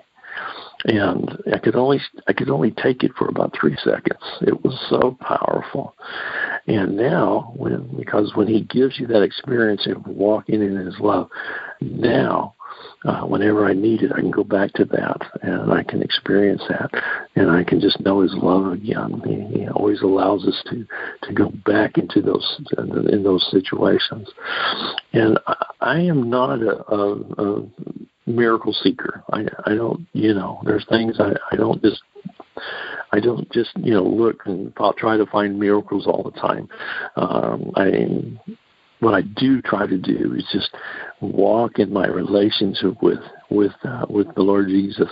and 0.85 1.37
I 1.53 1.59
could 1.59 1.75
only 1.75 2.01
I 2.27 2.33
could 2.33 2.49
only 2.49 2.71
take 2.71 3.03
it 3.03 3.11
for 3.15 3.27
about 3.27 3.53
three 3.59 3.77
seconds. 3.83 4.23
It 4.41 4.63
was 4.63 4.79
so 4.89 5.15
powerful, 5.21 5.95
and 6.65 6.97
now 6.97 7.53
when 7.55 7.95
because 7.95 8.31
when 8.33 8.47
he 8.47 8.61
gives 8.61 8.99
you 8.99 9.05
that 9.07 9.21
experience 9.21 9.85
of 9.85 10.07
walking 10.07 10.63
in 10.63 10.75
his 10.77 10.99
love, 10.99 11.29
now 11.79 12.55
uh, 13.05 13.21
whenever 13.21 13.65
I 13.65 13.73
need 13.73 14.01
it, 14.01 14.11
I 14.13 14.19
can 14.19 14.31
go 14.31 14.43
back 14.43 14.71
to 14.73 14.85
that 14.85 15.21
and 15.41 15.71
I 15.73 15.83
can 15.83 16.01
experience 16.01 16.61
that, 16.69 16.89
and 17.35 17.51
I 17.51 17.63
can 17.63 17.79
just 17.79 17.99
know 17.99 18.21
His 18.21 18.33
love 18.35 18.71
again. 18.71 19.21
He, 19.25 19.59
he 19.59 19.67
always 19.67 20.01
allows 20.01 20.45
us 20.45 20.61
to 20.69 20.85
to 21.23 21.33
go 21.33 21.51
back 21.65 21.97
into 21.97 22.21
those 22.21 22.61
in 22.77 23.23
those 23.23 23.45
situations. 23.51 24.29
And 25.11 25.37
I, 25.47 25.65
I 25.81 25.99
am 25.99 26.29
not 26.29 26.61
a, 26.61 26.83
a, 26.93 27.15
a 27.37 27.65
miracle 28.25 28.73
seeker. 28.73 29.23
I 29.31 29.45
I 29.65 29.75
don't 29.75 30.07
you 30.13 30.33
know 30.33 30.61
there's 30.65 30.85
things 30.89 31.17
I 31.19 31.33
I 31.51 31.55
don't 31.55 31.81
just 31.81 32.01
I 33.11 33.19
don't 33.19 33.51
just 33.51 33.71
you 33.75 33.93
know 33.93 34.03
look 34.03 34.41
and 34.45 34.73
try 34.97 35.17
to 35.17 35.25
find 35.27 35.59
miracles 35.59 36.07
all 36.07 36.23
the 36.23 36.39
time. 36.39 36.69
Um, 37.15 37.71
I 37.75 37.91
what 39.03 39.13
I 39.13 39.21
do 39.21 39.61
try 39.61 39.85
to 39.85 39.97
do 39.97 40.33
is 40.33 40.45
just 40.51 40.75
walk 41.21 41.79
in 41.79 41.91
my 41.91 42.07
relationship 42.07 43.01
with 43.01 43.19
with 43.49 43.73
uh, 43.83 44.05
with 44.09 44.33
the 44.35 44.41
Lord 44.41 44.67
Jesus, 44.67 45.09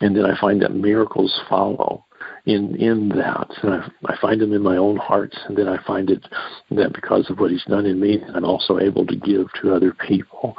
and 0.00 0.16
then 0.16 0.24
I 0.24 0.38
find 0.40 0.62
that 0.62 0.74
miracles 0.74 1.38
follow 1.48 2.04
in 2.46 2.76
in 2.76 3.10
that. 3.10 3.48
And 3.62 3.74
I, 3.74 3.88
I 4.06 4.16
find 4.20 4.40
them 4.40 4.52
in 4.52 4.62
my 4.62 4.76
own 4.76 4.96
heart, 4.96 5.34
and 5.46 5.56
then 5.56 5.68
I 5.68 5.82
find 5.84 6.10
it 6.10 6.24
that 6.70 6.94
because 6.94 7.28
of 7.30 7.38
what 7.38 7.50
He's 7.50 7.64
done 7.64 7.86
in 7.86 8.00
me, 8.00 8.22
I'm 8.34 8.44
also 8.44 8.78
able 8.78 9.06
to 9.06 9.16
give 9.16 9.46
to 9.60 9.74
other 9.74 9.92
people. 9.92 10.56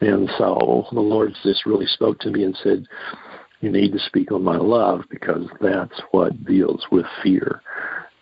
And 0.00 0.30
so 0.38 0.86
the 0.92 1.00
Lord 1.00 1.34
just 1.42 1.66
really 1.66 1.86
spoke 1.86 2.18
to 2.20 2.30
me 2.30 2.44
and 2.44 2.56
said, 2.62 2.86
"You 3.60 3.70
need 3.70 3.92
to 3.92 3.98
speak 3.98 4.32
on 4.32 4.42
my 4.42 4.56
love 4.56 5.02
because 5.10 5.46
that's 5.60 6.00
what 6.12 6.44
deals 6.46 6.84
with 6.90 7.06
fear." 7.22 7.62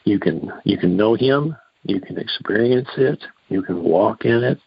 You 0.04 0.18
can 0.18 0.52
you 0.64 0.76
can 0.76 0.96
know 0.96 1.14
Him, 1.14 1.56
you 1.84 2.00
can 2.00 2.18
experience 2.18 2.88
it, 2.96 3.22
you 3.48 3.62
can 3.62 3.82
walk 3.82 4.24
in 4.24 4.42
it, 4.42 4.58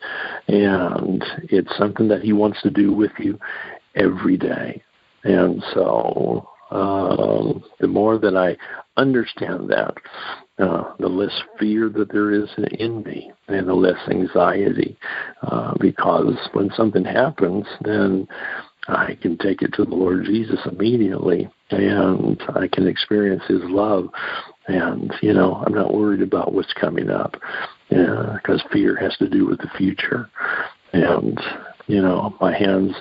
and 0.48 1.24
it's 1.50 1.76
something 1.78 2.08
that 2.08 2.22
He 2.22 2.34
wants 2.34 2.62
to 2.62 2.70
do 2.70 2.94
with 2.94 3.12
you 3.20 3.40
every 3.96 4.38
day. 4.38 4.82
And 5.24 5.64
so, 5.74 6.48
um, 6.72 7.64
the 7.80 7.88
more 7.88 8.18
that 8.18 8.36
I 8.36 8.58
understand 9.00 9.70
that, 9.70 9.94
uh, 10.60 10.94
the 11.00 11.08
less 11.08 11.42
fear 11.60 11.90
that 11.90 12.12
there 12.12 12.32
is 12.32 12.50
in 12.80 13.04
me, 13.04 13.32
and 13.48 13.68
the 13.68 13.74
less 13.74 14.00
anxiety. 14.10 14.98
Uh, 15.42 15.74
because 15.80 16.38
when 16.54 16.70
something 16.76 17.06
happens, 17.06 17.66
then 17.82 18.28
I 18.88 19.18
can 19.22 19.38
take 19.38 19.62
it 19.62 19.74
to 19.74 19.84
the 19.84 19.96
Lord 19.96 20.26
Jesus 20.26 20.60
immediately, 20.66 21.50
and 21.72 22.42
I 22.56 22.68
can 22.72 22.88
experience 22.88 23.44
His 23.48 23.62
love. 23.64 24.10
And 24.68 25.14
you 25.22 25.34
know, 25.34 25.64
I'm 25.66 25.74
not 25.74 25.94
worried 25.94 26.22
about 26.22 26.54
what's 26.54 26.74
coming 26.74 27.10
up 27.10 27.36
uh, 27.96 28.34
because 28.36 28.64
fear 28.72 28.96
has 28.98 29.16
to 29.18 29.30
do 29.30 29.46
with 29.46 29.60
the 29.60 29.70
future. 29.78 30.30
And 30.94 31.40
you 31.88 32.02
know, 32.02 32.36
my 32.42 32.58
hands, 32.58 32.94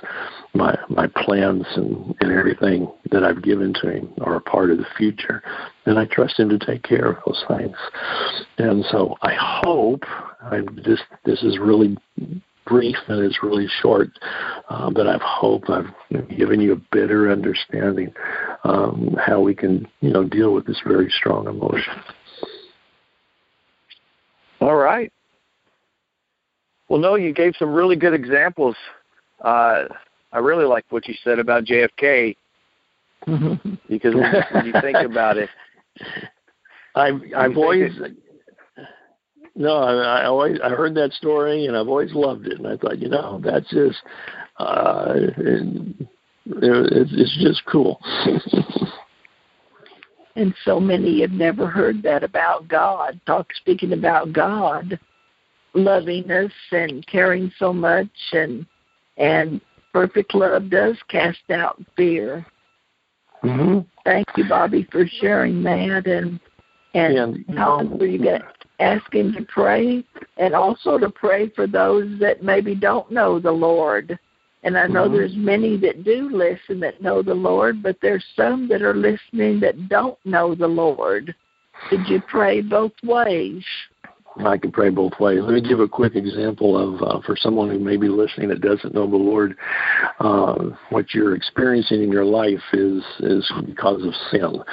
my 0.53 0.77
my 0.89 1.07
plans, 1.07 1.65
and 1.75 2.15
and 2.21 2.31
everything 2.31 2.91
that 3.11 3.23
I've 3.23 3.43
given 3.43 3.73
to 3.81 3.91
Him 3.91 4.13
are 4.21 4.35
a 4.35 4.41
part 4.41 4.71
of 4.71 4.77
the 4.77 4.87
future, 4.97 5.43
and 5.85 5.99
I 5.99 6.05
trust 6.05 6.39
Him 6.39 6.49
to 6.49 6.59
take 6.59 6.83
care 6.83 7.11
of 7.11 7.17
those 7.25 7.43
things. 7.47 7.75
And 8.57 8.85
so 8.89 9.15
I 9.21 9.33
hope 9.37 10.03
I'm 10.41 10.79
this 10.85 11.01
this 11.25 11.43
is 11.43 11.59
really 11.59 11.97
brief 12.67 12.97
and 13.07 13.23
it's 13.23 13.41
really 13.41 13.67
short, 13.81 14.09
uh, 14.69 14.89
but 14.89 15.07
I 15.07 15.17
hope 15.21 15.63
I've 15.69 15.87
given 16.37 16.59
you 16.59 16.73
a 16.73 16.95
better 16.95 17.31
understanding 17.31 18.13
um, 18.63 19.15
how 19.19 19.39
we 19.39 19.55
can, 19.55 19.87
you 20.01 20.11
know, 20.11 20.23
deal 20.23 20.53
with 20.53 20.65
this 20.65 20.81
very 20.85 21.09
strong 21.09 21.47
emotion. 21.47 21.93
All 24.59 24.75
right. 24.75 25.11
Well, 26.89 26.99
no, 26.99 27.15
you 27.15 27.33
gave 27.33 27.53
some 27.57 27.73
really 27.73 27.95
good 27.95 28.13
examples. 28.13 28.75
Uh, 29.43 29.85
I 30.31 30.39
really 30.39 30.65
like 30.65 30.85
what 30.89 31.07
you 31.07 31.15
said 31.23 31.39
about 31.39 31.65
JFK 31.65 32.35
because 33.89 34.15
when, 34.15 34.43
when 34.51 34.65
you 34.65 34.73
think 34.81 34.97
about 34.97 35.37
it, 35.37 35.49
I've 36.95 37.21
I've 37.35 37.57
always 37.57 37.91
no, 39.57 39.77
I, 39.77 40.21
I 40.21 40.25
always 40.25 40.59
I 40.63 40.69
heard 40.69 40.95
that 40.95 41.13
story 41.13 41.65
and 41.65 41.75
I've 41.75 41.87
always 41.87 42.13
loved 42.13 42.47
it, 42.47 42.59
and 42.59 42.67
I 42.67 42.77
thought, 42.77 42.99
you 42.99 43.09
know, 43.09 43.41
that's 43.43 43.69
just 43.69 43.97
uh, 44.59 45.13
it, 45.15 46.07
it's, 46.45 47.11
it's 47.13 47.37
just 47.41 47.65
cool. 47.65 47.99
and 50.35 50.53
so 50.63 50.79
many 50.79 51.21
have 51.21 51.31
never 51.31 51.67
heard 51.67 52.03
that 52.03 52.23
about 52.23 52.67
God. 52.67 53.19
Talk 53.25 53.47
speaking 53.55 53.93
about 53.93 54.31
God 54.31 54.99
loving 55.73 56.29
us 56.31 56.51
and 56.71 57.05
caring 57.07 57.51
so 57.57 57.73
much 57.73 58.07
and 58.33 58.65
and 59.17 59.59
perfect 59.91 60.35
love 60.35 60.69
does 60.69 60.97
cast 61.09 61.49
out 61.49 61.83
fear. 61.95 62.45
Mm-hmm. 63.43 63.79
Thank 64.03 64.27
you, 64.35 64.47
Bobby, 64.47 64.87
for 64.91 65.07
sharing 65.19 65.63
that 65.63 66.05
and 66.05 66.39
and, 66.93 67.17
And, 67.17 67.57
how 67.57 67.83
were 67.83 68.05
you 68.05 68.17
going 68.17 68.41
to 68.41 68.47
ask 68.79 69.13
him 69.13 69.33
to 69.33 69.43
pray 69.43 70.03
and 70.37 70.53
also 70.53 70.97
to 70.97 71.09
pray 71.09 71.49
for 71.49 71.67
those 71.67 72.19
that 72.19 72.43
maybe 72.43 72.75
don't 72.75 73.09
know 73.11 73.39
the 73.39 73.51
Lord. 73.51 74.17
And 74.63 74.77
I 74.77 74.87
know 74.87 75.07
Mhm. 75.07 75.13
there's 75.13 75.35
many 75.35 75.77
that 75.77 76.03
do 76.03 76.29
listen 76.29 76.79
that 76.81 77.01
know 77.01 77.21
the 77.21 77.33
Lord, 77.33 77.81
but 77.81 77.99
there's 78.01 78.25
some 78.35 78.67
that 78.67 78.81
are 78.81 78.93
listening 78.93 79.59
that 79.61 79.87
don't 79.87 80.17
know 80.25 80.55
the 80.55 80.67
Lord. 80.67 81.33
Could 81.89 82.07
you 82.09 82.21
pray 82.21 82.61
both 82.61 82.93
ways? 83.03 83.63
I 84.45 84.57
can 84.57 84.71
pray 84.71 84.89
both 84.89 85.13
ways. 85.19 85.39
Let 85.41 85.53
me 85.53 85.61
give 85.61 85.79
a 85.79 85.87
quick 85.87 86.15
example 86.15 86.77
of 86.77 87.01
uh, 87.01 87.21
for 87.25 87.35
someone 87.35 87.69
who 87.69 87.79
may 87.79 87.97
be 87.97 88.07
listening 88.07 88.49
that 88.49 88.61
doesn't 88.61 88.93
know 88.93 89.09
the 89.09 89.17
Lord. 89.17 89.55
Uh, 90.19 90.55
what 90.89 91.13
you're 91.13 91.35
experiencing 91.35 92.03
in 92.03 92.11
your 92.11 92.25
life 92.25 92.61
is 92.73 93.03
is 93.19 93.51
because 93.65 94.03
of 94.03 94.13
sin, 94.31 94.63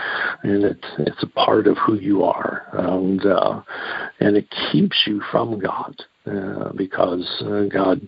and 0.42 0.64
it's 0.64 0.88
it's 0.98 1.22
a 1.22 1.28
part 1.28 1.66
of 1.66 1.78
who 1.78 1.94
you 1.94 2.24
are, 2.24 2.66
and 2.72 3.24
uh, 3.24 3.62
and 4.20 4.36
it 4.36 4.52
keeps 4.70 4.96
you 5.06 5.22
from 5.30 5.58
God. 5.58 5.94
Uh, 6.26 6.72
because 6.74 7.26
uh, 7.44 7.64
God 7.70 8.00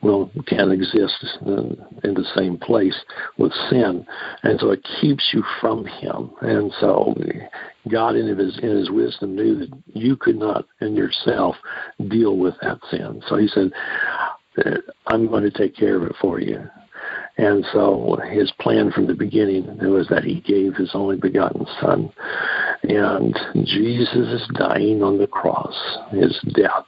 will 0.00 0.30
can't 0.46 0.72
exist 0.72 1.26
in, 1.44 1.76
in 2.04 2.14
the 2.14 2.24
same 2.34 2.56
place 2.56 2.98
with 3.36 3.52
sin, 3.68 4.06
and 4.42 4.58
so 4.58 4.70
it 4.70 4.82
keeps 4.98 5.28
you 5.34 5.44
from 5.60 5.84
Him. 5.84 6.30
And 6.40 6.72
so 6.80 7.14
God, 7.90 8.16
in 8.16 8.34
His 8.34 8.58
in 8.62 8.70
His 8.70 8.90
wisdom, 8.90 9.36
knew 9.36 9.58
that 9.58 9.68
you 9.92 10.16
could 10.16 10.38
not 10.38 10.64
in 10.80 10.96
yourself 10.96 11.54
deal 12.08 12.38
with 12.38 12.54
that 12.62 12.78
sin. 12.90 13.20
So 13.28 13.36
He 13.36 13.46
said, 13.48 13.72
"I'm 15.08 15.26
going 15.26 15.42
to 15.42 15.50
take 15.50 15.76
care 15.76 15.96
of 15.96 16.04
it 16.04 16.16
for 16.18 16.40
you." 16.40 16.66
And 17.40 17.64
so 17.72 18.18
His 18.30 18.52
plan 18.60 18.92
from 18.92 19.06
the 19.06 19.14
beginning 19.14 19.78
was 19.78 20.06
that 20.08 20.24
He 20.24 20.42
gave 20.42 20.76
His 20.76 20.90
only 20.92 21.16
begotten 21.16 21.66
Son, 21.80 22.12
and 22.82 23.34
Jesus 23.64 24.28
is 24.28 24.46
dying 24.58 25.02
on 25.02 25.16
the 25.16 25.26
cross, 25.26 25.74
His 26.10 26.38
death, 26.54 26.84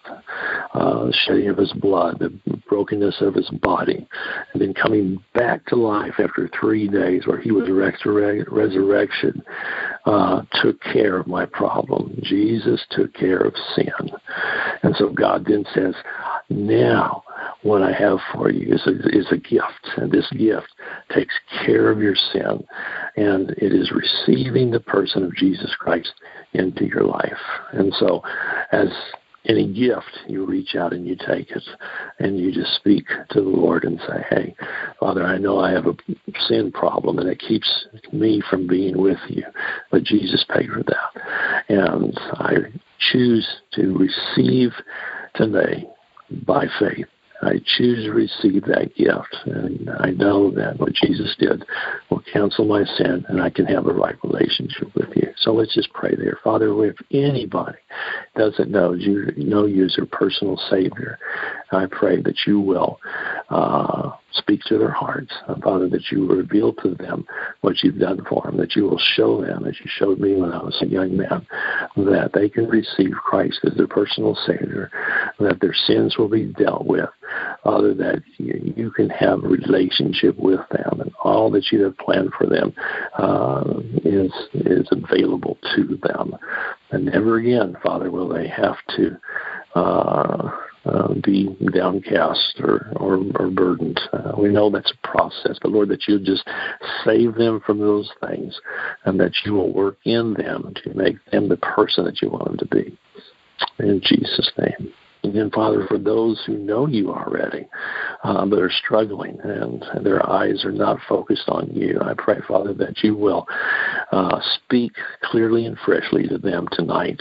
uh, 0.74 1.10
shedding 1.24 1.48
of 1.48 1.56
His 1.56 1.72
blood, 1.72 2.18
the 2.18 2.28
brokenness 2.68 3.22
of 3.22 3.34
His 3.34 3.48
body, 3.62 4.06
and 4.52 4.60
then 4.60 4.74
coming 4.74 5.24
back 5.32 5.64
to 5.66 5.76
life 5.76 6.14
after 6.18 6.50
three 6.60 6.86
days, 6.86 7.26
where 7.26 7.40
He 7.40 7.50
was 7.50 7.66
resurre- 7.68 8.44
resurrection, 8.50 9.42
uh, 10.04 10.42
took 10.60 10.78
care 10.82 11.16
of 11.16 11.26
my 11.26 11.46
problem. 11.46 12.14
Jesus 12.22 12.84
took 12.90 13.14
care 13.14 13.40
of 13.40 13.54
sin. 13.74 14.10
And 14.82 14.94
so 14.96 15.08
God 15.08 15.46
then 15.48 15.64
says, 15.74 15.94
now 16.50 17.24
what 17.62 17.82
I 17.82 17.92
have 17.92 18.18
for 18.34 18.50
you 18.50 18.74
is 18.74 18.86
a, 18.86 18.92
is 19.16 19.26
a 19.30 19.36
gift. 19.36 19.88
And 19.96 20.10
this 20.10 20.28
gift 20.30 20.68
takes 21.14 21.34
care 21.64 21.90
of 21.90 22.00
your 22.00 22.16
sin. 22.32 22.64
And 23.16 23.50
it 23.50 23.72
is 23.72 23.92
receiving 23.92 24.70
the 24.70 24.80
person 24.80 25.24
of 25.24 25.34
Jesus 25.36 25.74
Christ 25.78 26.12
into 26.52 26.86
your 26.86 27.04
life. 27.04 27.32
And 27.72 27.92
so 27.98 28.22
as 28.72 28.88
any 29.46 29.72
gift, 29.72 30.20
you 30.28 30.44
reach 30.44 30.76
out 30.76 30.92
and 30.92 31.06
you 31.06 31.16
take 31.16 31.50
it, 31.50 31.62
and 32.20 32.38
you 32.38 32.52
just 32.52 32.74
speak 32.76 33.06
to 33.30 33.40
the 33.40 33.48
Lord 33.48 33.84
and 33.84 34.00
say, 34.06 34.24
"Hey, 34.30 34.54
Father, 35.00 35.24
I 35.24 35.38
know 35.38 35.58
I 35.58 35.72
have 35.72 35.86
a 35.86 35.96
sin 36.46 36.70
problem, 36.70 37.18
and 37.18 37.28
it 37.28 37.40
keeps 37.40 37.86
me 38.12 38.40
from 38.40 38.66
being 38.66 38.98
with 38.98 39.18
you, 39.28 39.44
but 39.90 40.04
Jesus 40.04 40.44
paid 40.44 40.70
for 40.70 40.84
that, 40.84 41.64
and 41.68 42.16
I 42.34 42.56
choose 42.98 43.46
to 43.72 43.96
receive 43.98 44.74
today 45.34 45.88
by 46.44 46.68
faith." 46.78 47.08
I 47.42 47.60
choose 47.76 48.04
to 48.04 48.12
receive 48.12 48.64
that 48.66 48.94
gift, 48.94 49.36
and 49.46 49.90
I 49.98 50.10
know 50.10 50.50
that 50.52 50.78
what 50.78 50.92
Jesus 50.94 51.34
did 51.38 51.64
will 52.08 52.22
cancel 52.32 52.64
my 52.64 52.84
sin, 52.84 53.24
and 53.28 53.42
I 53.42 53.50
can 53.50 53.66
have 53.66 53.86
a 53.86 53.92
right 53.92 54.16
relationship 54.22 54.94
with 54.94 55.08
you. 55.16 55.32
So 55.38 55.52
let's 55.52 55.74
just 55.74 55.92
pray 55.92 56.14
there, 56.14 56.38
Father. 56.44 56.72
If 56.84 56.96
anybody 57.10 57.78
doesn't 58.36 58.70
know 58.70 58.92
you, 58.92 59.32
know 59.36 59.66
you 59.66 59.86
as 59.86 59.96
their 59.96 60.06
personal 60.06 60.56
Savior, 60.70 61.18
I 61.72 61.86
pray 61.86 62.22
that 62.22 62.36
you 62.46 62.60
will 62.60 63.00
uh, 63.52 64.12
speak 64.32 64.62
to 64.64 64.78
their 64.78 64.90
hearts, 64.90 65.32
and 65.46 65.62
Father, 65.62 65.88
that 65.88 66.10
you 66.10 66.26
reveal 66.26 66.72
to 66.74 66.94
them 66.94 67.26
what 67.60 67.82
you've 67.82 67.98
done 67.98 68.24
for 68.28 68.42
them, 68.44 68.56
that 68.56 68.74
you 68.74 68.84
will 68.84 68.98
show 68.98 69.42
them, 69.42 69.66
as 69.66 69.78
you 69.78 69.86
showed 69.86 70.18
me 70.18 70.34
when 70.36 70.52
I 70.52 70.62
was 70.62 70.76
a 70.80 70.86
young 70.86 71.16
man, 71.16 71.46
that 71.96 72.30
they 72.32 72.48
can 72.48 72.66
receive 72.66 73.12
Christ 73.12 73.60
as 73.64 73.76
their 73.76 73.86
personal 73.86 74.36
Savior, 74.46 74.90
that 75.38 75.60
their 75.60 75.74
sins 75.74 76.16
will 76.16 76.28
be 76.28 76.46
dealt 76.46 76.86
with, 76.86 77.10
Father, 77.62 77.94
that 77.94 78.22
you, 78.38 78.72
you 78.74 78.90
can 78.90 79.10
have 79.10 79.44
a 79.44 79.48
relationship 79.48 80.36
with 80.38 80.60
them, 80.70 81.00
and 81.00 81.12
all 81.22 81.50
that 81.50 81.70
you 81.70 81.82
have 81.82 81.96
planned 81.98 82.32
for 82.38 82.46
them 82.46 82.74
uh, 83.18 83.64
is 84.04 84.32
is 84.54 84.88
available 84.90 85.58
to 85.74 85.98
them, 86.02 86.34
and 86.90 87.06
never 87.06 87.36
again, 87.36 87.76
Father, 87.82 88.10
will 88.10 88.28
they 88.28 88.48
have 88.48 88.76
to. 88.96 89.16
Uh, 89.74 90.50
uh, 90.84 91.14
be 91.14 91.56
downcast 91.72 92.60
or, 92.60 92.92
or, 92.96 93.22
or 93.36 93.50
burdened. 93.50 94.00
Uh, 94.12 94.32
we 94.36 94.48
know 94.48 94.70
that's 94.70 94.92
a 94.92 95.06
process, 95.06 95.58
but 95.60 95.70
Lord, 95.70 95.88
that 95.90 96.08
you 96.08 96.18
just 96.18 96.48
save 97.04 97.34
them 97.34 97.60
from 97.64 97.78
those 97.78 98.10
things 98.26 98.60
and 99.04 99.18
that 99.20 99.32
you 99.44 99.52
will 99.52 99.72
work 99.72 99.98
in 100.04 100.34
them 100.34 100.74
to 100.82 100.94
make 100.94 101.16
them 101.30 101.48
the 101.48 101.56
person 101.56 102.04
that 102.04 102.20
you 102.20 102.30
want 102.30 102.44
them 102.44 102.58
to 102.58 102.66
be. 102.66 102.98
In 103.78 104.00
Jesus' 104.02 104.50
name. 104.58 104.92
And 105.22 105.34
then, 105.36 105.50
Father, 105.50 105.86
for 105.86 105.98
those 105.98 106.42
who 106.46 106.58
know 106.58 106.86
you 106.88 107.10
already, 107.10 107.68
uh, 108.24 108.44
but 108.44 108.58
are 108.58 108.70
struggling 108.70 109.38
and 109.44 109.84
their 110.04 110.28
eyes 110.28 110.64
are 110.64 110.72
not 110.72 110.98
focused 111.08 111.48
on 111.48 111.70
you, 111.72 111.98
I 112.00 112.14
pray, 112.14 112.40
Father, 112.48 112.74
that 112.74 113.04
you 113.04 113.16
will 113.16 113.46
uh, 114.10 114.40
speak 114.54 114.92
clearly 115.22 115.66
and 115.66 115.78
freshly 115.84 116.26
to 116.26 116.38
them 116.38 116.66
tonight, 116.72 117.20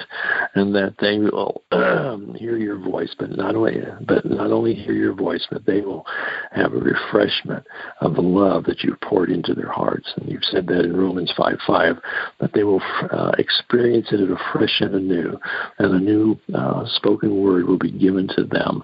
and 0.56 0.74
that 0.74 0.95
they 0.99 1.20
will 1.20 1.64
hear 2.38 2.58
your 2.58 2.78
voice, 2.78 3.16
but 3.18 3.30
not 3.32 3.56
only 3.56 3.82
but 4.08 4.26
not 4.26 4.52
only 4.52 4.74
hear 4.74 4.93
your 4.93 5.14
voice, 5.14 5.45
but 5.52 5.66
they 5.66 5.82
will 5.82 6.06
have 6.52 6.74
a 6.74 6.78
refreshment 6.78 7.66
of 8.02 8.16
the 8.16 8.22
love 8.22 8.64
that 8.66 8.84
you've 8.84 8.99
poured 9.02 9.30
into 9.30 9.54
their 9.54 9.72
hearts. 9.72 10.12
And 10.18 10.30
you've 10.30 10.43
said 10.43 10.66
that 10.68 10.86
in 10.86 10.97
Romans 10.97 11.34
five 11.38 11.58
five, 11.68 11.97
that 12.39 12.52
they 12.54 12.64
will 12.64 12.82
uh, 13.12 13.32
experience 13.38 14.08
it 14.12 14.22
afresh 14.30 14.82
and 14.82 14.95
anew, 14.95 15.39
and 15.78 15.93
a 15.93 15.99
new 15.99 16.38
uh, 16.54 16.84
spoken 16.88 17.41
word 17.41 17.68
will 17.68 17.78
be 17.78 17.91
given 18.00 18.28
to 18.36 18.44
them. 18.44 18.84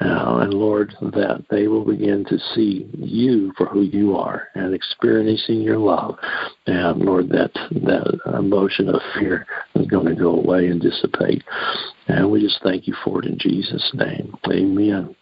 Uh, 0.00 0.38
and 0.42 0.54
Lord, 0.54 0.94
that 1.00 1.44
they 1.50 1.68
will 1.68 1.84
begin 1.84 2.24
to 2.26 2.38
see 2.54 2.88
you 2.94 3.52
for 3.56 3.66
who 3.66 3.82
you 3.82 4.16
are 4.16 4.48
and 4.54 4.74
experiencing 4.74 5.60
your 5.60 5.78
love. 5.78 6.16
And 6.66 7.00
Lord, 7.00 7.28
that 7.30 7.52
that 7.70 8.36
emotion 8.38 8.88
of 8.88 9.00
fear 9.14 9.46
is 9.74 9.86
going 9.86 10.06
to 10.06 10.14
go 10.14 10.30
away 10.30 10.66
and 10.66 10.80
dissipate. 10.80 11.42
And 12.08 12.30
we 12.30 12.40
just 12.40 12.60
thank 12.62 12.86
you 12.86 12.94
for 13.04 13.20
it 13.20 13.26
in 13.26 13.38
Jesus' 13.38 13.90
name. 13.94 14.34
Amen. 14.50 15.14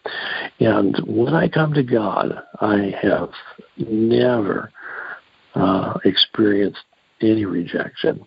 And 0.60 0.96
when 1.06 1.34
I 1.34 1.48
come 1.48 1.74
to 1.74 1.82
God, 1.82 2.42
I 2.60 2.92
have 3.02 3.30
never 3.76 4.72
uh, 5.54 5.98
experienced 6.04 6.80
any 7.20 7.44
rejection. 7.44 8.26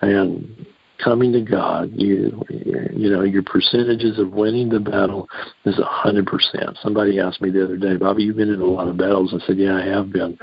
And 0.00 0.66
coming 1.02 1.32
to 1.32 1.40
God, 1.40 1.90
you 1.94 2.42
you 2.48 3.10
know 3.10 3.22
your 3.22 3.42
percentages 3.42 4.18
of 4.18 4.32
winning 4.32 4.68
the 4.68 4.80
battle 4.80 5.28
is 5.64 5.78
a 5.78 5.84
hundred 5.84 6.26
percent. 6.26 6.78
Somebody 6.82 7.18
asked 7.18 7.40
me 7.40 7.50
the 7.50 7.64
other 7.64 7.76
day, 7.76 7.96
Bobby, 7.96 8.24
you've 8.24 8.36
been 8.36 8.52
in 8.52 8.60
a 8.60 8.66
lot 8.66 8.88
of 8.88 8.96
battles. 8.96 9.34
I 9.34 9.44
said, 9.46 9.58
Yeah, 9.58 9.76
I 9.76 9.84
have 9.84 10.12
been. 10.12 10.38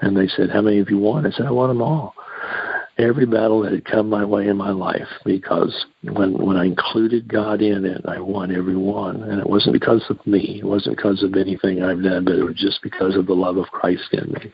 And 0.00 0.16
they 0.16 0.28
said, 0.28 0.50
How 0.50 0.60
many 0.60 0.78
have 0.78 0.90
you 0.90 0.98
won? 0.98 1.26
I 1.26 1.30
said, 1.30 1.46
I 1.46 1.50
won 1.50 1.68
them 1.68 1.82
all. 1.82 2.14
Every 2.96 3.26
battle 3.26 3.62
that 3.62 3.72
had 3.72 3.84
come 3.84 4.08
my 4.08 4.24
way 4.24 4.46
in 4.46 4.56
my 4.56 4.70
life, 4.70 5.08
because 5.24 5.86
when 6.02 6.34
when 6.34 6.56
I 6.56 6.66
included 6.66 7.26
God 7.26 7.60
in 7.60 7.84
it, 7.84 8.02
I 8.06 8.20
won 8.20 8.54
every 8.54 8.76
one, 8.76 9.22
and 9.24 9.40
it 9.40 9.48
wasn't 9.48 9.72
because 9.72 10.04
of 10.10 10.24
me, 10.26 10.60
it 10.60 10.64
wasn't 10.64 10.96
because 10.96 11.24
of 11.24 11.34
anything 11.34 11.82
I've 11.82 12.04
done, 12.04 12.24
but 12.24 12.36
it 12.36 12.44
was 12.44 12.54
just 12.54 12.82
because 12.82 13.16
of 13.16 13.26
the 13.26 13.34
love 13.34 13.56
of 13.56 13.66
Christ 13.66 14.12
in 14.12 14.32
me. 14.32 14.52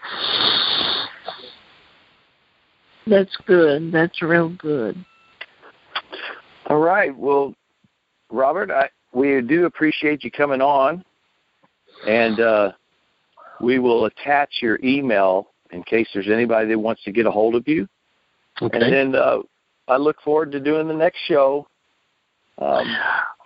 That's 3.07 3.37
good. 3.47 3.93
That's 3.93 4.23
real 4.23 4.51
good. 4.51 5.05
All 6.71 6.79
right. 6.79 7.17
Well, 7.17 7.55
Robert, 8.31 8.71
I 8.71 8.89
we 9.13 9.41
do 9.41 9.67
appreciate 9.67 10.23
you 10.23 10.31
coming 10.31 10.63
on, 10.63 11.05
and 12.07 12.39
uh, 12.39 12.73
we 13.61 13.81
will 13.81 14.05
attach 14.05 14.49
your 14.63 14.79
email 14.83 15.49
in 15.73 15.83
case 15.83 16.09
there's 16.15 16.29
anybody 16.29 16.69
that 16.69 16.79
wants 16.79 17.03
to 17.05 17.13
get 17.13 17.27
a 17.27 17.31
hold 17.31 17.57
of 17.57 17.67
you. 17.67 17.89
Okay. 18.63 18.79
And 18.79 18.93
then 18.93 19.15
uh, 19.21 19.39
I 19.89 19.97
look 19.97 20.21
forward 20.23 20.53
to 20.53 20.61
doing 20.61 20.87
the 20.87 20.95
next 20.95 21.19
show. 21.27 21.67
Um, 22.59 22.87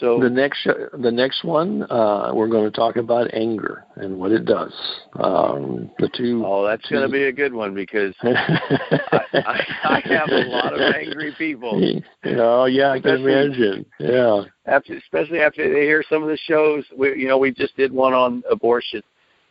so 0.00 0.20
the 0.20 0.28
next 0.30 0.64
the 0.66 1.10
next 1.12 1.44
one 1.44 1.82
uh, 1.90 2.30
we're 2.34 2.48
going 2.48 2.64
to 2.64 2.70
talk 2.70 2.96
about 2.96 3.32
anger 3.34 3.84
and 3.96 4.18
what 4.18 4.32
it 4.32 4.44
does. 4.44 4.72
Um, 5.18 5.90
the 5.98 6.08
two. 6.16 6.42
Oh, 6.44 6.66
that's 6.66 6.86
going 6.88 7.02
to 7.06 7.12
be 7.12 7.24
a 7.24 7.32
good 7.32 7.52
one 7.52 7.74
because 7.74 8.14
I, 8.22 9.20
I, 9.34 9.66
I 9.84 10.00
have 10.06 10.28
a 10.28 10.48
lot 10.48 10.72
of 10.74 10.80
angry 10.94 11.34
people. 11.38 11.80
Oh 12.24 12.64
yeah, 12.66 12.90
I 12.90 13.00
can 13.00 13.10
Especially- 13.16 13.32
imagine. 13.32 13.86
Yeah. 14.00 14.42
After, 14.66 14.94
especially 14.96 15.38
after 15.40 15.72
they 15.72 15.82
hear 15.82 16.02
some 16.10 16.22
of 16.22 16.28
the 16.28 16.36
shows. 16.38 16.84
We, 16.96 17.16
you 17.20 17.28
know, 17.28 17.38
we 17.38 17.52
just 17.52 17.76
did 17.76 17.92
one 17.92 18.12
on 18.14 18.42
abortion, 18.50 19.02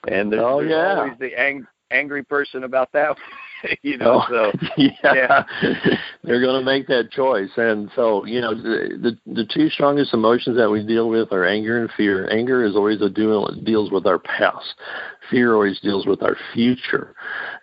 and 0.09 0.31
there's, 0.31 0.41
Oh, 0.43 0.59
there's 0.59 0.71
yeah. 0.71 0.99
always 1.01 1.17
the 1.19 1.39
ang- 1.39 1.65
angry 1.91 2.23
person 2.23 2.65
about 2.65 2.91
that. 2.91 3.15
you 3.81 3.97
know, 3.97 4.23
Oh, 4.29 4.51
so 4.51 4.51
yeah, 4.77 5.43
they're 6.23 6.41
going 6.41 6.59
to 6.59 6.65
make 6.65 6.87
that 6.87 7.11
choice, 7.11 7.49
and 7.57 7.89
so 7.95 8.25
you 8.25 8.41
know 8.41 8.53
the, 8.53 9.17
the 9.25 9.33
the 9.33 9.45
two 9.45 9.69
strongest 9.69 10.13
emotions 10.13 10.57
that 10.57 10.69
we 10.69 10.85
deal 10.85 11.09
with 11.09 11.31
are 11.31 11.45
anger 11.45 11.81
and 11.81 11.89
fear. 11.97 12.29
Anger 12.29 12.63
is 12.63 12.75
always 12.75 13.01
a 13.01 13.09
deal 13.09 13.47
deals 13.63 13.91
with 13.91 14.05
our 14.05 14.19
past. 14.19 14.75
Fear 15.29 15.53
always 15.53 15.79
deals 15.81 16.05
with 16.05 16.23
our 16.23 16.37
future, 16.53 17.15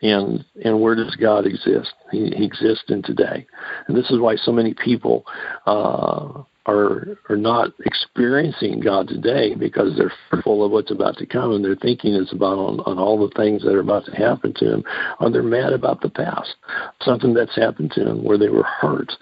and 0.02 0.44
and 0.64 0.80
where 0.80 0.94
does 0.94 1.14
God 1.16 1.46
exist? 1.46 1.92
He, 2.10 2.30
he 2.36 2.44
exists 2.44 2.84
in 2.88 3.02
today, 3.02 3.46
and 3.88 3.96
this 3.96 4.10
is 4.10 4.18
why 4.18 4.36
so 4.36 4.52
many 4.52 4.74
people. 4.74 5.24
Uh, 5.66 6.42
are 6.66 7.18
are 7.28 7.36
not 7.36 7.70
experiencing 7.84 8.80
God 8.80 9.08
today 9.08 9.54
because 9.54 9.96
they're 9.96 10.12
fearful 10.30 10.64
of 10.64 10.70
what's 10.70 10.90
about 10.90 11.16
to 11.18 11.26
come 11.26 11.52
and 11.52 11.64
their 11.64 11.76
thinking 11.76 12.14
is 12.14 12.32
about 12.32 12.58
on, 12.58 12.80
on 12.80 12.98
all 12.98 13.18
the 13.18 13.34
things 13.34 13.62
that 13.62 13.74
are 13.74 13.80
about 13.80 14.04
to 14.06 14.12
happen 14.12 14.54
to 14.58 14.64
them 14.64 14.84
or 15.20 15.30
they're 15.30 15.42
mad 15.42 15.72
about 15.72 16.00
the 16.00 16.08
past 16.08 16.54
something 17.02 17.34
that's 17.34 17.56
happened 17.56 17.90
to 17.92 18.04
them 18.04 18.22
where 18.22 18.38
they 18.38 18.48
were 18.48 18.62
hurt. 18.62 19.12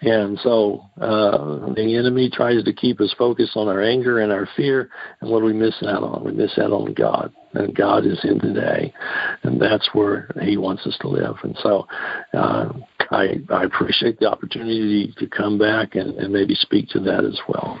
And 0.00 0.38
so 0.40 0.84
uh, 1.00 1.72
the 1.74 1.96
enemy 1.98 2.30
tries 2.30 2.64
to 2.64 2.72
keep 2.72 3.00
us 3.00 3.14
focused 3.18 3.56
on 3.56 3.68
our 3.68 3.82
anger 3.82 4.20
and 4.20 4.32
our 4.32 4.48
fear 4.56 4.90
and 5.20 5.30
what 5.30 5.40
do 5.40 5.46
we 5.46 5.52
miss 5.52 5.74
out 5.82 6.02
on. 6.02 6.24
We 6.24 6.32
miss 6.32 6.58
out 6.58 6.72
on 6.72 6.94
God 6.94 7.32
and 7.56 7.74
God 7.74 8.06
is 8.06 8.18
in 8.24 8.38
today 8.40 8.92
and 9.42 9.60
that's 9.60 9.88
where 9.92 10.30
he 10.42 10.56
wants 10.56 10.86
us 10.86 10.96
to 11.00 11.08
live 11.08 11.36
and 11.42 11.56
so 11.62 11.86
uh, 12.34 12.72
I, 13.10 13.40
I 13.50 13.64
appreciate 13.64 14.18
the 14.18 14.30
opportunity 14.30 15.14
to 15.18 15.26
come 15.28 15.58
back 15.58 15.94
and, 15.94 16.14
and 16.16 16.32
maybe 16.32 16.54
speak 16.54 16.88
to 16.90 17.00
that 17.00 17.24
as 17.24 17.38
well. 17.48 17.78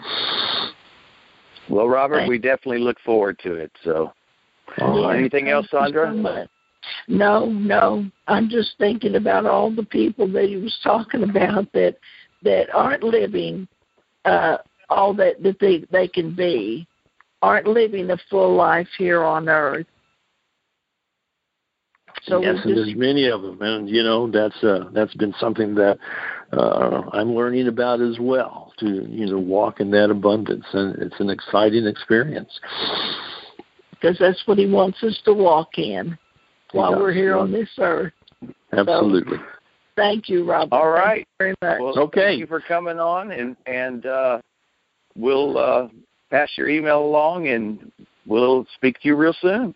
well, 1.68 1.88
Robert, 1.88 2.18
Thank- 2.18 2.28
we 2.28 2.38
definitely 2.38 2.78
look 2.78 2.98
forward 3.04 3.38
to 3.42 3.54
it. 3.54 3.72
So, 3.82 4.12
All 4.78 5.06
right. 5.06 5.18
anything 5.18 5.48
else, 5.48 5.66
Sandra? 5.70 6.14
so. 6.22 6.46
No, 7.08 7.46
no. 7.46 8.06
I'm 8.28 8.48
just 8.48 8.74
thinking 8.78 9.16
about 9.16 9.46
all 9.46 9.74
the 9.74 9.84
people 9.84 10.28
that 10.28 10.48
he 10.48 10.56
was 10.56 10.78
talking 10.84 11.24
about 11.24 11.72
that 11.72 11.96
that 12.42 12.72
aren't 12.72 13.02
living 13.02 13.66
uh, 14.24 14.58
all 14.88 15.14
that 15.14 15.42
that 15.42 15.58
they 15.60 15.84
they 15.90 16.06
can 16.06 16.34
be, 16.34 16.86
aren't 17.46 17.68
living 17.68 18.10
a 18.10 18.18
full 18.28 18.56
life 18.56 18.88
here 18.98 19.22
on 19.22 19.48
earth. 19.48 19.86
So 22.24 22.42
yes, 22.42 22.56
we 22.64 22.72
and 22.72 22.78
there's 22.78 22.96
many 22.96 23.28
of 23.28 23.42
them, 23.42 23.62
and 23.62 23.88
you 23.88 24.02
know 24.02 24.28
that's 24.28 24.62
uh, 24.64 24.90
that's 24.92 25.14
been 25.14 25.32
something 25.38 25.74
that 25.76 25.96
uh, 26.52 27.02
I'm 27.12 27.34
learning 27.34 27.68
about 27.68 28.00
as 28.00 28.18
well. 28.20 28.72
To 28.78 28.86
you 28.86 29.26
know 29.26 29.38
walk 29.38 29.78
in 29.78 29.92
that 29.92 30.10
abundance, 30.10 30.64
and 30.72 31.00
it's 31.00 31.20
an 31.20 31.30
exciting 31.30 31.86
experience. 31.86 32.50
because 33.92 34.16
that's 34.18 34.42
what 34.46 34.58
he 34.58 34.66
wants 34.66 35.02
us 35.04 35.20
to 35.24 35.32
walk 35.32 35.78
in 35.78 36.18
while 36.72 36.92
does, 36.92 37.00
we're 37.00 37.12
here 37.12 37.36
yeah. 37.36 37.42
on 37.42 37.52
this 37.52 37.68
earth. 37.78 38.12
Absolutely. 38.72 39.38
Thank 39.94 40.28
you, 40.28 40.44
Robert. 40.44 40.74
All 40.74 40.90
right. 40.90 41.26
Thank 41.38 41.50
you 41.52 41.56
very 41.62 41.78
much. 41.78 41.80
Well, 41.80 42.04
Okay. 42.06 42.20
Thank 42.20 42.40
you 42.40 42.46
for 42.46 42.60
coming 42.60 42.98
on, 42.98 43.30
and 43.30 43.56
and 43.66 44.04
uh, 44.04 44.40
we'll 45.14 45.56
uh, 45.58 45.88
pass 46.30 46.50
your 46.56 46.68
email 46.68 47.04
along, 47.04 47.48
and 47.48 47.90
we'll 48.26 48.66
speak 48.74 49.00
to 49.00 49.08
you 49.08 49.16
real 49.16 49.34
soon. 49.40 49.74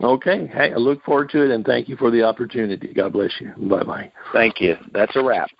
Okay. 0.00 0.46
Hey, 0.46 0.72
I 0.72 0.76
look 0.76 1.02
forward 1.02 1.30
to 1.30 1.42
it, 1.42 1.50
and 1.50 1.64
thank 1.64 1.88
you 1.88 1.96
for 1.96 2.10
the 2.10 2.22
opportunity. 2.22 2.92
God 2.94 3.12
bless 3.12 3.32
you. 3.40 3.52
Bye 3.68 3.82
bye. 3.82 4.12
Thank 4.32 4.60
you. 4.60 4.76
That's 4.92 5.16
a 5.16 5.22
wrap. 5.22 5.50